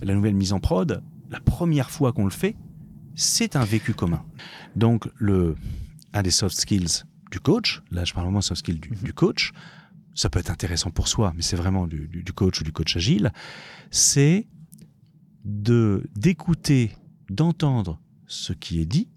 la 0.02 0.14
nouvelle 0.14 0.36
mise 0.36 0.54
en 0.54 0.60
prod, 0.60 1.04
la 1.30 1.40
première 1.40 1.92
fois 1.92 2.14
qu'on 2.14 2.26
le 2.26 2.32
fait, 2.32 2.56
c'est 3.16 3.56
un 3.56 3.66
vécu 3.66 3.94
commun. 3.94 4.24
Donc, 4.76 5.10
le, 5.18 5.56
un 6.14 6.22
des 6.22 6.32
soft 6.32 6.58
skills 6.58 7.04
du 7.32 7.40
coach, 7.40 7.82
là 7.92 8.04
je 8.04 8.14
parle 8.14 8.26
vraiment 8.26 8.42
soft 8.42 8.60
skills 8.60 8.80
du, 8.80 8.90
du 8.90 9.14
coach, 9.14 9.52
ça 10.14 10.30
peut 10.30 10.40
être 10.40 10.52
intéressant 10.52 10.90
pour 10.90 11.08
soi, 11.08 11.34
mais 11.36 11.42
c'est 11.42 11.56
vraiment 11.56 11.88
du, 11.88 12.08
du, 12.08 12.34
coach 12.34 12.60
ou 12.62 12.64
du 12.64 12.72
coach 12.72 12.96
agile, 12.98 13.32
c'est 13.90 14.48
de 15.46 16.04
d'écouter, 16.16 16.92
d'entendre 17.30 18.00
ce 18.28 18.54
qui 18.54 18.82
est 18.82 18.86
dit 18.86 19.10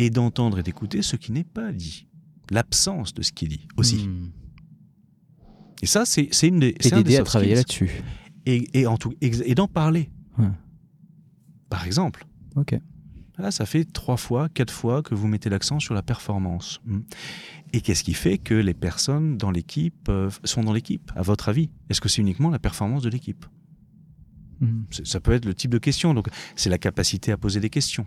et 0.00 0.10
d'entendre 0.10 0.58
et 0.58 0.62
d'écouter 0.62 1.02
ce 1.02 1.16
qui 1.16 1.30
n'est 1.30 1.44
pas 1.44 1.72
dit. 1.72 2.06
L'absence 2.50 3.12
de 3.14 3.22
ce 3.22 3.32
qui 3.32 3.44
est 3.44 3.48
dit 3.48 3.68
aussi. 3.76 4.06
Hmm. 4.06 4.32
Et 5.82 5.86
ça, 5.86 6.04
c'est 6.04 6.30
une 6.42 6.60
des. 6.60 6.74
Et 6.80 6.90
d'aider 6.90 7.16
à 7.16 7.22
travailler 7.22 7.54
là-dessus. 7.54 7.90
Et, 8.46 8.66
et, 8.80 8.86
et 9.20 9.54
d'en 9.54 9.68
parler. 9.68 10.10
Par 11.68 11.84
exemple. 11.86 12.26
Ok. 12.56 12.74
Là, 13.38 13.50
ça 13.50 13.64
fait 13.64 13.84
trois 13.84 14.16
fois, 14.16 14.48
quatre 14.48 14.72
fois 14.72 15.02
que 15.02 15.14
vous 15.14 15.28
mettez 15.28 15.48
l'accent 15.48 15.80
sur 15.80 15.94
la 15.94 16.02
performance. 16.02 16.80
Hmm. 16.84 17.00
Et 17.72 17.80
qu'est-ce 17.80 18.04
qui 18.04 18.14
fait 18.14 18.38
que 18.38 18.54
les 18.54 18.74
personnes 18.74 19.38
dans 19.38 19.50
l'équipe 19.50 20.08
euh, 20.08 20.28
sont 20.44 20.64
dans 20.64 20.72
l'équipe, 20.72 21.12
à 21.14 21.22
votre 21.22 21.48
avis? 21.48 21.70
Est-ce 21.88 22.00
que 22.00 22.08
c'est 22.08 22.20
uniquement 22.20 22.50
la 22.50 22.58
performance 22.58 23.02
de 23.02 23.08
l'équipe? 23.08 23.46
Hmm. 24.60 24.82
Ça 24.90 25.20
peut 25.20 25.32
être 25.32 25.46
le 25.46 25.54
type 25.54 25.70
de 25.70 25.78
question. 25.78 26.12
Donc, 26.14 26.28
c'est 26.56 26.68
la 26.68 26.78
capacité 26.78 27.32
à 27.32 27.36
poser 27.36 27.60
des 27.60 27.70
questions. 27.70 28.06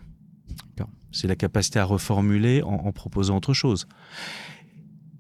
C'est 1.14 1.28
la 1.28 1.36
capacité 1.36 1.80
à 1.80 1.86
reformuler 1.86 2.64
en, 2.64 2.92
proposant 2.92 3.38
autre 3.38 3.54
chose. 3.54 3.88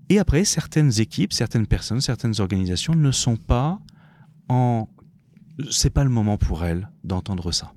Et 0.09 0.19
après, 0.19 0.43
certaines 0.43 0.99
équipes, 0.99 1.31
certaines 1.31 1.67
personnes, 1.67 2.01
certaines 2.01 2.41
organisations 2.41 2.95
ne 2.95 3.11
sont 3.11 3.37
pas 3.37 3.79
en. 4.49 4.89
C'est 5.69 5.91
pas 5.91 6.03
le 6.03 6.09
moment 6.09 6.37
pour 6.37 6.65
elles 6.65 6.89
d'entendre 7.03 7.51
ça. 7.51 7.73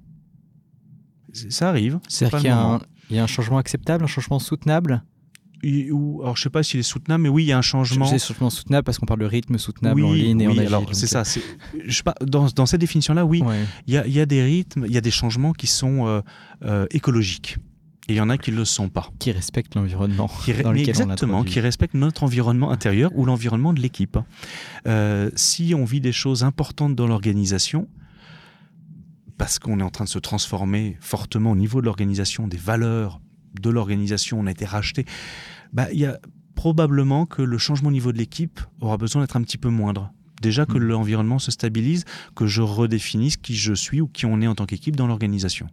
Ça 1.50 1.68
arrive. 1.68 2.00
C'est-à-dire 2.08 2.38
qu'il 2.38 3.16
y, 3.16 3.18
a 3.18 3.22
un 3.22 3.26
changement 3.26 3.58
acceptable, 3.58 4.02
un 4.02 4.08
changement 4.08 4.38
soutenable? 4.38 5.02
Ou, 5.64 6.20
alors 6.22 6.36
je 6.36 6.42
sais 6.42 6.50
pas 6.50 6.62
s'il 6.62 6.80
est 6.80 6.84
soutenable, 6.84 7.24
mais 7.24 7.28
oui, 7.28 7.44
il 7.44 7.46
y 7.48 7.52
a 7.52 7.58
un 7.58 7.62
changement. 7.62 8.06
C'est 8.06 8.18
soutenable 8.18 8.84
parce 8.84 8.98
qu'on 8.98 9.06
parle 9.06 9.20
de 9.20 9.26
rythme 9.26 9.58
soutenable 9.58 10.04
en 10.04 10.12
ligne 10.12 10.40
et 10.40 10.46
oui, 10.46 10.54
en 10.54 10.58
agile. 10.58 10.66
alors 10.66 10.94
c'est 10.94 11.06
ça. 11.06 11.22
Je 11.84 11.96
sais 11.96 12.02
pas, 12.02 12.14
dans, 12.20 12.46
dans 12.46 12.66
cette 12.66 12.80
définition-là, 12.80 13.24
oui, 13.24 13.42
il 13.86 13.94
y, 13.94 13.96
a, 13.96 14.06
y, 14.06 14.20
a, 14.20 14.26
des 14.26 14.42
rythmes, 14.42 14.84
il 14.86 14.92
y 14.92 14.98
a 14.98 15.00
des 15.00 15.10
changements 15.10 15.52
qui 15.52 15.66
sont 15.66 16.06
euh, 16.06 16.20
euh, 16.62 16.86
écologiques. 16.90 17.56
Et 18.08 18.12
il 18.12 18.16
y 18.16 18.20
en 18.20 18.30
a 18.30 18.38
qui 18.38 18.52
ne 18.52 18.56
le 18.56 18.64
sont 18.64 18.88
pas. 18.88 19.10
Qui 19.18 19.32
respectent 19.32 19.74
l'environnement. 19.74 20.30
Exactement, 20.90 21.42
qui 21.42 21.60
respectent 21.60 21.94
notre 21.94 22.22
environnement 22.22 22.70
intérieur 22.70 23.10
ou 23.14 23.24
l'environnement 23.24 23.72
de 23.72 23.80
l'équipe. 23.80 24.18
Euh, 24.86 25.30
si 25.34 25.74
on 25.74 25.84
vit 25.84 26.00
des 26.00 26.12
choses 26.12 26.44
importantes 26.44 26.94
dans 26.94 27.08
l'organisation, 27.08 27.88
parce 29.38 29.58
qu'on 29.58 29.80
est 29.80 29.82
en 29.82 29.90
train 29.90 30.04
de 30.04 30.08
se 30.08 30.20
transformer 30.20 30.96
fortement 31.00 31.50
au 31.50 31.56
niveau 31.56 31.80
de 31.80 31.86
l'organisation, 31.86 32.46
des 32.46 32.56
valeurs 32.56 33.20
de 33.60 33.70
l'organisation, 33.70 34.38
on 34.38 34.46
a 34.46 34.50
été 34.50 34.64
racheté, 34.64 35.04
bah, 35.72 35.88
il 35.92 35.98
y 35.98 36.06
a 36.06 36.18
probablement 36.54 37.26
que 37.26 37.42
le 37.42 37.58
changement 37.58 37.88
au 37.88 37.92
niveau 37.92 38.12
de 38.12 38.18
l'équipe 38.18 38.60
aura 38.80 38.96
besoin 38.96 39.22
d'être 39.22 39.36
un 39.36 39.42
petit 39.42 39.58
peu 39.58 39.68
moindre. 39.68 40.12
Déjà 40.42 40.66
que 40.66 40.78
mm. 40.78 40.82
l'environnement 40.82 41.38
se 41.38 41.50
stabilise, 41.50 42.04
que 42.34 42.46
je 42.46 42.62
redéfinisse 42.62 43.36
qui 43.36 43.56
je 43.56 43.72
suis 43.72 44.00
ou 44.00 44.06
qui 44.06 44.26
on 44.26 44.40
est 44.40 44.46
en 44.46 44.54
tant 44.54 44.66
qu'équipe 44.66 44.96
dans 44.96 45.06
l'organisation. 45.06 45.66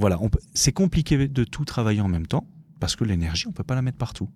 Voilà, 0.00 0.18
c'est 0.54 0.72
compliqué 0.72 1.28
de 1.28 1.44
tout 1.44 1.66
travailler 1.66 2.00
en 2.00 2.08
même 2.08 2.26
temps, 2.26 2.46
parce 2.80 2.96
que 2.96 3.04
l'énergie, 3.04 3.46
on 3.46 3.50
ne 3.50 3.54
peut 3.54 3.64
pas 3.64 3.74
la 3.74 3.82
mettre 3.82 3.98
partout. 3.98 4.30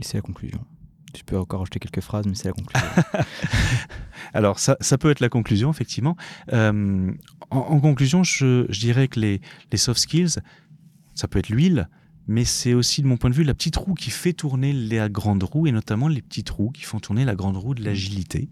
Et 0.00 0.02
c'est 0.02 0.18
la 0.18 0.22
conclusion. 0.22 0.60
Tu 1.14 1.22
peux 1.22 1.38
encore 1.38 1.62
ajouter 1.62 1.78
quelques 1.78 2.00
phrases, 2.00 2.26
mais 2.26 2.34
c'est 2.34 2.48
la 2.48 2.52
conclusion. 2.52 2.88
Alors, 4.34 4.58
ça, 4.58 4.76
peut 4.98 5.10
être 5.12 5.20
la 5.20 5.28
conclusion, 5.28 5.70
effectivement. 5.70 6.16
Euh, 6.52 7.12
en, 7.50 7.78
conclusion, 7.78 8.24
je, 8.24 8.68
dirais 8.72 9.06
que 9.06 9.20
les, 9.20 9.40
soft 9.76 10.00
skills, 10.00 10.40
ça 11.14 11.28
peut 11.28 11.38
être 11.38 11.48
l'huile, 11.48 11.88
mais 12.28 12.44
c'est 12.44 12.74
aussi, 12.74 13.02
de 13.02 13.06
mon 13.06 13.16
point 13.16 13.30
de 13.30 13.34
vue, 13.34 13.44
la 13.44 13.54
petite 13.54 13.76
roue 13.76 13.94
qui 13.94 14.10
fait 14.10 14.32
tourner 14.32 14.72
la 14.72 15.08
grande 15.08 15.42
roue, 15.42 15.66
et 15.66 15.72
notamment 15.72 16.08
les 16.08 16.22
petites 16.22 16.50
roues 16.50 16.70
qui 16.70 16.82
font 16.82 16.98
tourner 16.98 17.24
la 17.24 17.34
grande 17.34 17.56
roue 17.56 17.74
de 17.74 17.84
l'agilité, 17.84 18.48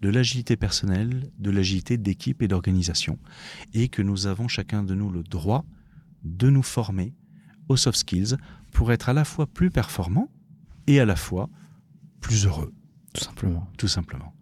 de 0.00 0.08
l'agilité 0.08 0.56
personnelle, 0.56 1.30
de 1.38 1.50
l'agilité 1.50 1.96
d'équipe 1.96 2.42
et 2.42 2.48
d'organisation, 2.48 3.18
et 3.74 3.88
que 3.88 4.02
nous 4.02 4.26
avons 4.26 4.48
chacun 4.48 4.82
de 4.82 4.94
nous 4.94 5.10
le 5.10 5.22
droit 5.22 5.64
de 6.22 6.50
nous 6.50 6.62
former 6.62 7.14
aux 7.68 7.76
soft 7.76 7.98
skills 7.98 8.36
pour 8.72 8.92
être 8.92 9.08
à 9.08 9.12
la 9.12 9.24
fois 9.24 9.46
plus 9.46 9.70
performant 9.70 10.30
et 10.86 11.00
à 11.00 11.04
la 11.04 11.16
fois 11.16 11.48
plus 12.20 12.46
heureux. 12.46 12.72
Tout 13.12 13.24
simplement. 13.24 13.68
Tout 13.76 13.88
simplement. 13.88 14.34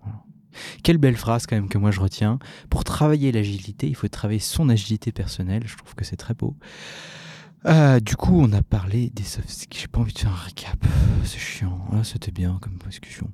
Quelle 0.83 0.99
belle 0.99 1.17
phrase 1.17 1.47
quand 1.47 1.57
même 1.57 1.69
que 1.69 1.79
moi 1.79 1.91
je 1.91 2.01
retiens. 2.01 2.39
Pour 2.71 2.85
travailler 2.85 3.33
l'agilité, 3.33 3.89
il 3.89 3.95
faut 3.95 4.09
travailler 4.09 4.41
son 4.41 4.69
agilité 4.69 5.13
personnelle. 5.13 5.65
Je 5.67 5.77
trouve 5.77 5.95
que 5.95 6.05
c'est 6.05 6.17
très 6.17 6.35
beau. 6.35 6.57
Euh, 7.67 8.01
du 8.01 8.17
coup, 8.17 8.41
on 8.41 8.53
a 8.53 8.63
parlé 8.63 9.11
des 9.11 9.23
soft 9.23 9.49
skills. 9.49 9.81
J'ai 9.81 9.89
pas 9.89 10.01
envie 10.01 10.13
de 10.13 10.19
faire 10.19 10.33
un 10.33 10.45
récap. 10.45 10.85
C'est 11.25 11.39
chiant. 11.39 11.87
Ah, 11.93 12.05
C'était 12.05 12.31
bien 12.31 12.59
comme 12.61 12.77
discussion. 12.89 13.31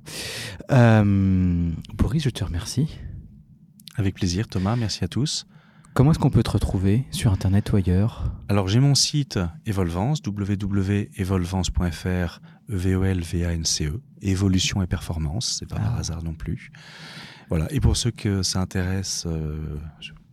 Euh, 0.71 1.71
Boris, 1.93 2.23
je 2.23 2.29
te 2.29 2.43
remercie. 2.43 2.97
Avec 3.97 4.15
plaisir, 4.15 4.47
Thomas. 4.47 4.75
Merci 4.75 5.03
à 5.03 5.07
tous. 5.07 5.45
Comment 5.93 6.11
est-ce 6.11 6.19
qu'on 6.19 6.29
peut 6.29 6.43
te 6.43 6.51
retrouver 6.51 7.05
sur 7.11 7.33
Internet 7.33 7.73
ou 7.73 7.75
ailleurs? 7.75 8.31
Alors 8.47 8.69
j'ai 8.69 8.79
mon 8.79 8.95
site 8.95 9.37
Evolvance, 9.65 10.21
www.evolvance.fr, 10.25 12.39
e 12.69 13.03
n 13.03 13.23
c 13.65 13.89
-E, 13.89 13.99
évolution 14.21 14.81
et 14.81 14.87
performance, 14.87 15.57
c'est 15.59 15.65
pas 15.65 15.75
par 15.75 15.95
ah. 15.95 15.99
hasard 15.99 16.23
non 16.23 16.33
plus. 16.33 16.71
Voilà. 17.49 17.69
Et 17.73 17.81
pour 17.81 17.97
ceux 17.97 18.11
que 18.11 18.41
ça 18.41 18.61
intéresse, 18.61 19.25
euh, 19.27 19.77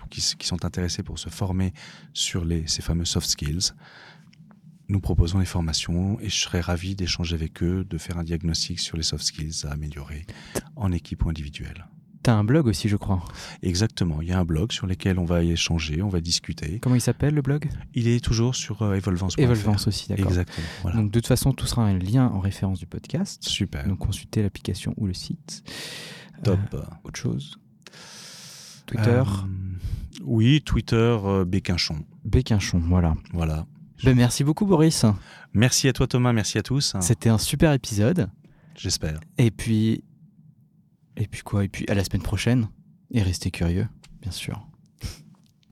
qui, 0.09 0.21
sont 0.21 0.65
intéressés 0.65 1.03
pour 1.03 1.19
se 1.19 1.29
former 1.29 1.73
sur 2.13 2.45
les, 2.45 2.67
ces 2.67 2.83
fameux 2.83 3.05
soft 3.05 3.29
skills, 3.29 3.73
nous 4.89 5.01
proposons 5.01 5.39
des 5.39 5.45
formations 5.45 6.19
et 6.21 6.29
je 6.29 6.37
serais 6.37 6.61
ravi 6.61 6.95
d'échanger 6.95 7.35
avec 7.35 7.63
eux, 7.63 7.85
de 7.85 7.99
faire 7.99 8.19
un 8.19 8.25
diagnostic 8.25 8.81
sur 8.81 8.97
les 8.97 9.03
soft 9.03 9.25
skills 9.25 9.67
à 9.67 9.73
améliorer 9.73 10.25
en 10.77 10.93
équipe 10.93 11.25
ou 11.25 11.29
individuelle. 11.29 11.87
T'as 12.23 12.35
un 12.35 12.45
blog 12.45 12.67
aussi, 12.67 12.89
je 12.89 12.97
crois. 12.97 13.23
Exactement. 13.63 14.21
Il 14.21 14.29
y 14.29 14.33
a 14.33 14.39
un 14.39 14.45
blog 14.45 14.73
sur 14.73 14.87
lequel 14.87 15.19
on 15.19 15.25
va 15.25 15.43
échanger, 15.43 16.03
on 16.03 16.09
va 16.09 16.21
discuter. 16.21 16.81
Comment 16.81 16.97
il 16.97 17.01
s'appelle 17.01 17.35
le 17.35 17.43
blog? 17.43 17.69
Il 17.95 18.09
est 18.09 18.23
toujours 18.23 18.55
sur 18.55 18.83
euh, 18.83 18.95
Evolvance. 18.95 19.35
Evolvance 19.39 19.87
aussi, 19.87 20.09
d'accord. 20.09 20.27
Exactement. 20.27 20.93
Donc 20.95 21.07
de 21.11 21.21
toute 21.21 21.27
façon, 21.27 21.53
tout 21.53 21.67
sera 21.67 21.85
un 21.85 21.97
lien 21.97 22.27
en 22.27 22.41
référence 22.41 22.81
du 22.81 22.87
podcast. 22.87 23.43
Super. 23.45 23.87
Donc 23.87 23.99
consultez 23.99 24.43
l'application 24.43 24.95
ou 24.97 25.07
le 25.07 25.15
site. 25.15 25.63
Top. 26.43 26.59
Euh, 26.75 26.83
autre 27.05 27.19
chose? 27.19 27.59
Twitter? 28.87 29.11
Euh, 29.11 29.68
Oui, 30.23 30.63
Twitter 30.63 31.17
Béquinchon. 31.47 32.05
Béquinchon, 32.25 32.81
voilà. 32.81 33.15
Voilà. 33.33 33.67
Ben, 34.05 34.17
merci 34.17 34.45
beaucoup, 34.45 34.67
Boris. 34.67 35.05
Merci 35.53 35.89
à 35.89 35.93
toi, 35.93 36.07
Thomas. 36.07 36.33
Merci 36.33 36.59
à 36.59 36.63
tous. 36.63 36.97
C'était 37.01 37.29
un 37.29 37.39
super 37.39 37.73
épisode. 37.73 38.31
J'espère. 38.77 39.19
Et 39.39 39.51
puis, 39.51 40.05
et 41.17 41.27
puis 41.27 41.43
quoi? 41.43 41.65
Et 41.65 41.69
puis 41.69 41.85
à 41.89 41.95
la 41.95 42.05
semaine 42.05 42.23
prochaine. 42.23 42.69
Et 43.11 43.23
restez 43.23 43.51
curieux, 43.51 43.89
bien 44.23 44.31
sûr. 44.31 44.68